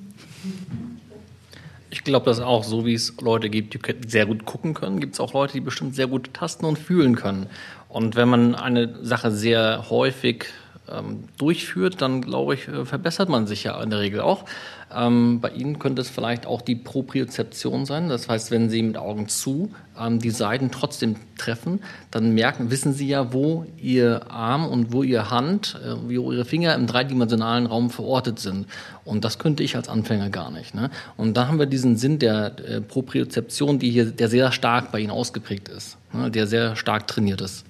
Ich 1.89 2.04
glaube, 2.04 2.28
dass 2.28 2.39
auch 2.39 2.63
so 2.63 2.86
wie 2.86 2.93
es 2.93 3.19
Leute 3.19 3.50
gibt, 3.50 3.74
die 3.74 3.80
sehr 4.08 4.28
gut 4.28 4.45
gucken 4.45 4.76
können, 4.76 5.00
gibt 5.00 5.15
es 5.15 5.19
auch 5.19 5.34
Leute, 5.34 5.54
die 5.54 5.60
bestimmt 5.60 5.95
sehr 5.95 6.06
gut 6.06 6.36
tasten 6.36 6.65
und 6.65 6.78
fühlen 6.78 7.15
können. 7.15 7.48
Und 7.89 8.15
wenn 8.15 8.30
man 8.30 8.54
eine 8.54 9.04
Sache 9.04 9.32
sehr 9.32 9.89
häufig 9.89 10.45
ähm, 10.88 11.24
durchführt, 11.39 12.00
dann 12.00 12.21
glaube 12.21 12.54
ich, 12.54 12.67
äh, 12.67 12.86
verbessert 12.86 13.28
man 13.28 13.48
sich 13.48 13.63
ja 13.63 13.82
in 13.82 13.89
der 13.89 14.02
Regel 14.02 14.21
auch. 14.21 14.45
Ähm, 14.95 15.39
bei 15.41 15.49
Ihnen 15.49 15.79
könnte 15.79 16.01
es 16.01 16.10
vielleicht 16.10 16.45
auch 16.45 16.62
die 16.62 16.75
Propriozeption 16.75 17.86
sein. 17.86 18.10
Das 18.10 18.29
heißt, 18.29 18.51
wenn 18.51 18.69
Sie 18.69 18.81
mit 18.81 18.97
Augen 18.97 19.27
zu 19.27 19.71
ähm, 19.99 20.19
die 20.19 20.31
Seiten 20.31 20.71
trotzdem 20.71 21.15
treffen, 21.38 21.81
dann 22.12 22.34
merken, 22.34 22.71
wissen 22.71 22.93
Sie 22.93 23.08
ja, 23.08 23.34
wo 23.34 23.65
Ihr 23.77 24.31
Arm 24.31 24.65
und 24.67 24.93
wo 24.93 25.03
Ihre 25.03 25.29
Hand, 25.29 25.79
äh, 25.84 25.95
wo 26.03 26.31
Ihre 26.31 26.45
Finger 26.45 26.75
im 26.75 26.88
dreidimensionalen 26.88 27.65
Raum 27.65 27.89
verortet 27.89 28.39
sind. 28.39 28.67
Und 29.03 29.25
das 29.25 29.38
könnte 29.39 29.63
ich 29.63 29.75
als 29.75 29.89
Anfänger 29.89 30.29
gar 30.29 30.51
nicht. 30.51 30.73
Ne? 30.73 30.89
Und 31.17 31.36
da 31.36 31.47
haben 31.47 31.60
wir 31.60 31.65
diesen 31.65 31.97
Sinn 31.97 32.19
der 32.19 32.53
äh, 32.65 32.81
Propriozeption, 32.81 33.79
die 33.79 33.91
hier, 33.91 34.05
der 34.05 34.29
sehr 34.29 34.51
stark 34.51 34.91
bei 34.91 34.99
Ihnen 34.99 35.12
ausgeprägt 35.12 35.67
ist, 35.69 35.97
ne? 36.13 36.31
der 36.31 36.47
sehr 36.47 36.75
stark 36.75 37.08
trainiert 37.08 37.41
ist. 37.41 37.65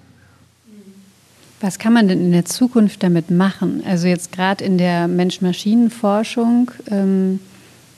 Was 1.61 1.79
kann 1.79 1.93
man 1.93 2.07
denn 2.07 2.19
in 2.19 2.31
der 2.31 2.45
Zukunft 2.45 3.01
damit 3.03 3.31
machen? 3.31 3.83
Also 3.87 4.07
jetzt 4.07 4.31
gerade 4.31 4.63
in 4.63 4.77
der 4.77 5.07
Mensch-Maschinen-Forschung, 5.07 6.71
ähm, 6.91 7.39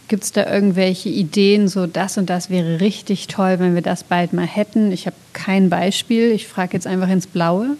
gibt 0.07 0.23
es 0.23 0.31
da 0.31 0.51
irgendwelche 0.51 1.09
Ideen, 1.09 1.67
so 1.67 1.85
das 1.87 2.17
und 2.17 2.29
das 2.29 2.49
wäre 2.49 2.79
richtig 2.79 3.27
toll, 3.27 3.59
wenn 3.59 3.75
wir 3.75 3.81
das 3.81 4.03
bald 4.03 4.33
mal 4.33 4.45
hätten? 4.45 4.91
Ich 4.91 5.05
habe 5.05 5.15
kein 5.33 5.69
Beispiel, 5.69 6.31
ich 6.31 6.47
frage 6.47 6.73
jetzt 6.73 6.87
einfach 6.87 7.09
ins 7.09 7.27
Blaue. 7.27 7.77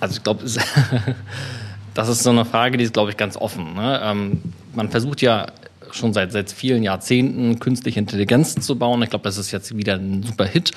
Also 0.00 0.16
ich 0.16 0.22
glaube, 0.22 0.44
das 1.94 2.08
ist 2.08 2.22
so 2.22 2.30
eine 2.30 2.44
Frage, 2.44 2.76
die 2.76 2.84
ist, 2.84 2.92
glaube 2.92 3.10
ich, 3.10 3.16
ganz 3.16 3.36
offen. 3.36 3.74
Ne? 3.74 4.00
Ähm, 4.02 4.42
man 4.74 4.90
versucht 4.90 5.22
ja 5.22 5.46
schon 5.92 6.12
seit, 6.12 6.32
seit 6.32 6.50
vielen 6.52 6.82
Jahrzehnten 6.82 7.58
künstliche 7.58 7.98
Intelligenz 7.98 8.54
zu 8.54 8.76
bauen. 8.76 9.02
Ich 9.02 9.10
glaube, 9.10 9.24
das 9.24 9.38
ist 9.38 9.50
jetzt 9.50 9.76
wieder 9.76 9.94
ein 9.94 10.22
super 10.22 10.46
Hit. 10.46 10.72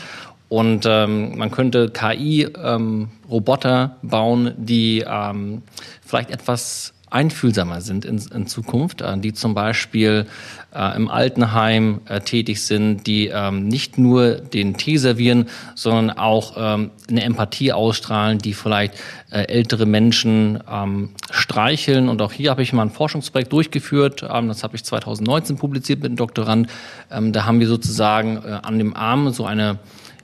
Und 0.53 0.85
ähm, 0.87 1.35
man 1.35 1.49
könnte 1.49 1.89
KI-Roboter 1.89 3.97
ähm, 4.03 4.07
bauen, 4.07 4.51
die 4.55 5.03
ähm, 5.03 5.63
vielleicht 6.05 6.29
etwas 6.29 6.93
einfühlsamer 7.09 7.81
sind 7.81 8.05
in, 8.05 8.21
in 8.31 8.45
Zukunft, 8.45 9.01
äh, 9.01 9.17
die 9.17 9.33
zum 9.33 9.55
Beispiel 9.55 10.27
äh, 10.71 10.95
im 10.95 11.09
Altenheim 11.09 12.01
äh, 12.07 12.19
tätig 12.19 12.61
sind, 12.61 13.07
die 13.07 13.29
ähm, 13.29 13.67
nicht 13.67 13.97
nur 13.97 14.35
den 14.35 14.77
Tee 14.77 14.97
servieren, 14.97 15.49
sondern 15.73 16.11
auch 16.11 16.53
ähm, 16.55 16.91
eine 17.09 17.23
Empathie 17.23 17.71
ausstrahlen, 17.71 18.37
die 18.37 18.53
vielleicht 18.53 18.93
äh, 19.31 19.47
ältere 19.47 19.87
Menschen 19.87 20.59
ähm, 20.71 21.15
streicheln. 21.31 22.09
Und 22.09 22.21
auch 22.21 22.31
hier 22.31 22.51
habe 22.51 22.61
ich 22.61 22.73
mal 22.73 22.83
ein 22.83 22.91
Forschungsprojekt 22.91 23.51
durchgeführt. 23.51 24.23
Ähm, 24.31 24.49
das 24.49 24.61
habe 24.61 24.75
ich 24.75 24.83
2019 24.83 25.57
publiziert 25.57 26.03
mit 26.03 26.11
einem 26.11 26.17
Doktorand. 26.17 26.69
Ähm, 27.09 27.33
da 27.33 27.45
haben 27.45 27.59
wir 27.59 27.67
sozusagen 27.67 28.37
äh, 28.37 28.59
an 28.61 28.77
dem 28.77 28.95
Arm 28.95 29.31
so 29.31 29.47
eine 29.47 29.79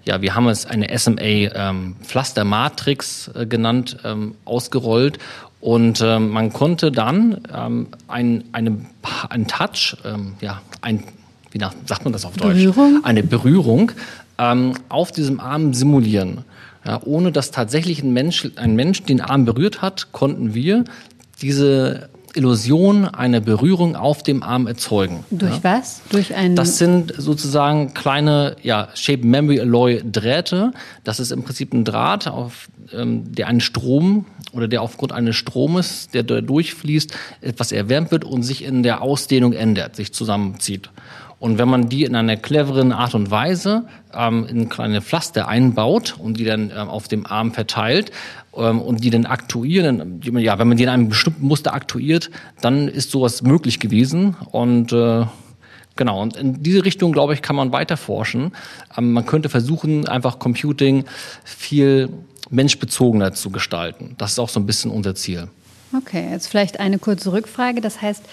ja, 0.10 0.24
wir 0.24 0.34
haben 0.34 0.48
es 0.48 0.66
eine 0.66 0.98
SMA 0.98 1.22
ähm, 1.22 1.96
äh, 2.02 3.46
genannt, 3.46 3.98
ähm, 4.04 4.34
ausgerollt. 4.44 5.20
Und 5.62 6.02
ähm, 6.02 6.30
man 6.30 6.52
konnte 6.52 6.92
dann 6.92 7.42
ähm, 7.54 7.88
ein, 8.08 8.46
eine, 8.52 8.86
ein 9.30 9.48
Touch, 9.48 9.96
ähm, 10.04 10.34
ja, 10.42 10.62
ein 10.82 11.04
wie 11.52 11.60
sagt 11.60 12.04
man 12.04 12.14
das 12.14 12.26
auf 12.26 12.38
Deutsch? 12.38 12.56
Berührung? 12.56 13.02
Eine 13.04 13.24
Berührung 13.24 13.92
ähm, 14.38 14.74
auf 14.88 15.12
diesem 15.12 15.40
Arm 15.40 15.74
simulieren. 15.74 16.44
Ja, 16.86 17.02
ohne 17.04 17.32
dass 17.32 17.52
tatsächlich 17.52 18.02
ein 18.04 18.14
Mensch, 18.14 18.50
ein 18.56 18.76
Mensch 18.76 19.04
den 19.04 19.22
Arm 19.22 19.46
berührt 19.46 19.82
hat, 19.82 20.12
konnten 20.12 20.54
wir 20.54 20.86
diese 21.42 22.10
Illusion 22.36 23.06
einer 23.06 23.40
Berührung 23.40 23.96
auf 23.96 24.24
dem 24.24 24.44
Arm 24.44 24.68
erzeugen. 24.68 25.24
Durch 25.32 25.56
ja. 25.56 25.64
was? 25.64 26.02
Durch 26.10 26.36
einen. 26.36 26.56
Das 26.56 26.78
sind 26.78 27.14
sozusagen 27.18 27.94
kleine, 27.94 28.56
ja, 28.62 28.90
Shape 28.94 29.26
Memory 29.26 29.60
Alloy 29.62 30.04
Drähte. 30.04 30.72
Das 31.04 31.20
ist 31.20 31.32
im 31.32 31.44
Prinzip 31.44 31.74
ein 31.74 31.86
Draht, 31.86 32.28
auf, 32.28 32.70
ähm, 32.94 33.34
der 33.34 33.48
einen 33.48 33.62
Strom 33.62 34.26
oder 34.54 34.68
der 34.68 34.82
aufgrund 34.82 35.12
eines 35.12 35.36
Stromes, 35.36 36.10
der 36.10 36.24
durchfließt, 36.24 37.14
etwas 37.42 37.72
erwärmt 37.72 38.12
wird 38.12 38.26
und 38.26 38.44
sich 38.44 38.64
in 38.64 38.84
der 38.84 39.02
Ausdehnung 39.02 39.54
ändert, 39.54 39.96
sich 39.96 40.14
zusammenzieht. 40.14 40.90
Und 41.40 41.58
wenn 41.58 41.70
man 41.70 41.88
die 41.88 42.04
in 42.04 42.16
einer 42.16 42.36
cleveren 42.36 42.92
Art 42.92 43.16
und 43.16 43.32
Weise 43.32 43.86
ähm, 44.14 44.46
in 44.50 44.68
kleine 44.68 45.02
Pflaster 45.02 45.48
einbaut 45.48 46.16
und 46.20 46.38
die 46.38 46.44
dann 46.44 46.72
ähm, 46.76 46.90
auf 46.90 47.08
dem 47.08 47.26
Arm 47.26 47.54
verteilt 47.54 48.12
ähm, 48.56 48.82
und 48.82 49.04
die 49.04 49.10
dann 49.10 49.26
aktuieren, 49.26 50.20
die, 50.20 50.32
ja, 50.40 50.60
wenn 50.60 50.68
man 50.68 50.78
die 50.78 50.84
in 50.84 50.90
einem 50.90 51.10
bestimmten 51.10 51.48
Muster 51.48 51.74
aktuiert, 51.74 52.30
dann 52.62 52.90
ist 52.90 53.12
sowas 53.12 53.42
möglich 53.42 53.80
gewesen 53.80 54.36
und 54.52 54.92
äh, 54.92 55.26
Genau, 55.96 56.22
und 56.22 56.38
in 56.38 56.64
diese 56.64 56.86
Richtung, 56.86 57.12
glaube 57.12 57.34
ich, 57.34 57.42
kann 57.42 57.58
man 57.58 57.74
weiter 57.74 57.98
forschen. 57.98 58.54
Ähm, 58.98 59.12
man 59.12 59.26
könnte 59.26 59.50
versuchen, 59.50 60.08
einfach 60.08 60.40
Computing 60.40 61.04
viel 61.44 62.08
menschbezogener 62.50 63.34
zu 63.34 63.50
gestalten. 63.50 64.16
Das 64.18 64.32
ist 64.32 64.40
auch 64.40 64.48
so 64.48 64.62
ein 64.62 64.66
bisschen 64.66 64.92
unser 64.92 65.14
Ziel. 65.14 65.50
Okay, 65.94 66.30
jetzt 66.32 66.48
vielleicht 66.48 66.80
eine 66.80 67.00
kurze 67.00 67.34
Rückfrage. 67.34 67.82
Das 67.82 68.02
heißt, 68.02 68.24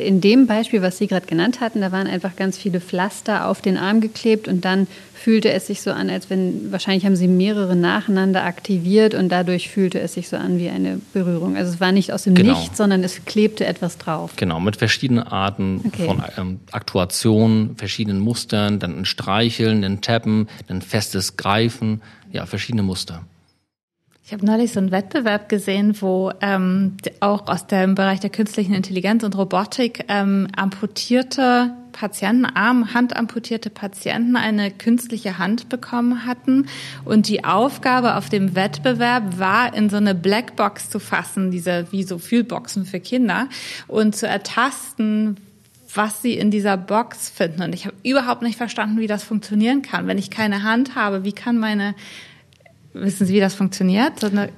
in 0.00 0.20
dem 0.20 0.46
Beispiel, 0.46 0.82
was 0.82 0.98
Sie 0.98 1.06
gerade 1.06 1.26
genannt 1.26 1.60
hatten, 1.60 1.80
da 1.80 1.92
waren 1.92 2.06
einfach 2.06 2.36
ganz 2.36 2.56
viele 2.58 2.80
Pflaster 2.80 3.48
auf 3.48 3.60
den 3.60 3.76
Arm 3.76 4.00
geklebt 4.00 4.48
und 4.48 4.64
dann 4.64 4.86
fühlte 5.14 5.50
es 5.50 5.66
sich 5.66 5.82
so 5.82 5.90
an, 5.90 6.08
als 6.08 6.30
wenn, 6.30 6.70
wahrscheinlich 6.70 7.04
haben 7.04 7.16
Sie 7.16 7.26
mehrere 7.26 7.74
nacheinander 7.74 8.44
aktiviert 8.44 9.14
und 9.14 9.28
dadurch 9.30 9.70
fühlte 9.70 9.98
es 9.98 10.14
sich 10.14 10.28
so 10.28 10.36
an 10.36 10.58
wie 10.58 10.68
eine 10.68 11.00
Berührung. 11.12 11.56
Also 11.56 11.72
es 11.72 11.80
war 11.80 11.90
nicht 11.90 12.12
aus 12.12 12.24
dem 12.24 12.34
genau. 12.34 12.58
Nichts, 12.58 12.76
sondern 12.76 13.02
es 13.02 13.24
klebte 13.24 13.66
etwas 13.66 13.98
drauf. 13.98 14.32
Genau, 14.36 14.60
mit 14.60 14.76
verschiedenen 14.76 15.24
Arten 15.24 15.80
okay. 15.84 16.06
von 16.06 16.22
ähm, 16.36 16.60
Aktuation, 16.70 17.74
verschiedenen 17.76 18.20
Mustern, 18.20 18.78
dann 18.78 18.98
ein 18.98 19.04
Streicheln, 19.04 19.82
ein 19.82 20.00
Tappen, 20.00 20.48
ein 20.68 20.82
festes 20.82 21.36
Greifen, 21.36 22.02
ja, 22.30 22.46
verschiedene 22.46 22.82
Muster. 22.82 23.24
Ich 24.26 24.32
habe 24.32 24.44
neulich 24.44 24.72
so 24.72 24.80
einen 24.80 24.90
Wettbewerb 24.90 25.48
gesehen, 25.48 26.02
wo 26.02 26.32
ähm, 26.40 26.96
auch 27.20 27.46
aus 27.46 27.68
dem 27.68 27.94
Bereich 27.94 28.18
der 28.18 28.30
künstlichen 28.30 28.74
Intelligenz 28.74 29.22
und 29.22 29.38
Robotik 29.38 30.04
ähm, 30.08 30.48
amputierte 30.56 31.70
Patienten, 31.92 32.44
arm, 32.44 32.92
handamputierte 32.92 33.70
Patienten 33.70 34.34
eine 34.34 34.72
künstliche 34.72 35.38
Hand 35.38 35.68
bekommen 35.68 36.26
hatten. 36.26 36.66
Und 37.04 37.28
die 37.28 37.44
Aufgabe 37.44 38.16
auf 38.16 38.28
dem 38.28 38.56
Wettbewerb 38.56 39.38
war, 39.38 39.72
in 39.72 39.90
so 39.90 39.96
eine 39.96 40.16
Blackbox 40.16 40.90
zu 40.90 40.98
fassen, 40.98 41.52
diese 41.52 41.86
wie 41.92 42.02
so 42.02 42.18
Fühlboxen 42.18 42.84
für 42.84 42.98
Kinder, 42.98 43.48
und 43.86 44.16
zu 44.16 44.26
ertasten, 44.26 45.36
was 45.94 46.20
sie 46.20 46.34
in 46.34 46.50
dieser 46.50 46.76
Box 46.76 47.30
finden. 47.30 47.62
Und 47.62 47.76
ich 47.76 47.86
habe 47.86 47.94
überhaupt 48.02 48.42
nicht 48.42 48.58
verstanden, 48.58 48.98
wie 48.98 49.06
das 49.06 49.22
funktionieren 49.22 49.82
kann. 49.82 50.08
Wenn 50.08 50.18
ich 50.18 50.30
keine 50.30 50.64
Hand 50.64 50.96
habe, 50.96 51.22
wie 51.22 51.32
kann 51.32 51.58
meine 51.58 51.94
Wissen 52.98 53.26
Sie, 53.26 53.34
wie 53.34 53.40
das 53.40 53.54
funktioniert? 53.54 54.22
Da 54.22 54.48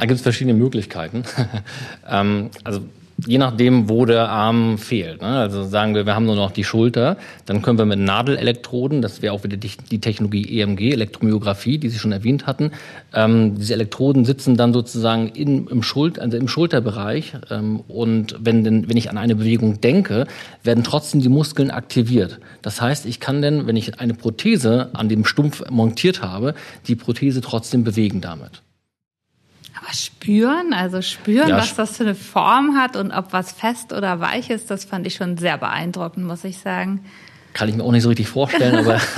gibt 0.00 0.12
es 0.12 0.22
verschiedene 0.22 0.54
Möglichkeiten. 0.54 1.24
ähm, 2.08 2.50
also 2.64 2.82
je 3.26 3.38
nachdem, 3.38 3.88
wo 3.88 4.04
der 4.04 4.28
Arm 4.28 4.78
fehlt. 4.78 5.22
Ne? 5.22 5.28
Also 5.28 5.64
sagen 5.64 5.94
wir, 5.94 6.06
wir 6.06 6.14
haben 6.14 6.26
nur 6.26 6.36
noch 6.36 6.52
die 6.52 6.62
Schulter, 6.62 7.16
dann 7.46 7.62
können 7.62 7.78
wir 7.78 7.84
mit 7.84 7.98
Nadelelektroden, 7.98 9.02
das 9.02 9.22
wäre 9.22 9.34
auch 9.34 9.42
wieder 9.42 9.56
die, 9.56 9.72
die, 9.90 10.00
Technologie 10.00 10.60
EMG, 10.60 10.92
Elektromyographie, 10.92 11.78
die 11.78 11.88
Sie 11.88 11.98
schon 11.98 12.12
erwähnt 12.12 12.46
hatten. 12.46 12.70
Ähm, 13.12 13.56
diese 13.56 13.74
Elektroden 13.74 14.24
sitzen 14.24 14.56
dann 14.56 14.72
sozusagen 14.72 15.28
in, 15.28 15.66
im, 15.66 15.82
Schuld, 15.82 16.20
also 16.20 16.36
im 16.36 16.46
Schulterbereich 16.46 17.34
ähm, 17.50 17.80
und 17.88 18.36
wenn, 18.40 18.62
denn, 18.62 18.88
wenn 18.88 18.96
ich 18.96 19.10
an 19.10 19.18
eine 19.18 19.34
Bewegung 19.34 19.80
denke, 19.80 20.26
werden 20.62 20.84
trotzdem 20.84 21.20
die 21.20 21.28
Muskeln 21.28 21.72
aktiviert. 21.72 22.38
Das 22.62 22.80
heißt, 22.80 23.04
ich 23.06 23.18
kann 23.18 23.42
denn, 23.42 23.66
wenn 23.66 23.76
ich 23.76 23.98
eine 23.98 24.14
Prothese 24.14 24.90
an 24.92 25.08
dem 25.08 25.24
Stumpf 25.24 25.68
montiert 25.70 26.22
habe, 26.22 26.54
die 26.86 26.94
Prothese 26.94 27.40
trotzdem 27.40 27.82
bewegen 27.82 28.20
damit. 28.20 28.62
Spüren, 29.92 30.72
also 30.72 31.02
spüren, 31.02 31.48
ja, 31.48 31.56
was 31.58 31.74
das 31.74 31.96
für 31.96 32.04
eine 32.04 32.14
Form 32.14 32.76
hat 32.76 32.96
und 32.96 33.10
ob 33.10 33.32
was 33.32 33.52
fest 33.52 33.92
oder 33.92 34.20
weich 34.20 34.50
ist, 34.50 34.70
das 34.70 34.84
fand 34.84 35.06
ich 35.06 35.14
schon 35.14 35.38
sehr 35.38 35.56
beeindruckend, 35.58 36.26
muss 36.26 36.44
ich 36.44 36.58
sagen. 36.58 37.04
Kann 37.54 37.68
ich 37.68 37.76
mir 37.76 37.84
auch 37.84 37.92
nicht 37.92 38.02
so 38.02 38.08
richtig 38.08 38.28
vorstellen, 38.28 38.76
aber. 38.76 39.00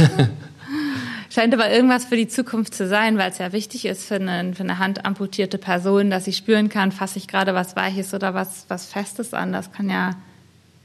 Scheint 1.30 1.54
aber 1.54 1.70
irgendwas 1.70 2.06
für 2.06 2.16
die 2.16 2.26
Zukunft 2.26 2.74
zu 2.74 2.88
sein, 2.88 3.16
weil 3.16 3.30
es 3.30 3.38
ja 3.38 3.52
wichtig 3.52 3.84
ist 3.84 4.04
für 4.04 4.16
eine, 4.16 4.52
für 4.52 4.64
eine 4.64 4.78
handamputierte 4.78 5.58
Person, 5.58 6.10
dass 6.10 6.24
sie 6.24 6.32
spüren 6.32 6.68
kann, 6.68 6.90
fasse 6.90 7.18
ich 7.18 7.28
gerade 7.28 7.54
was 7.54 7.76
Weiches 7.76 8.12
oder 8.14 8.34
was, 8.34 8.64
was 8.66 8.86
Festes 8.86 9.32
an. 9.32 9.52
Das 9.52 9.70
kann 9.70 9.88
ja 9.88 10.16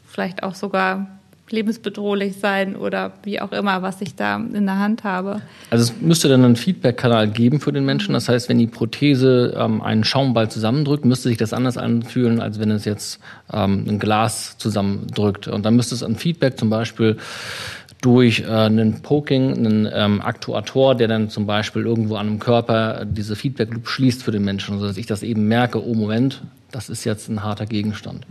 vielleicht 0.08 0.43
auch 0.43 0.54
sogar 0.54 1.14
lebensbedrohlich 1.50 2.38
sein 2.38 2.76
oder 2.76 3.14
wie 3.24 3.40
auch 3.40 3.52
immer, 3.52 3.82
was 3.82 4.02
ich 4.02 4.16
da 4.16 4.38
in 4.38 4.66
der 4.66 4.80
Hand 4.80 5.04
habe. 5.04 5.42
Also 5.70 5.94
es 5.94 6.02
müsste 6.02 6.28
dann 6.28 6.44
einen 6.44 6.56
Feedback-Kanal 6.56 7.30
geben 7.30 7.60
für 7.60 7.72
den 7.72 7.86
Menschen. 7.86 8.14
Das 8.14 8.30
heißt, 8.30 8.50
wenn 8.50 8.58
die 8.58 8.68
Prothese 8.68 9.56
ähm, 9.58 9.82
einen 9.82 10.04
Schaumball 10.04 10.50
zusammendrückt, 10.50 11.06
müsste 11.06 11.30
sich 11.30 11.38
das 11.38 11.54
anders 11.54 11.78
anfühlen, 11.78 12.42
als 12.42 12.60
wenn 12.60 12.72
es 12.72 12.86
jetzt 12.86 13.20
ähm, 13.54 13.86
ein 13.88 14.00
Glas 14.00 14.58
zusammendrückt. 14.58 15.48
Und 15.48 15.66
dann 15.66 15.76
müsste 15.76 15.96
es 15.96 16.04
ein 16.04 16.16
Feedback 16.16 16.58
zum 16.58 16.70
Beispiel 16.70 17.18
durch 18.02 18.42
äh, 18.42 18.48
einen 18.48 19.02
Poking, 19.02 19.54
einen 19.54 19.90
ähm, 19.92 20.22
Aktuator, 20.22 20.96
der 20.96 21.08
dann 21.08 21.30
zum 21.30 21.46
Beispiel 21.46 21.86
irgendwo 21.86 22.16
an 22.16 22.28
einem 22.28 22.40
Körper 22.40 23.06
diese 23.06 23.36
Feedback-Loop 23.36 23.88
schließt 23.88 24.24
für 24.24 24.32
den 24.32 24.44
Menschen, 24.44 24.80
sodass 24.80 24.98
ich 24.98 25.06
das 25.06 25.24
eben 25.24 25.48
merke, 25.48 25.84
oh 25.84 25.94
Moment, 25.94 26.42
das 26.72 26.90
ist 26.90 27.04
jetzt 27.04 27.30
ein 27.30 27.44
harter 27.44 27.66
Gegenstand. 27.66 28.26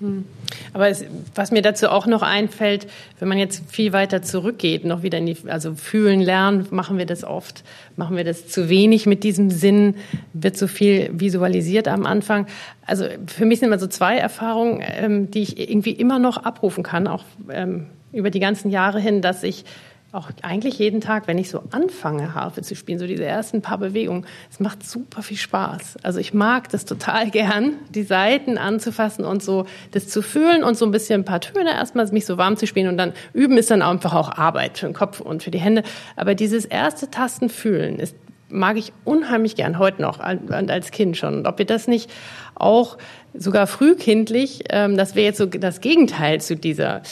Hm. 0.00 0.24
Aber 0.72 0.88
es, 0.88 1.04
was 1.34 1.50
mir 1.50 1.60
dazu 1.62 1.90
auch 1.90 2.06
noch 2.06 2.22
einfällt, 2.22 2.86
wenn 3.18 3.28
man 3.28 3.38
jetzt 3.38 3.70
viel 3.70 3.92
weiter 3.92 4.22
zurückgeht, 4.22 4.84
noch 4.84 5.02
wieder 5.02 5.18
in 5.18 5.26
die, 5.26 5.36
also 5.46 5.74
fühlen, 5.74 6.20
lernen, 6.20 6.66
machen 6.70 6.96
wir 6.96 7.06
das 7.06 7.22
oft, 7.22 7.62
machen 7.96 8.16
wir 8.16 8.24
das 8.24 8.48
zu 8.48 8.70
wenig 8.70 9.06
mit 9.06 9.24
diesem 9.24 9.50
Sinn, 9.50 9.96
wird 10.32 10.56
so 10.56 10.66
viel 10.66 11.10
visualisiert 11.12 11.86
am 11.86 12.06
Anfang. 12.06 12.46
Also 12.86 13.04
für 13.26 13.44
mich 13.44 13.60
sind 13.60 13.68
immer 13.68 13.78
so 13.78 13.86
zwei 13.86 14.16
Erfahrungen, 14.16 14.82
ähm, 14.82 15.30
die 15.30 15.42
ich 15.42 15.58
irgendwie 15.58 15.92
immer 15.92 16.18
noch 16.18 16.38
abrufen 16.38 16.82
kann, 16.82 17.06
auch 17.06 17.24
ähm, 17.50 17.86
über 18.12 18.30
die 18.30 18.40
ganzen 18.40 18.70
Jahre 18.70 19.00
hin, 19.00 19.20
dass 19.20 19.42
ich 19.42 19.64
auch 20.12 20.30
eigentlich 20.42 20.78
jeden 20.78 21.00
Tag, 21.00 21.28
wenn 21.28 21.38
ich 21.38 21.50
so 21.50 21.62
anfange, 21.70 22.34
Harfe 22.34 22.62
zu 22.62 22.74
spielen, 22.74 22.98
so 22.98 23.06
diese 23.06 23.24
ersten 23.24 23.62
paar 23.62 23.78
Bewegungen, 23.78 24.26
es 24.50 24.58
macht 24.58 24.84
super 24.84 25.22
viel 25.22 25.36
Spaß. 25.36 25.98
Also 26.02 26.18
ich 26.18 26.34
mag 26.34 26.68
das 26.70 26.84
total 26.84 27.30
gern, 27.30 27.74
die 27.90 28.02
Saiten 28.02 28.58
anzufassen 28.58 29.24
und 29.24 29.42
so 29.42 29.66
das 29.92 30.08
zu 30.08 30.22
fühlen 30.22 30.64
und 30.64 30.76
so 30.76 30.84
ein 30.84 30.90
bisschen 30.90 31.20
ein 31.20 31.24
paar 31.24 31.40
Töne 31.40 31.70
erstmal 31.70 32.06
mich 32.10 32.26
so 32.26 32.38
warm 32.38 32.56
zu 32.56 32.66
spielen 32.66 32.88
und 32.88 32.96
dann 32.96 33.12
üben 33.34 33.56
ist 33.56 33.70
dann 33.70 33.82
einfach 33.82 34.14
auch 34.14 34.36
Arbeit 34.36 34.78
für 34.78 34.86
den 34.86 34.94
Kopf 34.94 35.20
und 35.20 35.42
für 35.42 35.52
die 35.52 35.60
Hände. 35.60 35.84
Aber 36.16 36.34
dieses 36.34 36.64
erste 36.64 37.10
Tastenfühlen 37.10 38.00
ist 38.00 38.16
mag 38.52 38.76
ich 38.76 38.92
unheimlich 39.04 39.54
gern 39.54 39.78
heute 39.78 40.02
noch 40.02 40.18
und 40.18 40.70
als 40.72 40.90
Kind 40.90 41.16
schon. 41.16 41.38
Und 41.38 41.46
ob 41.46 41.58
wir 41.58 41.66
das 41.66 41.86
nicht 41.86 42.10
auch 42.56 42.98
sogar 43.32 43.68
frühkindlich, 43.68 44.64
ähm, 44.70 44.96
das 44.96 45.14
wäre 45.14 45.26
jetzt 45.26 45.38
so 45.38 45.46
das 45.46 45.80
Gegenteil 45.80 46.40
zu 46.40 46.56
dieser 46.56 47.02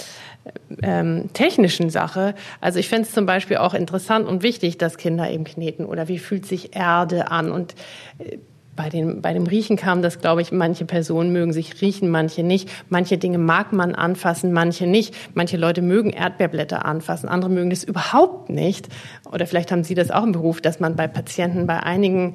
ähm, 0.83 1.31
technischen 1.33 1.91
Sache. 1.91 2.35
Also 2.61 2.79
ich 2.79 2.89
fände 2.89 3.07
es 3.07 3.13
zum 3.13 3.27
Beispiel 3.27 3.59
auch 3.59 3.75
interessant 3.75 4.27
und 4.27 4.43
wichtig, 4.43 4.79
dass 4.79 4.97
Kinder 4.97 5.31
eben 5.31 5.45
kneten 5.45 5.85
oder 5.85 6.09
wie 6.09 6.19
fühlt 6.19 6.47
sich 6.47 6.75
Erde 6.77 7.31
an 7.31 7.51
und 7.51 7.75
äh, 8.19 8.39
bei, 8.79 8.89
den, 8.89 9.21
bei 9.21 9.35
dem 9.35 9.49
Riechen 9.49 9.77
kam 9.77 10.03
das, 10.03 10.21
glaube 10.21 10.41
ich, 10.41 10.53
manche 10.53 10.85
Personen 10.85 11.33
mögen 11.33 11.53
sich 11.53 11.83
riechen, 11.83 12.11
manche 12.11 12.45
nicht. 12.45 12.71
Manche 12.89 13.19
Dinge 13.19 13.37
mag 13.37 13.73
man 13.73 13.97
anfassen, 13.97 14.53
manche 14.53 14.87
nicht. 14.87 15.17
Manche 15.35 15.57
Leute 15.57 15.83
mögen 15.83 16.11
Erdbeerblätter 16.11 16.87
anfassen, 16.87 17.29
andere 17.29 17.51
mögen 17.51 17.71
das 17.71 17.83
überhaupt 17.83 18.51
nicht. 18.51 18.87
Oder 19.33 19.49
vielleicht 19.49 19.73
haben 19.73 19.83
Sie 19.83 19.97
das 19.97 20.13
auch 20.13 20.23
im 20.23 20.31
Beruf, 20.31 20.61
dass 20.61 20.79
man 20.79 20.95
bei 20.95 21.09
Patienten, 21.09 21.67
bei 21.67 21.81
einigen 21.83 22.35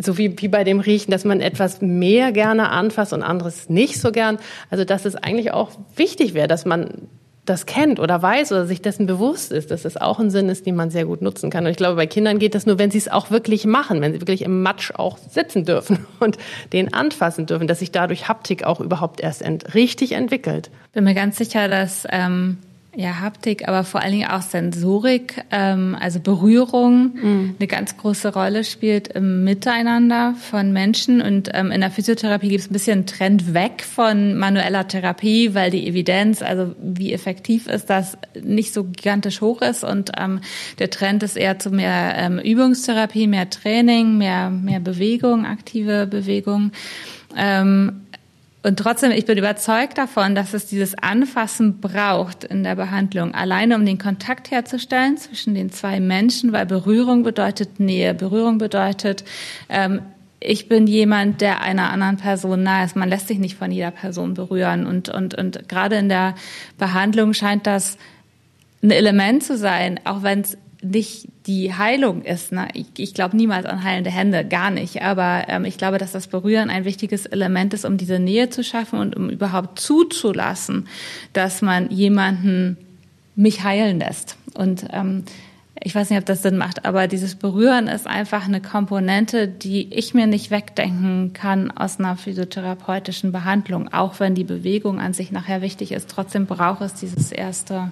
so 0.00 0.16
wie, 0.18 0.40
wie 0.40 0.48
bei 0.48 0.62
dem 0.62 0.78
Riechen, 0.78 1.10
dass 1.10 1.24
man 1.24 1.40
etwas 1.40 1.82
mehr 1.82 2.30
gerne 2.30 2.70
anfasst 2.70 3.12
und 3.12 3.24
anderes 3.24 3.68
nicht 3.68 4.00
so 4.00 4.12
gern. 4.12 4.38
Also 4.70 4.84
dass 4.84 5.04
es 5.04 5.16
eigentlich 5.16 5.52
auch 5.52 5.72
wichtig 5.96 6.32
wäre, 6.32 6.48
dass 6.48 6.64
man 6.64 7.08
das 7.44 7.66
kennt 7.66 7.98
oder 7.98 8.22
weiß 8.22 8.52
oder 8.52 8.66
sich 8.66 8.82
dessen 8.82 9.06
bewusst 9.06 9.50
ist, 9.50 9.72
dass 9.72 9.82
das 9.82 9.96
auch 9.96 10.20
ein 10.20 10.30
Sinn 10.30 10.48
ist, 10.48 10.64
den 10.64 10.76
man 10.76 10.90
sehr 10.90 11.06
gut 11.06 11.22
nutzen 11.22 11.50
kann. 11.50 11.64
Und 11.64 11.72
ich 11.72 11.76
glaube, 11.76 11.96
bei 11.96 12.06
Kindern 12.06 12.38
geht 12.38 12.54
das 12.54 12.66
nur, 12.66 12.78
wenn 12.78 12.92
sie 12.92 12.98
es 12.98 13.08
auch 13.08 13.30
wirklich 13.30 13.66
machen, 13.66 14.00
wenn 14.00 14.12
sie 14.12 14.20
wirklich 14.20 14.42
im 14.42 14.62
Matsch 14.62 14.92
auch 14.94 15.18
sitzen 15.18 15.64
dürfen 15.64 16.06
und 16.20 16.38
den 16.72 16.94
anfassen 16.94 17.46
dürfen, 17.46 17.66
dass 17.66 17.80
sich 17.80 17.90
dadurch 17.90 18.28
Haptik 18.28 18.64
auch 18.64 18.80
überhaupt 18.80 19.20
erst 19.20 19.42
ent 19.42 19.74
richtig 19.74 20.12
entwickelt. 20.12 20.70
Bin 20.92 21.04
mir 21.04 21.14
ganz 21.14 21.36
sicher, 21.36 21.66
dass 21.66 22.06
ähm, 22.10 22.58
ja, 22.94 23.20
Haptik, 23.20 23.66
aber 23.68 23.84
vor 23.84 24.02
allen 24.02 24.12
Dingen 24.12 24.28
auch 24.28 24.42
Sensorik, 24.42 25.42
ähm, 25.50 25.96
also 25.98 26.20
Berührung, 26.20 27.12
mhm. 27.14 27.54
eine 27.58 27.66
ganz 27.66 27.96
große 27.96 28.34
Rolle 28.34 28.64
spielt 28.64 29.08
im 29.08 29.44
Miteinander 29.44 30.34
von 30.34 30.72
Menschen. 30.74 31.22
Und 31.22 31.48
ähm, 31.54 31.70
in 31.70 31.80
der 31.80 31.90
Physiotherapie 31.90 32.50
gibt 32.50 32.60
es 32.60 32.70
ein 32.70 32.74
bisschen 32.74 32.98
einen 32.98 33.06
Trend 33.06 33.54
weg 33.54 33.82
von 33.82 34.36
manueller 34.36 34.86
Therapie, 34.86 35.54
weil 35.54 35.70
die 35.70 35.86
Evidenz, 35.86 36.42
also 36.42 36.74
wie 36.82 37.14
effektiv 37.14 37.66
ist 37.66 37.88
das, 37.88 38.18
nicht 38.42 38.74
so 38.74 38.84
gigantisch 38.84 39.40
hoch 39.40 39.62
ist. 39.62 39.84
Und 39.84 40.12
ähm, 40.18 40.40
der 40.78 40.90
Trend 40.90 41.22
ist 41.22 41.36
eher 41.36 41.58
zu 41.58 41.70
mehr 41.70 42.14
ähm, 42.18 42.38
Übungstherapie, 42.38 43.26
mehr 43.26 43.48
Training, 43.48 44.18
mehr, 44.18 44.50
mehr 44.50 44.80
Bewegung, 44.80 45.46
aktive 45.46 46.06
Bewegung. 46.06 46.72
Ähm, 47.38 48.01
und 48.62 48.78
trotzdem, 48.78 49.10
ich 49.10 49.24
bin 49.24 49.38
überzeugt 49.38 49.98
davon, 49.98 50.34
dass 50.34 50.54
es 50.54 50.66
dieses 50.66 50.96
Anfassen 50.96 51.80
braucht 51.80 52.44
in 52.44 52.62
der 52.62 52.76
Behandlung, 52.76 53.34
alleine 53.34 53.74
um 53.74 53.84
den 53.84 53.98
Kontakt 53.98 54.52
herzustellen 54.52 55.16
zwischen 55.16 55.54
den 55.54 55.72
zwei 55.72 55.98
Menschen, 55.98 56.52
weil 56.52 56.66
Berührung 56.66 57.24
bedeutet 57.24 57.80
Nähe, 57.80 58.14
Berührung 58.14 58.58
bedeutet, 58.58 59.24
ähm, 59.68 60.02
ich 60.44 60.68
bin 60.68 60.86
jemand, 60.86 61.40
der 61.40 61.60
einer 61.60 61.90
anderen 61.90 62.16
Person 62.16 62.62
nahe 62.62 62.84
ist. 62.84 62.96
Man 62.96 63.08
lässt 63.08 63.28
sich 63.28 63.38
nicht 63.38 63.56
von 63.56 63.70
jeder 63.70 63.92
Person 63.92 64.34
berühren. 64.34 64.86
Und, 64.86 65.08
und, 65.08 65.34
und 65.34 65.68
gerade 65.68 65.96
in 65.96 66.08
der 66.08 66.34
Behandlung 66.78 67.32
scheint 67.32 67.66
das 67.66 67.96
ein 68.82 68.90
Element 68.90 69.44
zu 69.44 69.56
sein, 69.56 70.00
auch 70.04 70.24
wenn 70.24 70.40
es 70.40 70.58
nicht 70.82 71.28
die 71.46 71.74
Heilung 71.74 72.22
ist. 72.22 72.52
Ne? 72.52 72.68
Ich, 72.74 72.86
ich 72.98 73.14
glaube 73.14 73.36
niemals 73.36 73.66
an 73.66 73.84
heilende 73.84 74.10
Hände, 74.10 74.44
gar 74.44 74.70
nicht. 74.70 75.02
Aber 75.02 75.44
ähm, 75.48 75.64
ich 75.64 75.78
glaube, 75.78 75.98
dass 75.98 76.12
das 76.12 76.26
Berühren 76.26 76.70
ein 76.70 76.84
wichtiges 76.84 77.26
Element 77.26 77.72
ist, 77.72 77.84
um 77.84 77.96
diese 77.96 78.18
Nähe 78.18 78.50
zu 78.50 78.64
schaffen 78.64 78.98
und 78.98 79.16
um 79.16 79.30
überhaupt 79.30 79.78
zuzulassen, 79.78 80.88
dass 81.32 81.62
man 81.62 81.90
jemanden 81.90 82.76
mich 83.36 83.62
heilen 83.64 84.00
lässt. 84.00 84.36
Und 84.54 84.86
ähm, 84.92 85.24
ich 85.84 85.94
weiß 85.94 86.10
nicht, 86.10 86.18
ob 86.18 86.26
das 86.26 86.42
Sinn 86.42 86.58
macht, 86.58 86.84
aber 86.84 87.08
dieses 87.08 87.34
Berühren 87.34 87.88
ist 87.88 88.06
einfach 88.06 88.46
eine 88.46 88.60
Komponente, 88.60 89.48
die 89.48 89.92
ich 89.92 90.14
mir 90.14 90.26
nicht 90.26 90.50
wegdenken 90.50 91.32
kann 91.32 91.70
aus 91.70 91.98
einer 91.98 92.16
physiotherapeutischen 92.16 93.32
Behandlung. 93.32 93.92
Auch 93.92 94.20
wenn 94.20 94.34
die 94.34 94.44
Bewegung 94.44 95.00
an 95.00 95.12
sich 95.12 95.32
nachher 95.32 95.60
wichtig 95.60 95.92
ist, 95.92 96.08
trotzdem 96.08 96.46
braucht 96.46 96.82
es 96.82 96.94
dieses 96.94 97.32
erste 97.32 97.90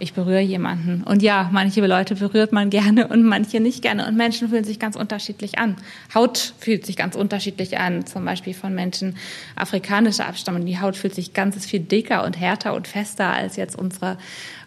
ich 0.00 0.14
berühre 0.14 0.40
jemanden. 0.40 1.02
Und 1.04 1.22
ja, 1.22 1.48
manche 1.52 1.84
Leute 1.86 2.14
berührt 2.14 2.52
man 2.52 2.70
gerne 2.70 3.08
und 3.08 3.22
manche 3.22 3.60
nicht 3.60 3.82
gerne. 3.82 4.06
Und 4.06 4.16
Menschen 4.16 4.48
fühlen 4.48 4.64
sich 4.64 4.78
ganz 4.78 4.96
unterschiedlich 4.96 5.58
an. 5.58 5.76
Haut 6.14 6.54
fühlt 6.58 6.86
sich 6.86 6.96
ganz 6.96 7.14
unterschiedlich 7.14 7.78
an. 7.78 8.06
Zum 8.06 8.24
Beispiel 8.24 8.54
von 8.54 8.74
Menschen 8.74 9.16
afrikanischer 9.56 10.26
Abstammung. 10.26 10.66
Die 10.66 10.80
Haut 10.80 10.96
fühlt 10.96 11.14
sich 11.14 11.32
ganz 11.34 11.64
viel 11.64 11.80
dicker 11.80 12.24
und 12.24 12.38
härter 12.38 12.74
und 12.74 12.88
fester 12.88 13.32
als 13.32 13.56
jetzt 13.56 13.78
unsere 13.78 14.18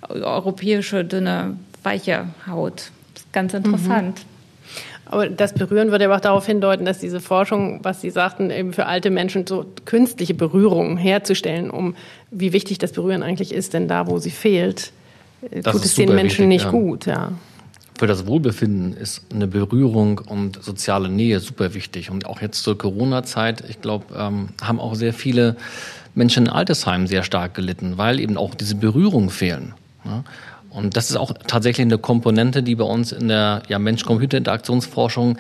europäische, 0.10 1.04
dünne, 1.04 1.58
weiche 1.84 2.28
Haut. 2.48 2.92
Das 3.14 3.24
ist 3.24 3.34
ganz 3.34 3.54
interessant. 3.54 4.20
Mhm. 4.20 4.34
Aber 5.06 5.30
das 5.30 5.54
Berühren 5.54 5.92
würde 5.92 6.06
aber 6.06 6.16
auch 6.16 6.22
darauf 6.22 6.46
hindeuten, 6.46 6.86
dass 6.86 6.98
diese 6.98 7.20
Forschung, 7.20 7.82
was 7.84 8.02
Sie 8.02 8.10
sagten, 8.10 8.50
eben 8.50 8.74
für 8.74 8.86
alte 8.88 9.12
Menschen 9.12 9.46
so 9.46 9.66
künstliche 9.86 10.34
Berührungen 10.34 10.98
herzustellen, 10.98 11.70
um 11.70 11.96
wie 12.32 12.54
wichtig 12.54 12.80
das 12.80 12.94
Berühren 12.94 13.22
eigentlich 13.22 13.54
ist, 13.54 13.74
denn 13.74 13.88
da, 13.88 14.08
wo 14.08 14.18
sie 14.18 14.32
fehlt, 14.32 14.92
das 15.52 15.74
tut 15.74 15.86
es 15.86 15.96
den 15.96 16.14
Menschen 16.16 16.50
wichtig, 16.50 16.66
nicht 16.66 16.66
ja. 16.66 16.72
gut, 16.72 17.06
ja. 17.06 17.32
Für 17.98 18.08
das 18.08 18.26
Wohlbefinden 18.26 18.94
ist 18.98 19.22
eine 19.34 19.48
Berührung 19.48 20.20
und 20.20 20.64
soziale 20.64 21.10
Nähe 21.10 21.40
super 21.40 21.74
wichtig. 21.74 22.10
Und 22.10 22.26
auch 22.26 22.42
jetzt 22.42 22.64
zur 22.64 22.78
Corona-Zeit, 22.78 23.64
ich 23.70 23.82
glaube, 23.82 24.06
ähm, 24.18 24.50
haben 24.62 24.80
auch 24.80 24.96
sehr 24.96 25.14
viele 25.14 25.56
Menschen 26.16 26.46
in 26.46 26.52
Altersheimen 26.52 27.08
sehr 27.08 27.24
stark 27.24 27.54
gelitten, 27.54 27.98
weil 27.98 28.20
eben 28.20 28.38
auch 28.38 28.56
diese 28.56 28.76
Berührungen 28.76 29.30
fehlen. 29.30 29.74
Ja? 30.06 30.24
Und 30.70 30.98
das 30.98 31.12
ist 31.12 31.18
auch 31.18 31.34
tatsächlich 31.46 31.86
eine 31.86 32.00
Komponente, 32.00 32.64
die 32.64 32.76
bei 32.76 32.84
uns 32.84 33.12
in 33.12 33.28
der 33.28 33.62
ja, 33.68 33.78
Mensch-Computer-Interaktionsforschung 33.78 35.38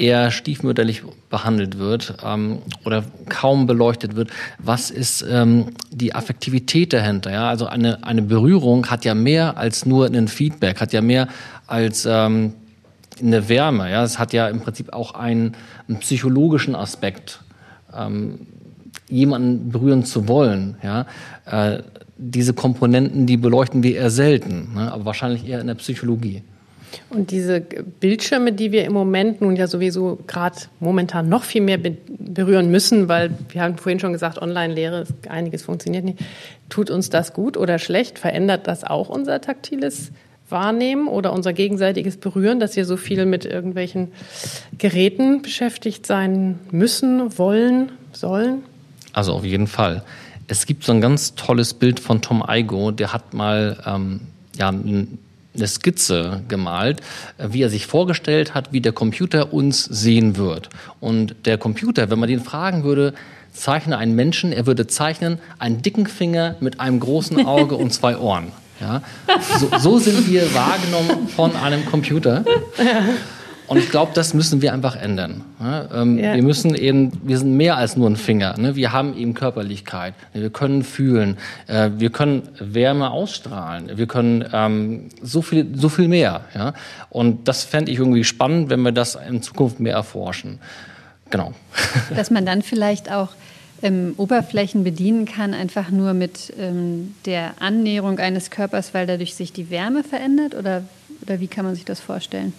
eher 0.00 0.30
stiefmütterlich 0.30 1.02
behandelt 1.28 1.78
wird 1.78 2.14
ähm, 2.24 2.58
oder 2.84 3.04
kaum 3.28 3.66
beleuchtet 3.66 4.16
wird, 4.16 4.30
was 4.58 4.90
ist 4.90 5.24
ähm, 5.28 5.66
die 5.90 6.14
Affektivität 6.14 6.92
dahinter? 6.92 7.30
Ja? 7.30 7.48
Also 7.48 7.66
eine, 7.66 8.02
eine 8.04 8.22
Berührung 8.22 8.86
hat 8.86 9.04
ja 9.04 9.14
mehr 9.14 9.56
als 9.56 9.86
nur 9.86 10.06
ein 10.06 10.28
Feedback, 10.28 10.80
hat 10.80 10.92
ja 10.92 11.02
mehr 11.02 11.28
als 11.66 12.06
ähm, 12.08 12.54
eine 13.20 13.48
Wärme. 13.48 13.90
Ja? 13.90 14.02
Es 14.02 14.18
hat 14.18 14.32
ja 14.32 14.48
im 14.48 14.60
Prinzip 14.60 14.92
auch 14.92 15.14
einen, 15.14 15.54
einen 15.88 15.98
psychologischen 15.98 16.74
Aspekt, 16.74 17.40
ähm, 17.96 18.46
jemanden 19.08 19.70
berühren 19.70 20.04
zu 20.04 20.28
wollen. 20.28 20.76
Ja? 20.82 21.06
Äh, 21.44 21.82
diese 22.16 22.54
Komponenten, 22.54 23.26
die 23.26 23.36
beleuchten 23.36 23.82
wir 23.82 23.96
eher 23.96 24.10
selten, 24.10 24.74
ne? 24.74 24.92
aber 24.92 25.04
wahrscheinlich 25.04 25.46
eher 25.46 25.60
in 25.60 25.66
der 25.66 25.74
Psychologie. 25.74 26.42
Und 27.08 27.30
diese 27.30 27.60
Bildschirme, 27.60 28.52
die 28.52 28.72
wir 28.72 28.84
im 28.84 28.92
Moment 28.92 29.40
nun 29.40 29.56
ja 29.56 29.66
sowieso 29.66 30.18
gerade 30.26 30.56
momentan 30.80 31.28
noch 31.28 31.44
viel 31.44 31.62
mehr 31.62 31.78
berühren 31.78 32.70
müssen, 32.70 33.08
weil 33.08 33.30
wir 33.50 33.62
haben 33.62 33.76
vorhin 33.76 34.00
schon 34.00 34.12
gesagt, 34.12 34.40
Online-Lehre, 34.40 35.06
einiges 35.28 35.62
funktioniert 35.62 36.04
nicht. 36.04 36.18
Tut 36.68 36.90
uns 36.90 37.10
das 37.10 37.32
gut 37.32 37.56
oder 37.56 37.78
schlecht? 37.78 38.18
Verändert 38.18 38.66
das 38.66 38.84
auch 38.84 39.08
unser 39.08 39.40
taktiles 39.40 40.12
Wahrnehmen 40.48 41.08
oder 41.08 41.32
unser 41.32 41.52
gegenseitiges 41.52 42.16
Berühren, 42.16 42.60
dass 42.60 42.76
wir 42.76 42.84
so 42.84 42.96
viel 42.96 43.24
mit 43.26 43.44
irgendwelchen 43.44 44.08
Geräten 44.78 45.42
beschäftigt 45.42 46.06
sein 46.06 46.58
müssen, 46.70 47.38
wollen, 47.38 47.92
sollen? 48.12 48.62
Also 49.12 49.32
auf 49.32 49.44
jeden 49.44 49.66
Fall. 49.66 50.02
Es 50.48 50.66
gibt 50.66 50.84
so 50.84 50.92
ein 50.92 51.00
ganz 51.00 51.34
tolles 51.34 51.74
Bild 51.74 52.00
von 52.00 52.20
Tom 52.22 52.44
Igo, 52.48 52.90
der 52.90 53.12
hat 53.12 53.34
mal 53.34 53.78
ähm, 53.86 54.20
ja, 54.56 54.72
eine 55.54 55.66
Skizze 55.66 56.42
gemalt, 56.48 57.00
wie 57.38 57.62
er 57.62 57.70
sich 57.70 57.86
vorgestellt 57.86 58.54
hat, 58.54 58.72
wie 58.72 58.80
der 58.80 58.92
Computer 58.92 59.52
uns 59.52 59.84
sehen 59.84 60.36
wird. 60.36 60.68
Und 61.00 61.34
der 61.44 61.58
Computer, 61.58 62.10
wenn 62.10 62.18
man 62.18 62.28
den 62.28 62.40
fragen 62.40 62.84
würde, 62.84 63.14
zeichne 63.52 63.98
einen 63.98 64.14
Menschen, 64.14 64.52
er 64.52 64.66
würde 64.66 64.86
zeichnen 64.86 65.38
einen 65.58 65.82
dicken 65.82 66.06
Finger 66.06 66.56
mit 66.60 66.80
einem 66.80 67.00
großen 67.00 67.46
Auge 67.46 67.74
und 67.76 67.92
zwei 67.92 68.16
Ohren. 68.16 68.52
Ja? 68.80 69.02
So, 69.58 69.70
so 69.78 69.98
sind 69.98 70.28
wir 70.28 70.54
wahrgenommen 70.54 71.28
von 71.28 71.54
einem 71.56 71.84
Computer. 71.84 72.44
Und 73.70 73.78
ich 73.78 73.88
glaube, 73.88 74.10
das 74.16 74.34
müssen 74.34 74.62
wir 74.62 74.72
einfach 74.72 74.96
ändern. 74.96 75.44
Ähm, 75.62 76.18
ja. 76.18 76.34
Wir 76.34 76.42
müssen 76.42 76.74
eben, 76.74 77.12
wir 77.22 77.38
sind 77.38 77.56
mehr 77.56 77.76
als 77.76 77.96
nur 77.96 78.10
ein 78.10 78.16
Finger. 78.16 78.58
Ne? 78.58 78.74
Wir 78.74 78.90
haben 78.90 79.16
eben 79.16 79.32
Körperlichkeit. 79.32 80.14
Wir 80.32 80.50
können 80.50 80.82
fühlen. 80.82 81.38
Äh, 81.68 81.90
wir 81.96 82.10
können 82.10 82.48
Wärme 82.58 83.12
ausstrahlen. 83.12 83.96
Wir 83.96 84.08
können 84.08 84.44
ähm, 84.52 85.10
so 85.22 85.40
viel, 85.40 85.68
so 85.76 85.88
viel 85.88 86.08
mehr. 86.08 86.40
Ja? 86.52 86.74
Und 87.10 87.46
das 87.46 87.62
fände 87.62 87.92
ich 87.92 87.98
irgendwie 88.00 88.24
spannend, 88.24 88.70
wenn 88.70 88.82
wir 88.82 88.90
das 88.90 89.14
in 89.14 89.40
Zukunft 89.40 89.78
mehr 89.78 89.94
erforschen. 89.94 90.58
Genau. 91.30 91.52
Dass 92.16 92.32
man 92.32 92.44
dann 92.44 92.62
vielleicht 92.62 93.12
auch 93.12 93.28
ähm, 93.82 94.14
Oberflächen 94.16 94.82
bedienen 94.82 95.26
kann, 95.26 95.54
einfach 95.54 95.90
nur 95.90 96.12
mit 96.12 96.52
ähm, 96.58 97.14
der 97.24 97.52
Annäherung 97.60 98.18
eines 98.18 98.50
Körpers, 98.50 98.94
weil 98.94 99.06
dadurch 99.06 99.36
sich 99.36 99.52
die 99.52 99.70
Wärme 99.70 100.02
verändert? 100.02 100.56
Oder, 100.56 100.82
oder 101.22 101.38
wie 101.38 101.46
kann 101.46 101.64
man 101.64 101.76
sich 101.76 101.84
das 101.84 102.00
vorstellen? 102.00 102.52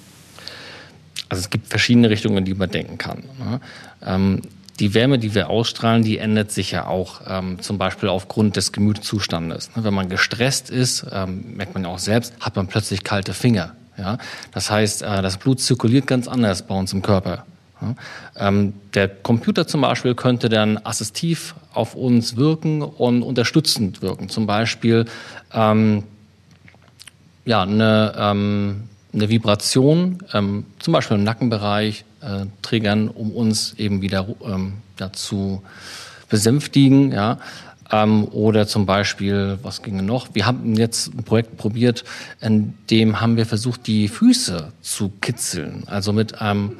Also 1.31 1.39
es 1.39 1.49
gibt 1.49 1.69
verschiedene 1.69 2.09
Richtungen, 2.09 2.39
in 2.39 2.45
die 2.45 2.53
man 2.53 2.69
denken 2.69 2.97
kann. 2.97 3.23
Ne? 3.39 3.61
Ähm, 4.05 4.41
die 4.81 4.93
Wärme, 4.93 5.17
die 5.17 5.33
wir 5.33 5.49
ausstrahlen, 5.49 6.03
die 6.03 6.17
ändert 6.17 6.51
sich 6.51 6.71
ja 6.71 6.87
auch 6.87 7.21
ähm, 7.25 7.61
zum 7.61 7.77
Beispiel 7.77 8.09
aufgrund 8.09 8.57
des 8.57 8.73
Gemütszustandes. 8.73 9.73
Ne? 9.77 9.85
Wenn 9.85 9.93
man 9.93 10.09
gestresst 10.09 10.69
ist, 10.69 11.05
ähm, 11.09 11.55
merkt 11.55 11.73
man 11.73 11.83
ja 11.83 11.89
auch 11.89 11.99
selbst, 11.99 12.33
hat 12.41 12.57
man 12.57 12.67
plötzlich 12.67 13.05
kalte 13.05 13.33
Finger. 13.33 13.75
Ja? 13.97 14.17
Das 14.51 14.69
heißt, 14.69 15.03
äh, 15.03 15.21
das 15.21 15.37
Blut 15.37 15.61
zirkuliert 15.61 16.05
ganz 16.05 16.27
anders 16.27 16.67
bei 16.67 16.75
uns 16.75 16.91
im 16.91 17.01
Körper. 17.01 17.45
Ja? 17.81 17.95
Ähm, 18.35 18.73
der 18.93 19.07
Computer 19.07 19.65
zum 19.65 19.79
Beispiel 19.79 20.15
könnte 20.15 20.49
dann 20.49 20.79
assistiv 20.83 21.55
auf 21.73 21.95
uns 21.95 22.35
wirken 22.35 22.81
und 22.81 23.23
unterstützend 23.23 24.01
wirken. 24.01 24.27
Zum 24.27 24.47
Beispiel 24.47 25.05
ähm, 25.53 26.03
ja, 27.45 27.61
eine 27.61 28.13
ähm, 28.17 28.89
eine 29.13 29.29
Vibration, 29.29 30.19
ähm, 30.33 30.65
zum 30.79 30.93
Beispiel 30.93 31.17
im 31.17 31.23
Nackenbereich, 31.23 32.05
äh, 32.21 32.45
triggern, 32.61 33.07
um 33.09 33.31
uns 33.31 33.73
eben 33.77 34.01
wieder 34.01 34.27
ähm, 34.45 34.73
ja, 34.99 35.11
zu 35.11 35.61
besänftigen. 36.29 37.11
Ja. 37.11 37.39
Ähm, 37.91 38.25
oder 38.25 38.67
zum 38.67 38.85
Beispiel, 38.85 39.59
was 39.63 39.81
ginge 39.81 40.03
noch? 40.03 40.29
Wir 40.33 40.45
haben 40.45 40.75
jetzt 40.75 41.13
ein 41.13 41.23
Projekt 41.23 41.57
probiert, 41.57 42.05
in 42.39 42.73
dem 42.89 43.19
haben 43.19 43.35
wir 43.35 43.45
versucht, 43.45 43.87
die 43.87 44.07
Füße 44.07 44.71
zu 44.81 45.11
kitzeln. 45.21 45.83
Also 45.87 46.13
mit 46.13 46.41
einem 46.41 46.77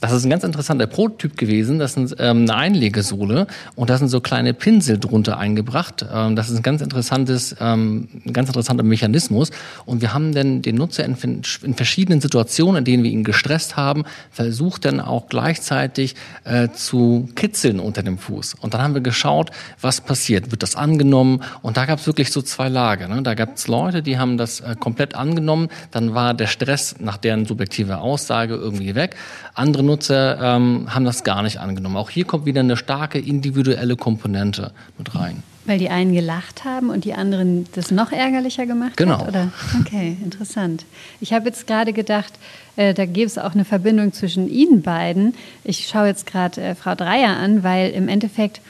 Das 0.00 0.12
ist 0.12 0.24
ein 0.24 0.30
ganz 0.30 0.44
interessanter 0.44 0.86
Prototyp 0.86 1.36
gewesen. 1.36 1.78
Das 1.78 1.96
ist 1.96 2.16
ähm, 2.20 2.42
eine 2.42 2.54
Einlegesohle 2.54 3.48
und 3.74 3.90
da 3.90 3.98
sind 3.98 4.08
so 4.08 4.20
kleine 4.20 4.54
Pinsel 4.54 4.98
drunter 4.98 5.38
eingebracht. 5.38 6.06
Ähm, 6.12 6.36
das 6.36 6.50
ist 6.50 6.56
ein 6.56 6.62
ganz 6.62 6.82
interessantes, 6.82 7.56
ähm, 7.60 8.08
ein 8.24 8.32
ganz 8.32 8.48
interessanter 8.48 8.84
Mechanismus. 8.84 9.50
Und 9.86 10.00
wir 10.00 10.14
haben 10.14 10.32
dann 10.32 10.62
den 10.62 10.76
Nutzer 10.76 11.04
in, 11.04 11.16
verschiedenen 11.16 12.20
Situationen, 12.20 12.78
in 12.78 12.84
denen 12.84 13.02
wir 13.02 13.10
ihn 13.10 13.24
gestresst 13.24 13.76
haben, 13.76 14.04
versucht 14.30 14.84
dann 14.84 15.00
auch 15.00 15.28
gleichzeitig 15.28 16.14
äh, 16.44 16.68
zu 16.68 17.28
kitzeln 17.34 17.80
unter 17.80 18.04
dem 18.04 18.18
Fuß. 18.18 18.54
Und 18.54 18.74
dann 18.74 18.82
haben 18.82 18.94
wir 18.94 19.00
geschaut, 19.00 19.50
was 19.80 20.00
passiert. 20.00 20.52
Wird 20.52 20.62
das 20.62 20.76
angenommen? 20.76 21.42
Und 21.62 21.76
da 21.76 21.86
gab 21.86 21.98
es 21.98 22.06
wirklich 22.06 22.30
so 22.30 22.40
zwei 22.42 22.68
Lager. 22.68 23.08
Ne? 23.08 23.22
Da 23.22 23.34
gab 23.34 23.56
es 23.56 23.66
Leute, 23.66 24.02
die 24.02 24.18
haben 24.18 24.38
das 24.38 24.60
äh, 24.60 24.76
komplett 24.78 25.16
angenommen. 25.16 25.68
Dann 25.90 26.14
war 26.14 26.34
der 26.34 26.46
Stress 26.46 26.94
nach 27.00 27.16
deren 27.16 27.46
subjektiver 27.46 28.00
Aussage 28.00 28.54
irgendwie 28.54 28.94
weg. 28.94 29.16
Andere 29.58 29.82
Nutzer 29.82 30.38
ähm, 30.40 30.86
haben 30.94 31.04
das 31.04 31.24
gar 31.24 31.42
nicht 31.42 31.58
angenommen. 31.58 31.96
Auch 31.96 32.10
hier 32.10 32.24
kommt 32.24 32.46
wieder 32.46 32.60
eine 32.60 32.76
starke 32.76 33.18
individuelle 33.18 33.96
Komponente 33.96 34.70
mit 34.96 35.14
rein. 35.16 35.42
Weil 35.66 35.78
die 35.78 35.90
einen 35.90 36.14
gelacht 36.14 36.64
haben 36.64 36.90
und 36.90 37.04
die 37.04 37.12
anderen 37.12 37.66
das 37.74 37.90
noch 37.90 38.12
ärgerlicher 38.12 38.66
gemacht 38.66 38.96
genau. 38.96 39.18
hat? 39.18 39.32
Genau. 39.32 39.48
Okay, 39.80 40.16
interessant. 40.22 40.84
Ich 41.20 41.32
habe 41.32 41.46
jetzt 41.46 41.66
gerade 41.66 41.92
gedacht, 41.92 42.32
äh, 42.76 42.94
da 42.94 43.04
gäbe 43.04 43.26
es 43.26 43.36
auch 43.36 43.54
eine 43.54 43.64
Verbindung 43.64 44.12
zwischen 44.12 44.48
Ihnen 44.48 44.82
beiden. 44.82 45.34
Ich 45.64 45.88
schaue 45.88 46.06
jetzt 46.06 46.26
gerade 46.26 46.60
äh, 46.60 46.74
Frau 46.76 46.94
Dreier 46.94 47.36
an, 47.36 47.64
weil 47.64 47.90
im 47.90 48.06
Endeffekt 48.06 48.60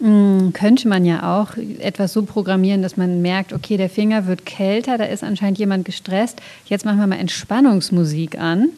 mh, 0.00 0.08
hm, 0.08 0.52
könnte 0.54 0.88
man 0.88 1.04
ja 1.04 1.38
auch 1.38 1.58
etwas 1.78 2.14
so 2.14 2.22
programmieren, 2.22 2.80
dass 2.80 2.96
man 2.96 3.20
merkt, 3.20 3.52
okay, 3.52 3.76
der 3.76 3.90
Finger 3.90 4.26
wird 4.26 4.46
kälter, 4.46 4.96
da 4.96 5.04
ist 5.04 5.22
anscheinend 5.22 5.58
jemand 5.58 5.84
gestresst. 5.84 6.40
Jetzt 6.64 6.86
machen 6.86 6.98
wir 6.98 7.06
mal 7.06 7.18
Entspannungsmusik 7.18 8.38
an 8.40 8.70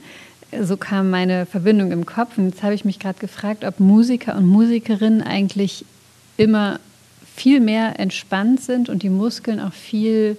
so 0.58 0.76
kam 0.76 1.10
meine 1.10 1.46
Verbindung 1.46 1.92
im 1.92 2.06
Kopf. 2.06 2.38
Und 2.38 2.50
jetzt 2.50 2.62
habe 2.62 2.74
ich 2.74 2.84
mich 2.84 2.98
gerade 2.98 3.18
gefragt, 3.18 3.64
ob 3.64 3.80
Musiker 3.80 4.36
und 4.36 4.46
Musikerinnen 4.46 5.22
eigentlich 5.22 5.84
immer 6.36 6.80
viel 7.36 7.60
mehr 7.60 7.98
entspannt 7.98 8.60
sind 8.60 8.88
und 8.88 9.02
die 9.02 9.08
Muskeln 9.08 9.60
auch 9.60 9.72
viel 9.72 10.36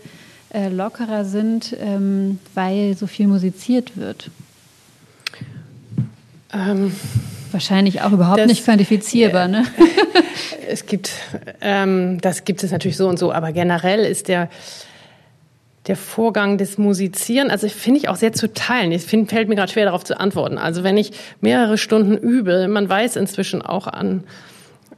äh, 0.54 0.70
lockerer 0.70 1.26
sind, 1.26 1.76
ähm, 1.80 2.40
weil 2.54 2.96
so 2.96 3.08
viel 3.08 3.28
musiziert 3.28 3.98
wird. 3.98 4.30
Ähm, 6.54 6.92
Wahrscheinlich 7.52 8.02
auch 8.02 8.12
überhaupt 8.12 8.40
das, 8.40 8.48
nicht 8.48 8.64
quantifizierbar. 8.64 9.48
Ne? 9.48 9.66
es 10.68 10.86
gibt, 10.86 11.12
ähm, 11.62 12.20
das 12.22 12.46
gibt 12.46 12.64
es 12.64 12.72
natürlich 12.72 12.98
so 12.98 13.08
und 13.08 13.20
so, 13.20 13.32
aber 13.32 13.52
generell 13.52 14.06
ist 14.06 14.28
der 14.28 14.50
der 15.88 15.96
Vorgang 15.96 16.58
des 16.58 16.78
Musizieren, 16.78 17.50
also 17.50 17.68
finde 17.68 18.00
ich 18.00 18.10
auch 18.10 18.16
sehr 18.16 18.34
zu 18.34 18.54
teilen. 18.54 18.92
Es 18.92 19.06
fällt 19.06 19.50
mir 19.50 19.56
gerade 19.56 19.72
schwer 19.72 19.86
darauf 19.86 20.04
zu 20.04 20.20
antworten. 20.20 20.58
Also 20.58 20.84
wenn 20.84 20.98
ich 20.98 21.12
mehrere 21.42 21.78
Stunden 21.78 22.16
übe, 22.18 22.68
man 22.68 22.88
weiß 22.88 23.16
inzwischen 23.16 23.62
auch 23.62 23.88
an 23.88 24.24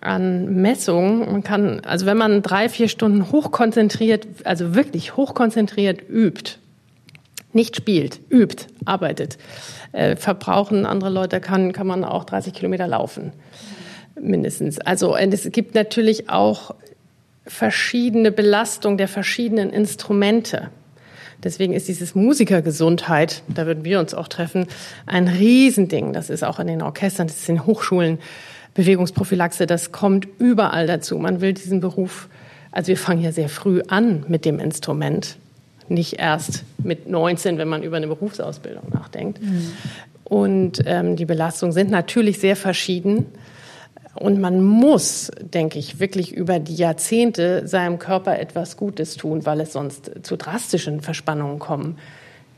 an 0.04 0.62
Messungen, 0.62 1.32
man 1.32 1.44
kann, 1.44 1.80
also 1.82 2.06
wenn 2.06 2.18
man 2.18 2.42
drei, 2.42 2.68
vier 2.68 2.90
Stunden 2.90 3.32
hochkonzentriert, 3.32 4.28
also 4.44 4.76
wirklich 4.76 5.16
hochkonzentriert 5.16 6.02
übt, 6.10 6.58
nicht 7.54 7.76
spielt, 7.76 8.20
übt, 8.30 8.66
arbeitet, 8.86 9.38
äh, 9.92 10.16
verbrauchen 10.16 10.86
andere 10.86 11.10
Leute, 11.10 11.40
kann, 11.40 11.72
kann 11.72 11.88
man 11.88 12.04
auch 12.04 12.26
30 12.26 12.54
Kilometer 12.54 12.88
laufen, 12.88 13.32
mindestens. 14.20 14.80
Also 14.80 15.16
es 15.16 15.50
gibt 15.52 15.76
natürlich 15.76 16.30
auch 16.30 16.76
verschiedene 17.46 18.32
Belastung 18.32 18.98
der 18.98 19.08
verschiedenen 19.08 19.70
Instrumente. 19.70 20.70
Deswegen 21.44 21.74
ist 21.74 21.89
dieses 21.89 22.16
Musikergesundheit, 22.16 23.44
da 23.50 23.66
würden 23.66 23.84
wir 23.84 24.00
uns 24.00 24.14
auch 24.14 24.30
treffen, 24.30 24.68
ein 25.06 25.28
Riesending. 25.28 26.14
Das 26.14 26.30
ist 26.30 26.44
auch 26.44 26.60
in 26.60 26.68
den 26.68 26.82
Orchestern, 26.82 27.28
das 27.28 27.38
ist 27.38 27.50
in 27.50 27.66
Hochschulen, 27.66 28.20
Bewegungsprophylaxe, 28.76 29.68
das 29.68 29.91
kommt 29.91 30.28
überall 30.39 30.88
dazu. 30.88 31.18
Man 31.18 31.41
will 31.41 31.54
diesen 31.54 31.80
Beruf, 31.80 32.30
also 32.72 32.88
wir 32.88 32.98
fangen 32.98 33.22
ja 33.22 33.32
sehr 33.32 33.50
früh 33.50 33.82
an 33.88 34.24
mit 34.28 34.46
dem 34.46 34.60
Instrument, 34.60 35.36
nicht 35.89 36.14
erst 36.14 36.64
mit 36.78 37.10
19, 37.10 37.58
wenn 37.58 37.68
man 37.68 37.84
über 37.84 37.98
eine 37.98 38.08
Berufsausbildung 38.08 38.86
nachdenkt. 38.91 39.41
Mhm. 39.41 39.74
Und 40.24 40.82
ähm, 40.86 41.18
die 41.18 41.26
Belastungen 41.26 41.74
sind 41.74 41.91
natürlich 41.91 42.39
sehr 42.39 42.56
verschieden. 42.56 43.26
Und 44.16 44.39
man 44.39 44.64
muss, 44.64 45.32
denke 45.39 45.80
ich, 45.80 45.99
wirklich 45.99 46.34
über 46.34 46.59
die 46.59 46.76
Jahrzehnte 46.76 47.68
seinem 47.68 47.97
Körper 47.97 48.39
etwas 48.39 48.78
Gutes 48.78 49.18
tun, 49.18 49.45
weil 49.45 49.59
es 49.61 49.74
sonst 49.74 50.11
zu 50.22 50.36
drastischen 50.38 51.01
Verspannungen 51.01 51.59
kommen 51.59 51.97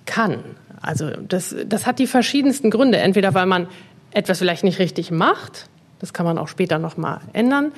kann. 0.06 0.44
Also 0.82 1.12
das, 1.12 1.56
das 1.66 1.86
hat 1.86 2.00
die 2.00 2.08
verschiedensten 2.08 2.72
Gründe. 2.72 2.98
Entweder 2.98 3.34
weil 3.34 3.46
man 3.46 3.68
etwas 4.12 4.40
vielleicht 4.40 4.64
nicht 4.64 4.80
richtig 4.80 5.12
macht, 5.12 5.70
das 6.00 6.14
kann 6.14 6.26
man 6.26 6.38
auch 6.38 6.50
später 6.50 6.78
noch 6.78 6.98
mal 6.98 7.22
ändern. 7.34 7.72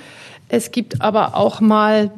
Es 0.49 0.71
gibt 0.71 1.01
aber 1.01 1.35
auch 1.35 1.61
mal 1.61 2.11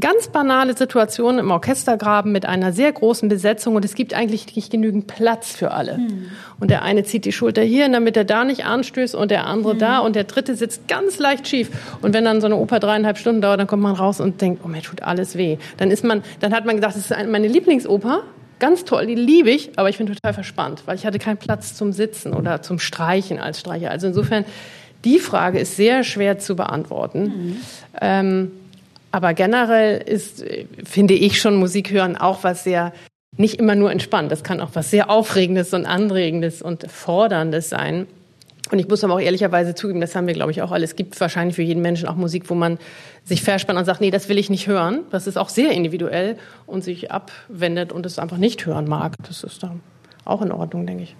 ganz 0.00 0.28
banale 0.28 0.76
Situationen 0.76 1.40
im 1.40 1.50
Orchestergraben 1.50 2.32
mit 2.32 2.46
einer 2.46 2.72
sehr 2.72 2.92
großen 2.92 3.28
Besetzung 3.28 3.76
und 3.76 3.84
es 3.84 3.94
gibt 3.94 4.14
eigentlich 4.14 4.54
nicht 4.56 4.70
genügend 4.70 5.06
Platz 5.06 5.54
für 5.54 5.70
alle. 5.70 5.98
Mhm. 5.98 6.26
Und 6.58 6.70
der 6.70 6.82
eine 6.82 7.04
zieht 7.04 7.24
die 7.24 7.32
Schulter 7.32 7.62
hier, 7.62 7.88
damit 7.88 8.16
er 8.16 8.24
da 8.24 8.44
nicht 8.44 8.64
anstößt 8.64 9.14
und 9.14 9.30
der 9.30 9.46
andere 9.46 9.74
mhm. 9.74 9.78
da 9.78 9.98
und 9.98 10.16
der 10.16 10.24
dritte 10.24 10.56
sitzt 10.56 10.88
ganz 10.88 11.18
leicht 11.18 11.48
schief. 11.48 11.70
Und 12.02 12.14
wenn 12.14 12.24
dann 12.24 12.40
so 12.40 12.46
eine 12.46 12.56
Oper 12.56 12.80
dreieinhalb 12.80 13.18
Stunden 13.18 13.40
dauert, 13.40 13.60
dann 13.60 13.66
kommt 13.66 13.82
man 13.82 13.94
raus 13.94 14.20
und 14.20 14.40
denkt, 14.40 14.62
oh 14.64 14.68
mir 14.68 14.82
tut 14.82 15.02
alles 15.02 15.36
weh. 15.36 15.58
Dann 15.76 15.90
ist 15.90 16.04
man, 16.04 16.22
dann 16.40 16.54
hat 16.54 16.64
man 16.66 16.76
gedacht, 16.76 16.96
das 16.96 17.10
ist 17.10 17.28
meine 17.28 17.48
Lieblingsoper. 17.48 18.22
Ganz 18.58 18.84
toll, 18.84 19.06
die 19.06 19.14
liebe 19.14 19.50
ich, 19.50 19.78
aber 19.78 19.90
ich 19.90 19.98
bin 19.98 20.06
total 20.06 20.32
verspannt, 20.32 20.82
weil 20.86 20.96
ich 20.96 21.04
hatte 21.04 21.18
keinen 21.18 21.36
Platz 21.36 21.74
zum 21.74 21.92
Sitzen 21.92 22.32
oder 22.32 22.62
zum 22.62 22.78
Streichen 22.78 23.38
als 23.38 23.60
Streicher. 23.60 23.90
Also 23.90 24.06
insofern, 24.06 24.46
die 25.04 25.18
Frage 25.18 25.58
ist 25.58 25.76
sehr 25.76 26.04
schwer 26.04 26.38
zu 26.38 26.56
beantworten. 26.56 27.22
Mhm. 27.22 27.56
Ähm, 28.00 28.50
aber 29.12 29.34
generell 29.34 29.98
ist, 29.98 30.44
finde 30.84 31.14
ich 31.14 31.40
schon 31.40 31.56
Musik 31.56 31.90
hören 31.90 32.16
auch 32.16 32.44
was 32.44 32.64
sehr, 32.64 32.92
nicht 33.36 33.58
immer 33.58 33.74
nur 33.74 33.90
entspannt. 33.90 34.30
Das 34.32 34.42
kann 34.42 34.60
auch 34.60 34.70
was 34.74 34.90
sehr 34.90 35.10
Aufregendes 35.10 35.72
und 35.72 35.86
Anregendes 35.86 36.62
und 36.62 36.90
Forderndes 36.90 37.68
sein. 37.68 38.06
Und 38.70 38.80
ich 38.80 38.88
muss 38.88 39.04
aber 39.04 39.14
auch 39.14 39.20
ehrlicherweise 39.20 39.74
zugeben, 39.74 40.00
das 40.00 40.16
haben 40.16 40.26
wir, 40.26 40.34
glaube 40.34 40.50
ich, 40.50 40.60
auch 40.60 40.72
alle. 40.72 40.84
Es 40.84 40.96
gibt 40.96 41.18
wahrscheinlich 41.20 41.54
für 41.54 41.62
jeden 41.62 41.82
Menschen 41.82 42.08
auch 42.08 42.16
Musik, 42.16 42.50
wo 42.50 42.54
man 42.54 42.78
sich 43.24 43.42
verspannt 43.42 43.78
und 43.78 43.84
sagt, 43.84 44.00
nee, 44.00 44.10
das 44.10 44.28
will 44.28 44.38
ich 44.38 44.50
nicht 44.50 44.66
hören. 44.66 45.00
Das 45.12 45.28
ist 45.28 45.36
auch 45.36 45.48
sehr 45.48 45.70
individuell 45.70 46.36
und 46.66 46.82
sich 46.82 47.12
abwendet 47.12 47.92
und 47.92 48.04
es 48.06 48.18
einfach 48.18 48.38
nicht 48.38 48.66
hören 48.66 48.88
mag. 48.88 49.14
Das 49.26 49.44
ist 49.44 49.62
dann 49.62 49.80
auch 50.24 50.42
in 50.42 50.50
Ordnung, 50.50 50.86
denke 50.86 51.04
ich. 51.04 51.16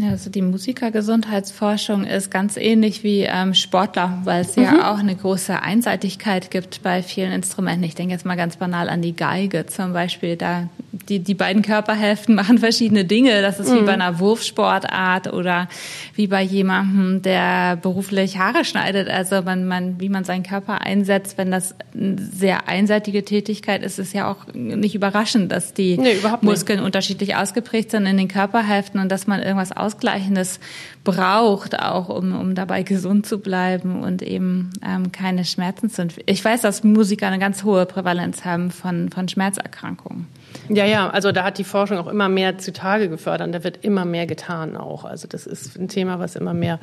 Ja, 0.00 0.10
also 0.10 0.30
die 0.30 0.40
Musikergesundheitsforschung 0.40 2.04
ist 2.04 2.30
ganz 2.30 2.56
ähnlich 2.56 3.04
wie 3.04 3.20
ähm, 3.20 3.52
Sportler, 3.52 4.22
weil 4.24 4.40
es 4.40 4.56
mhm. 4.56 4.62
ja 4.62 4.92
auch 4.92 4.98
eine 4.98 5.14
große 5.14 5.60
Einseitigkeit 5.60 6.50
gibt 6.50 6.82
bei 6.82 7.02
vielen 7.02 7.32
Instrumenten. 7.32 7.84
Ich 7.84 7.96
denke 7.96 8.14
jetzt 8.14 8.24
mal 8.24 8.36
ganz 8.36 8.56
banal 8.56 8.88
an 8.88 9.02
die 9.02 9.14
Geige 9.14 9.66
zum 9.66 9.92
Beispiel. 9.92 10.36
Da 10.36 10.70
die, 10.92 11.20
die 11.20 11.34
beiden 11.34 11.62
Körperhälften 11.62 12.34
machen 12.36 12.58
verschiedene 12.58 13.04
Dinge. 13.04 13.42
Das 13.42 13.60
ist 13.60 13.70
mhm. 13.70 13.76
wie 13.76 13.82
bei 13.82 13.92
einer 13.92 14.18
Wurfsportart 14.18 15.32
oder 15.32 15.68
wie 16.14 16.26
bei 16.26 16.42
jemandem, 16.42 17.22
der 17.22 17.76
beruflich 17.76 18.38
Haare 18.38 18.64
schneidet. 18.64 19.08
Also 19.08 19.42
man, 19.42 19.66
man, 19.66 20.00
wie 20.00 20.08
man 20.08 20.24
seinen 20.24 20.42
Körper 20.42 20.82
einsetzt, 20.82 21.38
wenn 21.38 21.50
das 21.50 21.74
eine 21.94 22.16
sehr 22.18 22.68
einseitige 22.68 23.24
Tätigkeit 23.24 23.82
ist, 23.82 23.98
ist 23.98 24.14
ja 24.14 24.30
auch 24.30 24.52
nicht 24.54 24.94
überraschend, 24.94 25.52
dass 25.52 25.74
die 25.74 25.96
nee, 25.96 26.16
Muskeln 26.40 26.80
unterschiedlich 26.80 27.36
ausgeprägt 27.36 27.90
sind 27.90 28.06
in 28.06 28.16
den 28.16 28.28
Körperhälften 28.28 29.00
und 29.00 29.10
dass 29.10 29.26
man 29.26 29.40
irgendwas 29.40 29.72
Ausgleichendes 29.72 30.60
braucht, 31.04 31.80
auch 31.80 32.08
um, 32.08 32.38
um 32.38 32.54
dabei 32.54 32.82
gesund 32.82 33.26
zu 33.26 33.38
bleiben 33.38 34.02
und 34.02 34.22
eben 34.22 34.70
ähm, 34.86 35.12
keine 35.12 35.44
Schmerzen 35.44 35.88
zu 35.90 36.02
entwickeln. 36.02 36.32
Ich 36.32 36.44
weiß, 36.44 36.60
dass 36.62 36.84
Musiker 36.84 37.26
eine 37.26 37.38
ganz 37.38 37.64
hohe 37.64 37.86
Prävalenz 37.86 38.44
haben 38.44 38.70
von, 38.70 39.10
von 39.10 39.28
Schmerzerkrankungen. 39.28 40.26
Ja, 40.72 40.84
ja, 40.84 41.10
also 41.10 41.32
da 41.32 41.42
hat 41.42 41.58
die 41.58 41.64
Forschung 41.64 41.98
auch 41.98 42.06
immer 42.06 42.28
mehr 42.28 42.58
zutage 42.58 43.08
gefördert. 43.08 43.52
Da 43.52 43.64
wird 43.64 43.84
immer 43.84 44.04
mehr 44.04 44.26
getan 44.26 44.76
auch. 44.76 45.04
Also 45.04 45.26
das 45.26 45.46
ist 45.46 45.76
ein 45.76 45.88
Thema, 45.88 46.20
was 46.20 46.36
immer 46.36 46.54
mehr 46.54 46.78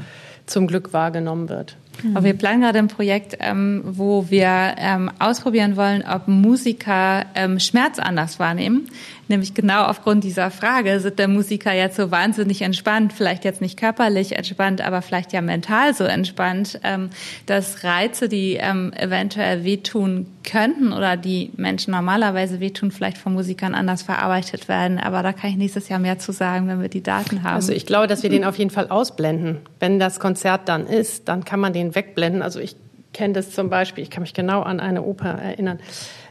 zum 0.45 0.67
Glück 0.67 0.91
wahrgenommen 0.91 1.47
wird. 1.47 1.77
Aber 2.13 2.23
wir 2.23 2.33
planen 2.33 2.61
gerade 2.61 2.79
ein 2.79 2.87
Projekt, 2.87 3.37
ähm, 3.39 3.81
wo 3.85 4.29
wir 4.29 4.75
ähm, 4.77 5.11
ausprobieren 5.19 5.75
wollen, 5.75 6.03
ob 6.07 6.27
Musiker 6.27 7.25
ähm, 7.35 7.59
Schmerz 7.59 7.99
anders 7.99 8.39
wahrnehmen. 8.39 8.89
Nämlich 9.29 9.53
genau 9.53 9.83
aufgrund 9.83 10.23
dieser 10.23 10.51
Frage, 10.51 10.99
sind 10.99 11.19
der 11.19 11.27
Musiker 11.27 11.73
jetzt 11.73 11.97
so 11.97 12.11
wahnsinnig 12.11 12.61
entspannt, 12.61 13.11
vielleicht 13.11 13.43
jetzt 13.43 13.59
nicht 13.59 13.77
körperlich 13.77 14.37
entspannt, 14.37 14.79
aber 14.79 15.01
vielleicht 15.01 15.33
ja 15.33 15.41
mental 15.41 15.93
so 15.93 16.05
entspannt, 16.05 16.79
ähm, 16.83 17.09
dass 17.45 17.83
Reize, 17.83 18.29
die 18.29 18.53
ähm, 18.53 18.93
eventuell 18.93 19.65
wehtun 19.65 20.27
könnten 20.49 20.93
oder 20.93 21.17
die 21.17 21.51
Menschen 21.57 21.91
normalerweise 21.91 22.61
wehtun, 22.61 22.91
vielleicht 22.91 23.17
von 23.17 23.33
Musikern 23.33 23.75
anders 23.75 24.01
verarbeitet 24.01 24.69
werden. 24.69 24.97
Aber 24.97 25.23
da 25.23 25.33
kann 25.33 25.49
ich 25.49 25.57
nächstes 25.57 25.89
Jahr 25.89 25.99
mehr 25.99 26.19
zu 26.19 26.31
sagen, 26.31 26.69
wenn 26.69 26.81
wir 26.81 26.89
die 26.89 27.03
Daten 27.03 27.43
haben. 27.43 27.55
Also 27.55 27.73
ich 27.73 27.85
glaube, 27.85 28.07
dass 28.07 28.23
wir 28.23 28.29
den 28.29 28.45
auf 28.45 28.57
jeden 28.57 28.71
Fall 28.71 28.87
ausblenden. 28.87 29.57
Wenn 29.79 29.99
das 29.99 30.21
Konzert 30.21 30.69
dann 30.69 30.87
ist, 30.87 31.27
dann 31.27 31.43
kann 31.43 31.59
man 31.59 31.73
den 31.73 31.86
wegblenden. 31.95 32.41
Also 32.41 32.59
ich 32.59 32.75
kenne 33.13 33.33
das 33.33 33.51
zum 33.51 33.69
Beispiel, 33.69 34.03
ich 34.03 34.09
kann 34.09 34.21
mich 34.21 34.33
genau 34.33 34.61
an 34.61 34.79
eine 34.79 35.03
Oper 35.03 35.29
erinnern. 35.29 35.79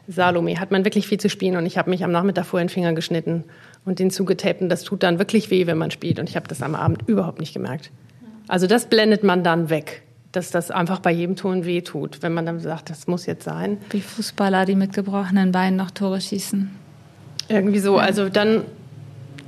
Salome 0.08 0.60
hat 0.60 0.70
man 0.70 0.84
wirklich 0.84 1.08
viel 1.08 1.18
zu 1.18 1.28
spielen 1.28 1.56
und 1.56 1.66
ich 1.66 1.78
habe 1.78 1.90
mich 1.90 2.04
am 2.04 2.12
Nachmittag 2.12 2.46
vorher 2.46 2.64
den 2.64 2.70
Finger 2.70 2.92
geschnitten 2.92 3.44
und 3.84 3.98
den 3.98 4.10
zugetaped 4.10 4.62
und 4.62 4.68
das 4.68 4.84
tut 4.84 5.02
dann 5.02 5.18
wirklich 5.18 5.50
weh, 5.50 5.66
wenn 5.66 5.78
man 5.78 5.90
spielt 5.90 6.18
und 6.20 6.28
ich 6.28 6.36
habe 6.36 6.46
das 6.46 6.62
am 6.62 6.74
Abend 6.74 7.08
überhaupt 7.08 7.40
nicht 7.40 7.54
gemerkt. 7.54 7.90
Also 8.46 8.68
das 8.68 8.86
blendet 8.86 9.24
man 9.24 9.42
dann 9.42 9.68
weg, 9.68 10.02
dass 10.30 10.50
das 10.50 10.70
einfach 10.70 11.00
bei 11.00 11.10
jedem 11.10 11.34
Ton 11.34 11.64
wehtut, 11.64 12.22
wenn 12.22 12.32
man 12.32 12.46
dann 12.46 12.60
sagt, 12.60 12.90
das 12.90 13.08
muss 13.08 13.26
jetzt 13.26 13.44
sein. 13.44 13.78
Wie 13.90 14.00
Fußballer, 14.00 14.64
die 14.64 14.76
mit 14.76 14.92
gebrochenen 14.92 15.50
Beinen 15.50 15.76
noch 15.76 15.90
Tore 15.90 16.20
schießen. 16.20 16.70
Irgendwie 17.48 17.80
so. 17.80 17.98
Also 17.98 18.28
dann 18.28 18.62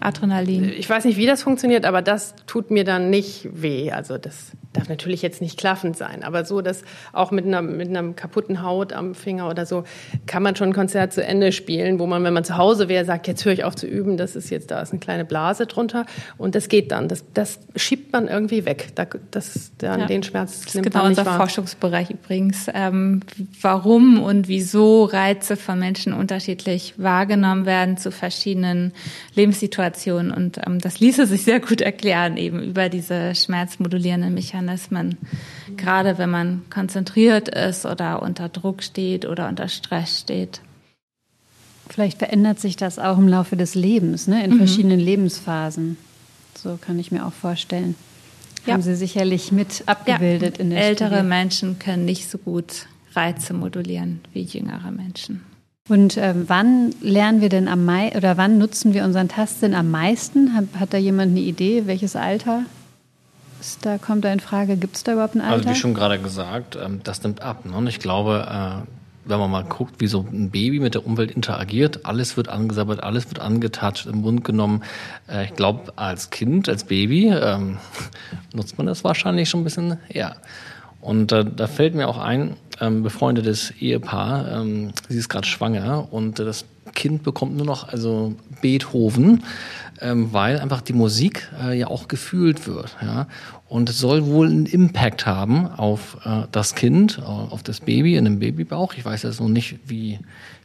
Adrenalin. 0.00 0.72
Ich 0.76 0.88
weiß 0.88 1.04
nicht, 1.04 1.16
wie 1.16 1.26
das 1.26 1.42
funktioniert, 1.42 1.84
aber 1.84 2.02
das 2.02 2.34
tut 2.46 2.70
mir 2.70 2.84
dann 2.84 3.10
nicht 3.10 3.48
weh. 3.52 3.90
Also 3.90 4.18
das 4.18 4.52
darf 4.72 4.88
natürlich 4.88 5.22
jetzt 5.22 5.40
nicht 5.40 5.58
klaffend 5.58 5.96
sein, 5.96 6.22
aber 6.22 6.44
so, 6.44 6.60
dass 6.60 6.82
auch 7.12 7.30
mit 7.30 7.46
einer, 7.46 7.62
mit 7.62 7.88
einer 7.88 8.12
kaputten 8.12 8.62
Haut 8.62 8.92
am 8.92 9.14
Finger 9.14 9.48
oder 9.48 9.64
so 9.64 9.84
kann 10.26 10.42
man 10.42 10.56
schon 10.56 10.70
ein 10.70 10.74
Konzert 10.74 11.12
zu 11.12 11.24
Ende 11.24 11.52
spielen, 11.52 11.98
wo 11.98 12.06
man, 12.06 12.22
wenn 12.22 12.34
man 12.34 12.44
zu 12.44 12.58
Hause 12.58 12.88
wäre, 12.88 13.04
sagt, 13.04 13.26
jetzt 13.26 13.44
höre 13.44 13.52
ich 13.52 13.64
auf 13.64 13.74
zu 13.74 13.86
üben, 13.86 14.18
das 14.18 14.36
ist 14.36 14.50
jetzt, 14.50 14.70
da 14.70 14.80
ist 14.80 14.92
eine 14.92 15.00
kleine 15.00 15.24
Blase 15.24 15.66
drunter 15.66 16.04
und 16.36 16.54
das 16.54 16.68
geht 16.68 16.92
dann. 16.92 17.08
Das, 17.08 17.24
das 17.32 17.60
schiebt 17.76 18.12
man 18.12 18.28
irgendwie 18.28 18.66
weg. 18.66 18.90
Da, 18.94 19.06
das, 19.30 19.72
dann 19.78 20.00
ja. 20.00 20.06
Den 20.06 20.22
Schmerz 20.22 20.64
das 20.64 20.74
ist 20.74 20.82
genau 20.82 21.06
unser 21.06 21.24
wahr. 21.24 21.38
Forschungsbereich 21.38 22.10
übrigens. 22.10 22.66
Ähm, 22.74 23.20
warum 23.60 24.22
und 24.22 24.48
wieso 24.48 25.04
Reize 25.04 25.56
von 25.56 25.78
Menschen 25.78 26.12
unterschiedlich 26.12 26.94
wahrgenommen 26.98 27.64
werden 27.64 27.96
zu 27.96 28.10
verschiedenen 28.10 28.92
Lebenssituationen 29.34 30.30
und 30.30 30.60
ähm, 30.66 30.78
das 30.78 31.00
ließe 31.00 31.26
sich 31.26 31.44
sehr 31.44 31.60
gut 31.60 31.80
erklären 31.80 32.36
eben 32.36 32.62
über 32.62 32.88
diese 32.88 33.34
schmerzmodulierenden 33.34 34.34
Mechanismen. 34.34 34.57
Mechanismen, 34.58 35.16
gerade 35.76 36.18
wenn 36.18 36.30
man 36.30 36.62
konzentriert 36.70 37.48
ist 37.48 37.86
oder 37.86 38.22
unter 38.22 38.48
Druck 38.48 38.82
steht 38.82 39.24
oder 39.24 39.48
unter 39.48 39.68
Stress 39.68 40.20
steht. 40.20 40.60
Vielleicht 41.88 42.18
verändert 42.18 42.60
sich 42.60 42.76
das 42.76 42.98
auch 42.98 43.18
im 43.18 43.28
Laufe 43.28 43.56
des 43.56 43.74
Lebens, 43.74 44.26
ne? 44.28 44.44
in 44.44 44.52
mhm. 44.52 44.58
verschiedenen 44.58 45.00
Lebensphasen. 45.00 45.96
So 46.54 46.78
kann 46.80 46.98
ich 46.98 47.10
mir 47.12 47.24
auch 47.24 47.32
vorstellen. 47.32 47.94
Ja. 48.66 48.74
Haben 48.74 48.82
Sie 48.82 48.96
sicherlich 48.96 49.52
mit 49.52 49.84
abgebildet 49.86 50.58
ja. 50.58 50.64
in 50.64 50.70
der 50.70 50.84
Ältere 50.84 51.16
Studie. 51.16 51.28
Menschen 51.28 51.78
können 51.78 52.04
nicht 52.04 52.28
so 52.28 52.36
gut 52.36 52.86
Reize 53.14 53.54
modulieren 53.54 54.20
wie 54.34 54.42
jüngere 54.42 54.90
Menschen. 54.90 55.42
Und 55.88 56.18
äh, 56.18 56.34
wann 56.46 56.92
lernen 57.00 57.40
wir 57.40 57.48
denn 57.48 57.66
am 57.66 57.86
Mai 57.86 58.14
oder 58.14 58.36
wann 58.36 58.58
nutzen 58.58 58.92
wir 58.92 59.04
unseren 59.04 59.28
Tastsinn 59.28 59.74
am 59.74 59.90
meisten? 59.90 60.54
Hat, 60.54 60.64
hat 60.78 60.92
da 60.92 60.98
jemand 60.98 61.30
eine 61.30 61.40
Idee, 61.40 61.84
welches 61.86 62.14
Alter? 62.14 62.64
Da 63.76 63.98
kommt 63.98 64.24
da 64.24 64.32
in 64.32 64.40
Frage? 64.40 64.76
Gibt 64.76 64.96
es 64.96 65.04
da 65.04 65.12
überhaupt 65.12 65.34
ein 65.34 65.40
Alter? 65.40 65.54
Also 65.54 65.68
wie 65.70 65.74
schon 65.74 65.94
gerade 65.94 66.18
gesagt, 66.18 66.78
ähm, 66.82 67.00
das 67.04 67.22
nimmt 67.22 67.42
ab. 67.42 67.66
Ne? 67.66 67.76
Und 67.76 67.86
ich 67.86 67.98
glaube, 67.98 68.46
äh, 68.48 68.88
wenn 69.28 69.38
man 69.38 69.50
mal 69.50 69.64
guckt, 69.64 69.96
wie 69.98 70.06
so 70.06 70.26
ein 70.30 70.50
Baby 70.50 70.80
mit 70.80 70.94
der 70.94 71.06
Umwelt 71.06 71.30
interagiert, 71.30 72.06
alles 72.06 72.36
wird 72.36 72.48
angesabbert, 72.48 73.02
alles 73.02 73.28
wird 73.28 73.40
angetatscht, 73.40 74.06
im 74.06 74.22
Mund 74.22 74.44
genommen. 74.44 74.82
Äh, 75.28 75.44
ich 75.44 75.54
glaube, 75.54 75.92
als 75.96 76.30
Kind, 76.30 76.68
als 76.68 76.84
Baby 76.84 77.28
ähm, 77.28 77.78
nutzt 78.54 78.78
man 78.78 78.86
das 78.86 79.04
wahrscheinlich 79.04 79.48
schon 79.50 79.60
ein 79.60 79.64
bisschen 79.64 79.98
eher. 80.08 80.36
Und 81.00 81.32
äh, 81.32 81.44
da 81.44 81.66
fällt 81.66 81.94
mir 81.94 82.08
auch 82.08 82.18
ein, 82.18 82.56
ähm, 82.80 83.02
befreundetes 83.02 83.72
Ehepaar, 83.72 84.60
ähm, 84.60 84.92
sie 85.08 85.18
ist 85.18 85.28
gerade 85.28 85.46
schwanger 85.46 86.12
und 86.12 86.40
äh, 86.40 86.44
das 86.44 86.64
Kind 86.94 87.22
bekommt 87.22 87.56
nur 87.56 87.66
noch 87.66 87.88
also 87.88 88.34
Beethoven 88.62 89.42
ähm, 90.00 90.32
weil 90.32 90.58
einfach 90.58 90.80
die 90.80 90.92
Musik 90.92 91.48
äh, 91.60 91.78
ja 91.78 91.88
auch 91.88 92.08
gefühlt 92.08 92.66
wird. 92.66 92.96
Ja? 93.00 93.26
Und 93.68 93.90
es 93.90 93.98
soll 93.98 94.24
wohl 94.26 94.46
einen 94.46 94.66
Impact 94.66 95.26
haben 95.26 95.66
auf 95.66 96.16
äh, 96.24 96.44
das 96.52 96.74
Kind, 96.74 97.18
äh, 97.18 97.22
auf 97.22 97.62
das 97.62 97.80
Baby 97.80 98.16
in 98.16 98.24
dem 98.24 98.38
Babybauch. 98.38 98.94
Ich 98.94 99.04
weiß 99.04 99.24
jetzt 99.24 99.40
noch 99.40 99.48
nicht, 99.48 99.78
wie 99.86 100.18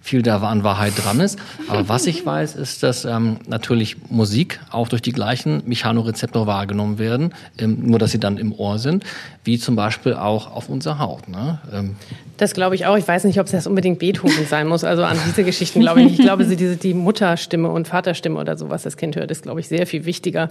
viel 0.03 0.21
da 0.21 0.41
an 0.41 0.65
Wahrheit 0.65 0.93
dran 1.01 1.21
ist. 1.21 1.39
Aber 1.69 1.87
was 1.87 2.05
ich 2.07 2.25
weiß, 2.25 2.55
ist, 2.55 2.83
dass 2.83 3.05
ähm, 3.05 3.37
natürlich 3.47 3.95
Musik 4.09 4.59
auch 4.69 4.89
durch 4.89 5.01
die 5.01 5.13
gleichen 5.13 5.63
Mechanorezeptor 5.65 6.45
wahrgenommen 6.45 6.99
werden, 6.99 7.33
ähm, 7.57 7.77
nur 7.83 7.99
dass 7.99 8.11
sie 8.11 8.19
dann 8.19 8.37
im 8.37 8.51
Ohr 8.51 8.79
sind, 8.79 9.05
wie 9.45 9.57
zum 9.57 9.77
Beispiel 9.77 10.13
auch 10.13 10.53
auf 10.53 10.67
unserer 10.67 10.99
Haut. 10.99 11.29
Ne? 11.29 11.59
Ähm, 11.71 11.95
das 12.35 12.53
glaube 12.53 12.75
ich 12.75 12.85
auch. 12.85 12.97
Ich 12.97 13.07
weiß 13.07 13.23
nicht, 13.23 13.39
ob 13.39 13.45
es 13.45 13.53
das 13.53 13.65
unbedingt 13.65 13.99
Beethoven 13.99 14.45
sein 14.45 14.67
muss. 14.67 14.83
Also 14.83 15.05
an 15.05 15.17
diese 15.25 15.45
Geschichten 15.45 15.79
glaube 15.79 16.01
ich 16.01 16.07
nicht. 16.07 16.19
Ich 16.19 16.25
glaube, 16.25 16.43
diese, 16.43 16.75
die 16.75 16.93
Mutterstimme 16.93 17.69
und 17.69 17.87
Vaterstimme 17.87 18.37
oder 18.37 18.57
so, 18.57 18.69
was 18.69 18.83
das 18.83 18.97
Kind 18.97 19.15
hört, 19.15 19.31
ist, 19.31 19.43
glaube 19.43 19.61
ich, 19.61 19.69
sehr 19.69 19.87
viel 19.87 20.03
wichtiger. 20.03 20.49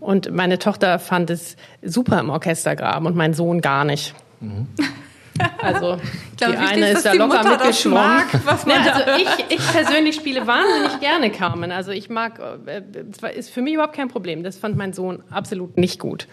Und 0.00 0.32
meine 0.32 0.58
Tochter 0.58 0.98
fand 0.98 1.28
es 1.28 1.56
super 1.82 2.18
im 2.20 2.30
Orchestergraben 2.30 3.06
und 3.06 3.16
mein 3.16 3.34
Sohn 3.34 3.60
gar 3.60 3.84
nicht. 3.84 4.14
Mhm. 4.40 4.66
Also 5.60 5.96
die 6.40 6.44
wichtig, 6.46 6.58
eine 6.58 6.88
ist 6.90 7.04
da 7.06 7.12
locker 7.12 7.42
mitgeschwommen. 7.42 7.98
also 7.98 9.10
ich, 9.18 9.56
ich 9.56 9.72
persönlich 9.72 10.16
spiele 10.16 10.46
wahnsinnig 10.46 11.00
gerne 11.00 11.30
Carmen. 11.30 11.72
Also 11.72 11.90
ich 11.90 12.08
mag, 12.08 12.40
äh, 12.66 12.82
ist 13.34 13.50
für 13.50 13.62
mich 13.62 13.74
überhaupt 13.74 13.94
kein 13.96 14.08
Problem. 14.08 14.44
Das 14.44 14.56
fand 14.56 14.76
mein 14.76 14.92
Sohn 14.92 15.22
absolut 15.30 15.76
nicht 15.76 15.98
gut. 15.98 16.28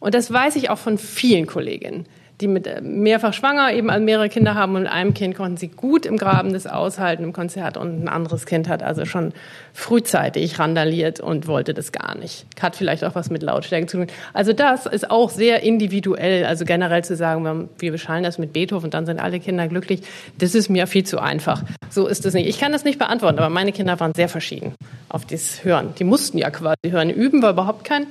Und 0.00 0.14
das 0.14 0.32
weiß 0.32 0.56
ich 0.56 0.70
auch 0.70 0.78
von 0.78 0.98
vielen 0.98 1.46
Kolleginnen 1.46 2.06
die 2.40 2.48
mit 2.48 2.66
äh, 2.66 2.80
mehrfach 2.80 3.32
schwanger 3.32 3.72
eben 3.72 4.04
mehrere 4.04 4.28
Kinder 4.28 4.54
haben 4.54 4.74
und 4.74 4.86
einem 4.86 5.14
Kind 5.14 5.36
konnten 5.36 5.56
sie 5.56 5.68
gut 5.68 6.04
im 6.04 6.16
Graben 6.16 6.52
das 6.52 6.66
aushalten 6.66 7.22
im 7.22 7.32
Konzert 7.32 7.76
und 7.76 8.02
ein 8.02 8.08
anderes 8.08 8.46
Kind 8.46 8.68
hat 8.68 8.82
also 8.82 9.04
schon 9.04 9.32
frühzeitig 9.72 10.58
randaliert 10.58 11.20
und 11.20 11.46
wollte 11.46 11.74
das 11.74 11.92
gar 11.92 12.16
nicht. 12.16 12.46
Hat 12.60 12.76
vielleicht 12.76 13.04
auch 13.04 13.14
was 13.14 13.30
mit 13.30 13.42
Lautstärke 13.42 13.86
zu 13.86 13.98
tun. 13.98 14.06
Also 14.32 14.52
das 14.52 14.86
ist 14.86 15.10
auch 15.10 15.30
sehr 15.30 15.62
individuell, 15.62 16.44
also 16.44 16.64
generell 16.64 17.04
zu 17.04 17.14
sagen, 17.14 17.68
wir 17.78 17.92
beschallen 17.92 18.24
das 18.24 18.38
mit 18.38 18.52
Beethoven 18.52 18.86
und 18.86 18.94
dann 18.94 19.06
sind 19.06 19.20
alle 19.20 19.38
Kinder 19.38 19.68
glücklich, 19.68 20.02
das 20.38 20.54
ist 20.54 20.68
mir 20.68 20.86
viel 20.86 21.04
zu 21.04 21.20
einfach. 21.20 21.62
So 21.90 22.06
ist 22.06 22.26
es 22.26 22.34
nicht. 22.34 22.48
Ich 22.48 22.58
kann 22.58 22.72
das 22.72 22.84
nicht 22.84 22.98
beantworten, 22.98 23.38
aber 23.38 23.48
meine 23.50 23.72
Kinder 23.72 23.98
waren 24.00 24.12
sehr 24.14 24.28
verschieden 24.28 24.74
auf 25.08 25.24
das 25.24 25.64
Hören. 25.64 25.94
Die 25.98 26.04
mussten 26.04 26.38
ja 26.38 26.50
quasi 26.50 26.90
hören. 26.90 27.10
Üben 27.10 27.42
war 27.42 27.50
überhaupt 27.50 27.84
kein 27.84 28.06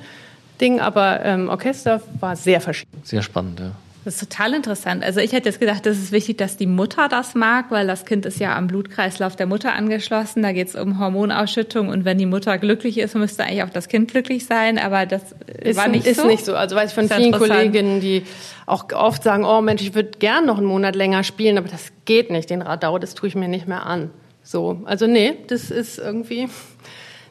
Ding, 0.62 0.80
aber 0.80 1.24
ähm, 1.26 1.50
Orchester 1.50 2.02
war 2.20 2.36
sehr 2.38 2.62
verschieden. 2.62 3.02
Sehr 3.04 3.22
spannend, 3.22 3.60
ja. 3.60 3.72
Das 4.06 4.16
ist 4.16 4.30
total 4.30 4.54
interessant. 4.54 5.04
Also 5.04 5.22
ich 5.22 5.32
hätte 5.32 5.48
jetzt 5.48 5.60
gedacht, 5.60 5.86
das 5.86 5.98
ist 5.98 6.12
wichtig, 6.12 6.38
dass 6.38 6.58
die 6.58 6.68
Mutter 6.68 7.08
das 7.08 7.36
mag, 7.36 7.72
weil 7.72 7.88
das 7.88 8.06
Kind 8.06 8.26
ist 8.26 8.40
ja 8.40 8.56
am 8.58 8.68
Blutkreislauf 8.68 9.38
der 9.38 9.46
Mutter 9.46 9.74
angeschlossen. 9.74 10.44
Da 10.44 10.52
geht 10.52 10.68
es 10.68 10.76
um 10.76 11.00
Hormonausschüttung 11.00 11.88
und 11.88 12.04
wenn 12.04 12.18
die 12.18 12.26
Mutter 12.26 12.58
glücklich 12.58 12.98
ist, 12.98 13.16
müsste 13.16 13.44
eigentlich 13.44 13.64
auch 13.64 13.70
das 13.70 13.88
Kind 13.88 14.12
glücklich 14.12 14.46
sein. 14.46 14.78
Aber 14.78 15.06
das 15.06 15.34
ist 15.48 15.78
war 15.78 15.88
nicht 15.88 16.06
ist 16.06 16.20
so. 16.20 16.28
nicht 16.28 16.44
so. 16.44 16.56
Also 16.56 16.76
weiß 16.76 16.90
ich 16.90 16.96
von 16.96 17.10
vielen 17.10 17.32
Kolleginnen, 17.32 18.02
die 18.02 18.24
auch 18.66 18.92
oft 18.92 19.24
sagen, 19.24 19.46
oh 19.46 19.62
Mensch, 19.62 19.82
ich 19.82 19.96
würde 19.96 20.18
gern 20.20 20.46
noch 20.46 20.58
einen 20.58 20.68
Monat 20.68 20.96
länger 20.96 21.24
spielen, 21.24 21.58
aber 21.58 21.70
das 21.70 21.92
geht 22.04 22.30
nicht. 22.30 22.50
Den 22.50 22.62
Radau, 22.62 23.00
das 23.00 23.14
tue 23.14 23.30
ich 23.30 23.36
mir 23.36 23.48
nicht 23.48 23.68
mehr 23.68 23.86
an. 23.86 24.10
So, 24.44 24.82
also 24.84 25.08
nee, 25.08 25.38
das 25.48 25.72
ist 25.72 25.98
irgendwie. 25.98 26.50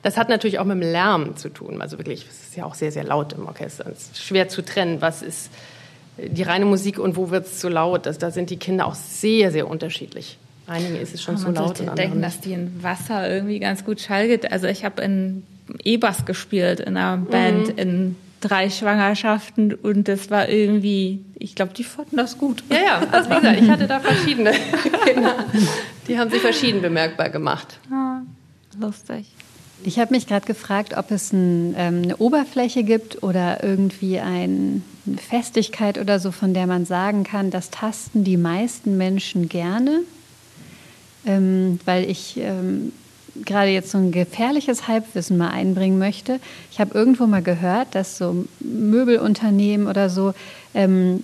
Das 0.02 0.16
hat 0.16 0.28
natürlich 0.28 0.58
auch 0.58 0.64
mit 0.64 0.82
dem 0.82 0.90
Lärm 0.90 1.36
zu 1.36 1.48
tun. 1.48 1.80
Also 1.80 1.96
wirklich, 1.98 2.26
es 2.28 2.48
ist 2.48 2.56
ja 2.56 2.64
auch 2.64 2.74
sehr, 2.74 2.90
sehr 2.90 3.04
laut 3.04 3.34
im 3.34 3.46
Orchester. 3.46 3.86
Es 3.86 4.10
ist 4.10 4.24
schwer 4.24 4.48
zu 4.48 4.64
trennen, 4.64 5.00
was 5.00 5.22
ist 5.22 5.50
die 6.18 6.42
reine 6.42 6.64
Musik 6.64 6.98
und 6.98 7.16
wo 7.16 7.30
wird 7.30 7.46
es 7.46 7.58
zu 7.58 7.68
laut. 7.68 8.06
Das, 8.06 8.18
da 8.18 8.30
sind 8.30 8.50
die 8.50 8.58
Kinder 8.58 8.86
auch 8.86 8.94
sehr, 8.94 9.50
sehr 9.50 9.68
unterschiedlich. 9.68 10.38
Einigen 10.66 10.96
ist 10.96 11.14
es 11.14 11.22
schon 11.22 11.36
zu 11.36 11.50
laut. 11.50 11.84
Man 11.84 11.96
denken, 11.96 12.22
dass 12.22 12.40
die 12.40 12.52
in 12.52 12.82
Wasser 12.82 13.28
irgendwie 13.28 13.58
ganz 13.58 13.84
gut 13.84 14.00
Schall 14.00 14.38
Also 14.50 14.66
ich 14.66 14.84
habe 14.84 15.02
in 15.02 15.42
E-Bass 15.84 16.24
gespielt 16.24 16.80
in 16.80 16.96
einer 16.96 17.16
Band 17.16 17.68
mhm. 17.68 17.78
in 17.78 18.16
drei 18.40 18.70
Schwangerschaften 18.70 19.72
und 19.72 20.08
das 20.08 20.30
war 20.30 20.48
irgendwie, 20.48 21.24
ich 21.38 21.54
glaube, 21.54 21.72
die 21.74 21.84
fanden 21.84 22.16
das 22.16 22.38
gut. 22.38 22.62
Ja, 22.70 22.76
ja, 22.76 23.02
also 23.10 23.30
wie 23.30 23.34
gesagt, 23.36 23.60
ich 23.60 23.70
hatte 23.70 23.86
da 23.86 24.00
verschiedene 24.00 24.52
Kinder, 25.04 25.34
die 26.08 26.18
haben 26.18 26.30
sich 26.30 26.40
verschieden 26.40 26.82
bemerkbar 26.82 27.30
gemacht. 27.30 27.78
Ah, 27.90 28.22
lustig. 28.78 29.26
Ich 29.84 29.98
habe 29.98 30.12
mich 30.12 30.26
gerade 30.26 30.46
gefragt, 30.46 30.96
ob 30.96 31.10
es 31.10 31.32
ein, 31.32 31.74
ähm, 31.76 32.02
eine 32.02 32.16
Oberfläche 32.16 32.84
gibt 32.84 33.22
oder 33.22 33.62
irgendwie 33.62 34.20
ein, 34.20 34.82
Festigkeit 35.28 35.98
oder 35.98 36.18
so, 36.18 36.30
von 36.30 36.54
der 36.54 36.66
man 36.66 36.84
sagen 36.84 37.24
kann, 37.24 37.50
das 37.50 37.70
tasten 37.70 38.24
die 38.24 38.36
meisten 38.36 38.96
Menschen 38.96 39.48
gerne. 39.48 40.00
Ähm, 41.24 41.78
weil 41.84 42.10
ich 42.10 42.36
ähm, 42.38 42.92
gerade 43.44 43.70
jetzt 43.70 43.90
so 43.90 43.98
ein 43.98 44.12
gefährliches 44.12 44.88
Halbwissen 44.88 45.36
mal 45.38 45.50
einbringen 45.50 45.98
möchte. 45.98 46.40
Ich 46.70 46.80
habe 46.80 46.94
irgendwo 46.94 47.26
mal 47.26 47.42
gehört, 47.42 47.94
dass 47.94 48.18
so 48.18 48.44
Möbelunternehmen 48.60 49.86
oder 49.86 50.10
so 50.10 50.34
ähm, 50.74 51.22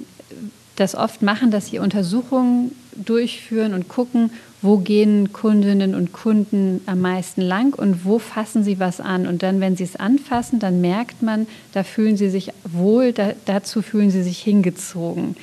das 0.76 0.95
oft 0.95 1.22
machen, 1.22 1.51
dass 1.51 1.66
sie 1.66 1.79
Untersuchungen 1.79 2.72
durchführen 3.05 3.74
und 3.74 3.88
gucken, 3.88 4.30
wo 4.61 4.78
gehen 4.78 5.32
Kundinnen 5.32 5.94
und 5.94 6.12
Kunden 6.12 6.80
am 6.86 7.01
meisten 7.01 7.40
lang 7.40 7.74
und 7.74 8.05
wo 8.05 8.18
fassen 8.18 8.64
sie 8.64 8.80
was 8.80 9.01
an. 9.01 9.26
Und 9.26 9.42
dann, 9.42 9.61
wenn 9.61 9.76
sie 9.76 9.84
es 9.84 9.96
anfassen, 9.96 10.59
dann 10.59 10.80
merkt 10.80 11.22
man, 11.22 11.46
da 11.72 11.84
fühlen 11.84 12.16
sie 12.16 12.28
sich 12.28 12.51
wohl, 12.64 13.12
da, 13.12 13.32
dazu 13.44 13.82
fühlen 13.82 14.11
sie 14.11 14.22
sich 14.22 14.38
hingezogen. 14.38 15.36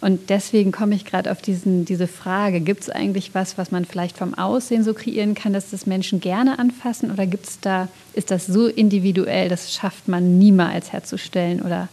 Und 0.00 0.30
deswegen 0.30 0.70
komme 0.70 0.94
ich 0.94 1.04
gerade 1.04 1.32
auf 1.32 1.42
diesen, 1.42 1.84
diese 1.84 2.06
Frage, 2.06 2.60
gibt 2.60 2.82
es 2.82 2.90
eigentlich 2.90 3.34
was, 3.34 3.58
was 3.58 3.72
man 3.72 3.84
vielleicht 3.84 4.16
vom 4.16 4.34
Aussehen 4.34 4.84
so 4.84 4.94
kreieren 4.94 5.34
kann, 5.34 5.52
dass 5.52 5.70
das 5.70 5.86
Menschen 5.86 6.20
gerne 6.20 6.58
anfassen? 6.58 7.10
Oder 7.10 7.26
gibt's 7.26 7.58
da, 7.60 7.88
ist 8.12 8.30
das 8.30 8.46
so 8.46 8.68
individuell, 8.68 9.48
das 9.48 9.74
schafft 9.74 10.06
man 10.06 10.38
niemals 10.38 10.92
herzustellen 10.92 11.62
oder 11.62 11.88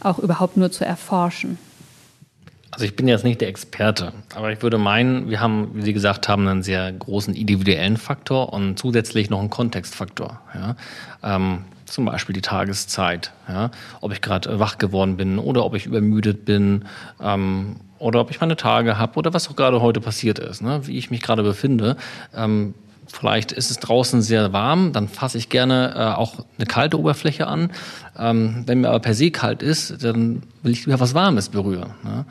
auch 0.00 0.20
überhaupt 0.20 0.56
nur 0.56 0.70
zu 0.70 0.84
erforschen? 0.84 1.58
Also 2.72 2.86
ich 2.86 2.96
bin 2.96 3.06
jetzt 3.06 3.22
nicht 3.22 3.42
der 3.42 3.48
Experte, 3.48 4.14
aber 4.34 4.50
ich 4.50 4.62
würde 4.62 4.78
meinen, 4.78 5.28
wir 5.28 5.40
haben, 5.40 5.72
wie 5.74 5.82
Sie 5.82 5.92
gesagt 5.92 6.26
haben, 6.26 6.48
einen 6.48 6.62
sehr 6.62 6.90
großen 6.90 7.34
individuellen 7.34 7.98
Faktor 7.98 8.50
und 8.50 8.78
zusätzlich 8.78 9.28
noch 9.28 9.40
einen 9.40 9.50
Kontextfaktor. 9.50 10.40
Ja? 10.54 10.76
Ähm, 11.22 11.66
zum 11.84 12.06
Beispiel 12.06 12.32
die 12.32 12.40
Tageszeit, 12.40 13.32
ja, 13.46 13.70
ob 14.00 14.12
ich 14.12 14.22
gerade 14.22 14.58
wach 14.58 14.78
geworden 14.78 15.18
bin 15.18 15.38
oder 15.38 15.66
ob 15.66 15.74
ich 15.74 15.84
übermüdet 15.84 16.46
bin 16.46 16.86
ähm, 17.20 17.76
oder 17.98 18.20
ob 18.20 18.30
ich 18.30 18.40
meine 18.40 18.56
Tage 18.56 18.96
habe 18.96 19.18
oder 19.18 19.34
was 19.34 19.50
auch 19.50 19.56
gerade 19.56 19.82
heute 19.82 20.00
passiert 20.00 20.38
ist, 20.38 20.62
ne, 20.62 20.86
wie 20.86 20.96
ich 20.96 21.10
mich 21.10 21.20
gerade 21.20 21.42
befinde. 21.42 21.96
Ähm, 22.34 22.72
vielleicht 23.06 23.52
ist 23.52 23.70
es 23.70 23.78
draußen 23.80 24.22
sehr 24.22 24.54
warm, 24.54 24.94
dann 24.94 25.08
fasse 25.08 25.36
ich 25.36 25.50
gerne 25.50 25.92
äh, 25.94 26.18
auch 26.18 26.46
eine 26.56 26.66
kalte 26.66 26.98
Oberfläche 26.98 27.46
an. 27.46 27.70
Ähm, 28.18 28.62
wenn 28.66 28.80
mir 28.80 28.88
aber 28.88 29.00
per 29.00 29.14
se 29.14 29.30
kalt 29.30 29.62
ist, 29.62 30.02
dann 30.02 30.42
will 30.62 30.72
ich 30.72 30.86
lieber 30.86 30.98
was 30.98 31.12
Warmes 31.12 31.50
berühren. 31.50 31.90
Ne? 32.02 32.24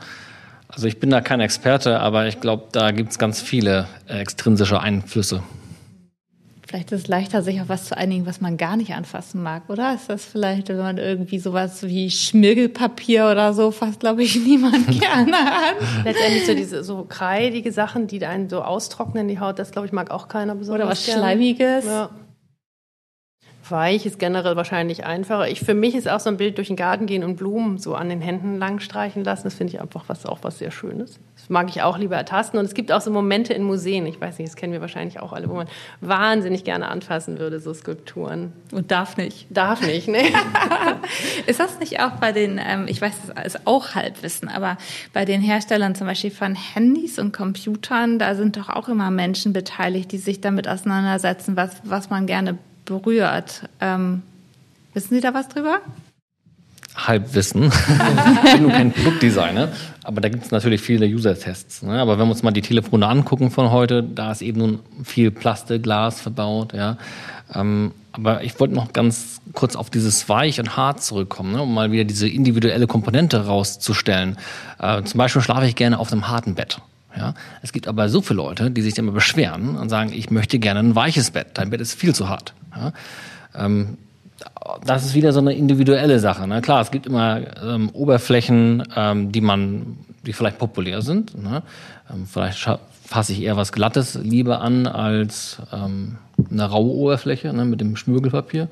Also 0.74 0.86
ich 0.86 0.98
bin 0.98 1.10
da 1.10 1.20
kein 1.20 1.40
Experte, 1.40 2.00
aber 2.00 2.26
ich 2.26 2.40
glaube, 2.40 2.64
da 2.72 2.90
gibt 2.92 3.10
es 3.10 3.18
ganz 3.18 3.42
viele 3.42 3.86
äh, 4.08 4.18
extrinsische 4.18 4.80
Einflüsse. 4.80 5.42
Vielleicht 6.66 6.90
ist 6.92 7.02
es 7.02 7.08
leichter, 7.08 7.42
sich 7.42 7.60
auf 7.60 7.68
was 7.68 7.84
zu 7.84 7.98
einigen, 7.98 8.24
was 8.24 8.40
man 8.40 8.56
gar 8.56 8.78
nicht 8.78 8.94
anfassen 8.94 9.42
mag, 9.42 9.68
oder? 9.68 9.94
Ist 9.94 10.08
das 10.08 10.24
vielleicht, 10.24 10.70
wenn 10.70 10.78
man 10.78 10.96
irgendwie 10.96 11.38
sowas 11.38 11.82
wie 11.82 12.10
Schmirgelpapier 12.10 13.28
oder 13.30 13.52
so 13.52 13.70
fasst, 13.72 14.00
glaube 14.00 14.22
ich, 14.22 14.36
niemand 14.46 14.86
gerne 15.00 15.36
an. 15.36 16.04
Letztendlich 16.04 16.46
so 16.46 16.54
diese 16.54 16.82
so 16.82 17.04
kreidige 17.06 17.70
Sachen, 17.72 18.06
die 18.06 18.24
einen 18.24 18.48
so 18.48 18.62
austrocknen, 18.62 19.28
die 19.28 19.38
Haut, 19.38 19.58
das 19.58 19.72
glaube 19.72 19.86
ich 19.86 19.92
mag 19.92 20.10
auch 20.10 20.28
keiner 20.28 20.54
besonders. 20.54 20.84
Oder 20.86 20.90
was 20.90 21.04
gerne. 21.04 21.20
Schleimiges. 21.20 21.84
Ja. 21.84 22.08
Weich 23.72 24.06
ist 24.06 24.20
generell 24.20 24.54
wahrscheinlich 24.54 25.04
einfacher. 25.04 25.48
Ich, 25.48 25.60
für 25.60 25.74
mich 25.74 25.96
ist 25.96 26.08
auch 26.08 26.20
so 26.20 26.30
ein 26.30 26.36
Bild 26.36 26.58
durch 26.58 26.68
den 26.68 26.76
Garten 26.76 27.06
gehen 27.06 27.24
und 27.24 27.34
Blumen 27.34 27.78
so 27.78 27.96
an 27.96 28.08
den 28.08 28.20
Händen 28.20 28.58
lang 28.58 28.78
streichen 28.78 29.24
lassen. 29.24 29.42
Das 29.44 29.54
finde 29.54 29.72
ich 29.72 29.80
einfach 29.80 30.04
was, 30.06 30.26
auch 30.26 30.38
was 30.42 30.58
sehr 30.58 30.70
Schönes. 30.70 31.18
Das 31.34 31.50
mag 31.50 31.68
ich 31.70 31.82
auch 31.82 31.98
lieber 31.98 32.14
ertasten. 32.14 32.60
Und 32.60 32.66
es 32.66 32.74
gibt 32.74 32.92
auch 32.92 33.00
so 33.00 33.10
Momente 33.10 33.52
in 33.52 33.64
Museen, 33.64 34.06
ich 34.06 34.20
weiß 34.20 34.38
nicht, 34.38 34.48
das 34.48 34.56
kennen 34.56 34.72
wir 34.72 34.80
wahrscheinlich 34.80 35.18
auch 35.18 35.32
alle, 35.32 35.48
wo 35.48 35.54
man 35.54 35.66
wahnsinnig 36.00 36.62
gerne 36.62 36.86
anfassen 36.88 37.40
würde, 37.40 37.58
so 37.58 37.74
Skulpturen. 37.74 38.52
Und 38.70 38.92
darf 38.92 39.16
nicht. 39.16 39.46
Darf 39.50 39.84
nicht, 39.84 40.06
ne? 40.06 40.20
ist 41.46 41.58
das 41.58 41.80
nicht 41.80 42.00
auch 42.00 42.12
bei 42.12 42.30
den, 42.30 42.60
ähm, 42.64 42.84
ich 42.86 43.00
weiß, 43.00 43.14
das 43.34 43.54
ist 43.54 43.66
auch 43.66 43.96
Halbwissen, 43.96 44.48
aber 44.48 44.76
bei 45.12 45.24
den 45.24 45.40
Herstellern 45.40 45.94
zum 45.94 46.06
Beispiel 46.06 46.30
von 46.30 46.54
Handys 46.54 47.18
und 47.18 47.32
Computern, 47.32 48.18
da 48.18 48.34
sind 48.34 48.56
doch 48.56 48.68
auch 48.68 48.88
immer 48.88 49.10
Menschen 49.10 49.52
beteiligt, 49.52 50.12
die 50.12 50.18
sich 50.18 50.40
damit 50.40 50.68
auseinandersetzen, 50.68 51.56
was, 51.56 51.80
was 51.84 52.10
man 52.10 52.26
gerne 52.26 52.58
berührt. 52.84 53.68
Ähm, 53.80 54.22
wissen 54.94 55.14
Sie 55.14 55.20
da 55.20 55.34
was 55.34 55.48
drüber? 55.48 55.80
Halbwissen. 56.94 57.64
ich 58.44 58.52
bin 58.52 58.62
nur 58.62 58.72
kein 58.72 58.92
Produktdesigner, 58.92 59.70
aber 60.04 60.20
da 60.20 60.28
gibt 60.28 60.44
es 60.44 60.50
natürlich 60.50 60.80
viele 60.80 61.06
User-Tests. 61.06 61.82
Ne? 61.82 61.98
Aber 61.98 62.18
wenn 62.18 62.26
wir 62.26 62.32
uns 62.32 62.42
mal 62.42 62.50
die 62.50 62.60
Telefone 62.60 63.06
angucken 63.06 63.50
von 63.50 63.70
heute, 63.70 64.02
da 64.02 64.30
ist 64.30 64.42
eben 64.42 64.58
nun 64.58 64.78
viel 65.02 65.30
Plastik, 65.30 65.82
Glas 65.84 66.20
verbaut. 66.20 66.74
Ja? 66.74 66.98
Ähm, 67.54 67.92
aber 68.12 68.44
ich 68.44 68.60
wollte 68.60 68.74
noch 68.74 68.92
ganz 68.92 69.40
kurz 69.54 69.74
auf 69.74 69.88
dieses 69.88 70.28
Weich 70.28 70.60
und 70.60 70.76
Hart 70.76 71.02
zurückkommen, 71.02 71.52
ne? 71.52 71.62
um 71.62 71.72
mal 71.72 71.92
wieder 71.92 72.04
diese 72.04 72.28
individuelle 72.28 72.86
Komponente 72.86 73.46
rauszustellen. 73.46 74.36
Äh, 74.78 75.02
zum 75.04 75.16
Beispiel 75.16 75.40
schlafe 75.40 75.66
ich 75.66 75.76
gerne 75.76 75.98
auf 75.98 76.12
einem 76.12 76.28
harten 76.28 76.54
Bett. 76.54 76.78
Ja? 77.16 77.34
Es 77.62 77.72
gibt 77.72 77.88
aber 77.88 78.08
so 78.08 78.22
viele 78.22 78.38
Leute, 78.38 78.70
die 78.70 78.82
sich 78.82 78.96
immer 78.98 79.12
beschweren 79.12 79.76
und 79.76 79.88
sagen, 79.88 80.12
ich 80.12 80.30
möchte 80.30 80.58
gerne 80.58 80.80
ein 80.80 80.94
weiches 80.94 81.30
Bett. 81.30 81.48
Dein 81.54 81.70
Bett 81.70 81.80
ist 81.80 81.94
viel 81.94 82.14
zu 82.14 82.28
hart. 82.28 82.54
Ja? 82.74 82.92
Ähm, 83.54 83.98
das 84.84 85.04
ist 85.04 85.14
wieder 85.14 85.32
so 85.32 85.40
eine 85.40 85.54
individuelle 85.54 86.18
Sache. 86.18 86.46
Ne? 86.46 86.60
Klar, 86.62 86.80
es 86.80 86.90
gibt 86.90 87.06
immer 87.06 87.40
ähm, 87.62 87.90
Oberflächen, 87.90 88.82
ähm, 88.96 89.32
die 89.32 89.40
man, 89.40 89.98
die 90.26 90.32
vielleicht 90.32 90.58
populär 90.58 91.02
sind. 91.02 91.40
Ne? 91.40 91.62
Ähm, 92.10 92.26
vielleicht 92.26 92.68
fasse 93.04 93.32
ich 93.32 93.42
eher 93.42 93.56
was 93.56 93.72
Glattes 93.72 94.14
lieber 94.14 94.60
an 94.60 94.86
als 94.86 95.58
ähm, 95.72 96.18
eine 96.50 96.64
raue 96.64 96.90
Oberfläche 96.90 97.52
ne, 97.52 97.64
mit 97.64 97.80
dem 97.80 97.96
Schmirgelpapier. 97.96 98.68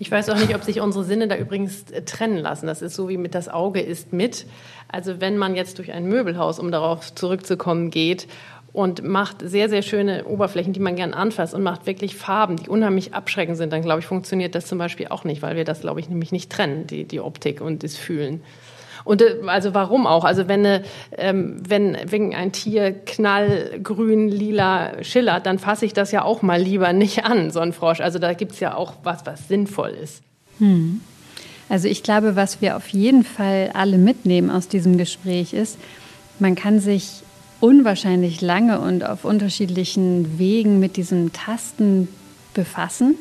Ich 0.00 0.10
weiß 0.10 0.30
auch 0.30 0.36
nicht, 0.36 0.54
ob 0.54 0.62
sich 0.62 0.80
unsere 0.80 1.04
Sinne 1.04 1.26
da 1.26 1.36
übrigens 1.36 1.90
äh, 1.90 2.02
trennen 2.02 2.38
lassen. 2.38 2.66
Das 2.66 2.82
ist 2.82 2.94
so 2.94 3.08
wie 3.08 3.16
mit 3.16 3.34
das 3.34 3.48
Auge 3.48 3.80
ist 3.80 4.12
mit. 4.12 4.46
Also 4.86 5.20
wenn 5.20 5.36
man 5.36 5.56
jetzt 5.56 5.78
durch 5.78 5.92
ein 5.92 6.06
Möbelhaus, 6.06 6.58
um 6.58 6.70
darauf 6.70 7.14
zurückzukommen, 7.14 7.90
geht 7.90 8.28
und 8.72 9.02
macht 9.02 9.38
sehr, 9.42 9.68
sehr 9.68 9.82
schöne 9.82 10.24
Oberflächen, 10.26 10.72
die 10.72 10.80
man 10.80 10.94
gern 10.94 11.14
anfasst 11.14 11.52
und 11.52 11.62
macht 11.62 11.86
wirklich 11.86 12.14
Farben, 12.14 12.56
die 12.56 12.68
unheimlich 12.68 13.12
abschreckend 13.12 13.56
sind, 13.56 13.72
dann 13.72 13.82
glaube 13.82 14.00
ich, 14.00 14.06
funktioniert 14.06 14.54
das 14.54 14.66
zum 14.66 14.78
Beispiel 14.78 15.08
auch 15.08 15.24
nicht, 15.24 15.42
weil 15.42 15.56
wir 15.56 15.64
das, 15.64 15.80
glaube 15.80 16.00
ich, 16.00 16.08
nämlich 16.08 16.30
nicht 16.30 16.50
trennen, 16.50 16.86
die, 16.86 17.04
die 17.04 17.20
Optik 17.20 17.60
und 17.60 17.82
das 17.82 17.96
Fühlen. 17.96 18.42
Und 19.08 19.22
äh, 19.22 19.38
also 19.46 19.72
warum 19.72 20.06
auch? 20.06 20.24
Also 20.24 20.48
wenn, 20.48 20.66
eine, 20.66 20.82
ähm, 21.16 21.56
wenn, 21.66 21.96
wenn 22.04 22.34
ein 22.34 22.52
Tier 22.52 22.92
knallgrün, 22.92 24.28
lila 24.28 25.02
schillert, 25.02 25.46
dann 25.46 25.58
fasse 25.58 25.86
ich 25.86 25.94
das 25.94 26.12
ja 26.12 26.22
auch 26.22 26.42
mal 26.42 26.60
lieber 26.60 26.92
nicht 26.92 27.24
an, 27.24 27.50
so 27.50 27.60
ein 27.60 27.72
Frosch. 27.72 28.00
Also 28.00 28.18
da 28.18 28.34
gibt 28.34 28.52
es 28.52 28.60
ja 28.60 28.74
auch 28.74 28.92
was, 29.04 29.24
was 29.24 29.48
sinnvoll 29.48 29.90
ist. 29.90 30.22
Hm. 30.58 31.00
Also 31.70 31.88
ich 31.88 32.02
glaube, 32.02 32.36
was 32.36 32.60
wir 32.60 32.76
auf 32.76 32.88
jeden 32.88 33.24
Fall 33.24 33.70
alle 33.72 33.96
mitnehmen 33.96 34.50
aus 34.50 34.68
diesem 34.68 34.98
Gespräch 34.98 35.54
ist, 35.54 35.78
man 36.38 36.54
kann 36.54 36.78
sich 36.78 37.22
unwahrscheinlich 37.60 38.42
lange 38.42 38.78
und 38.78 39.04
auf 39.04 39.24
unterschiedlichen 39.24 40.38
Wegen 40.38 40.80
mit 40.80 40.96
diesen 40.96 41.32
Tasten 41.32 42.08
befassen. 42.52 43.16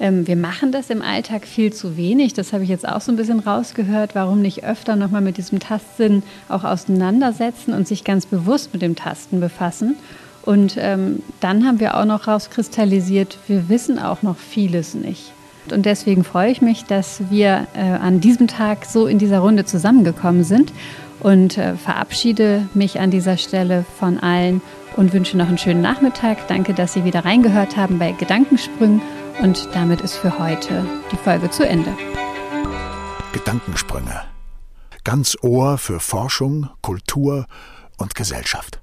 Ähm, 0.00 0.26
wir 0.26 0.36
machen 0.36 0.72
das 0.72 0.90
im 0.90 1.02
Alltag 1.02 1.46
viel 1.46 1.72
zu 1.72 1.96
wenig. 1.96 2.34
Das 2.34 2.52
habe 2.52 2.64
ich 2.64 2.70
jetzt 2.70 2.88
auch 2.88 3.00
so 3.00 3.12
ein 3.12 3.16
bisschen 3.16 3.40
rausgehört. 3.40 4.14
Warum 4.14 4.40
nicht 4.40 4.64
öfter 4.64 4.96
nochmal 4.96 5.22
mit 5.22 5.36
diesem 5.36 5.58
Tastsinn 5.58 6.22
auch 6.48 6.64
auseinandersetzen 6.64 7.74
und 7.74 7.88
sich 7.88 8.04
ganz 8.04 8.26
bewusst 8.26 8.72
mit 8.72 8.82
dem 8.82 8.96
Tasten 8.96 9.40
befassen? 9.40 9.96
Und 10.42 10.76
ähm, 10.78 11.22
dann 11.40 11.66
haben 11.66 11.80
wir 11.80 11.96
auch 11.98 12.04
noch 12.04 12.26
rauskristallisiert, 12.26 13.38
wir 13.48 13.68
wissen 13.68 13.98
auch 13.98 14.22
noch 14.22 14.36
vieles 14.36 14.94
nicht. 14.94 15.32
Und 15.70 15.84
deswegen 15.84 16.24
freue 16.24 16.50
ich 16.50 16.62
mich, 16.62 16.84
dass 16.84 17.20
wir 17.28 17.66
äh, 17.74 17.80
an 17.80 18.20
diesem 18.20 18.46
Tag 18.46 18.86
so 18.86 19.06
in 19.06 19.18
dieser 19.18 19.40
Runde 19.40 19.66
zusammengekommen 19.66 20.44
sind 20.44 20.72
und 21.20 21.58
äh, 21.58 21.74
verabschiede 21.74 22.66
mich 22.72 23.00
an 23.00 23.10
dieser 23.10 23.36
Stelle 23.36 23.84
von 23.98 24.18
allen 24.18 24.62
und 24.96 25.12
wünsche 25.12 25.36
noch 25.36 25.48
einen 25.48 25.58
schönen 25.58 25.82
Nachmittag. 25.82 26.48
Danke, 26.48 26.72
dass 26.72 26.94
Sie 26.94 27.04
wieder 27.04 27.24
reingehört 27.24 27.76
haben 27.76 27.98
bei 27.98 28.12
Gedankensprüngen 28.12 29.02
und 29.40 29.68
damit 29.74 30.00
ist 30.00 30.16
für 30.16 30.38
heute 30.38 30.84
die 31.12 31.16
Folge 31.16 31.50
zu 31.50 31.66
Ende. 31.66 31.96
Gedankensprünge. 33.32 34.24
Ganz 35.04 35.36
Ohr 35.42 35.78
für 35.78 36.00
Forschung, 36.00 36.68
Kultur 36.82 37.46
und 37.96 38.14
Gesellschaft. 38.14 38.80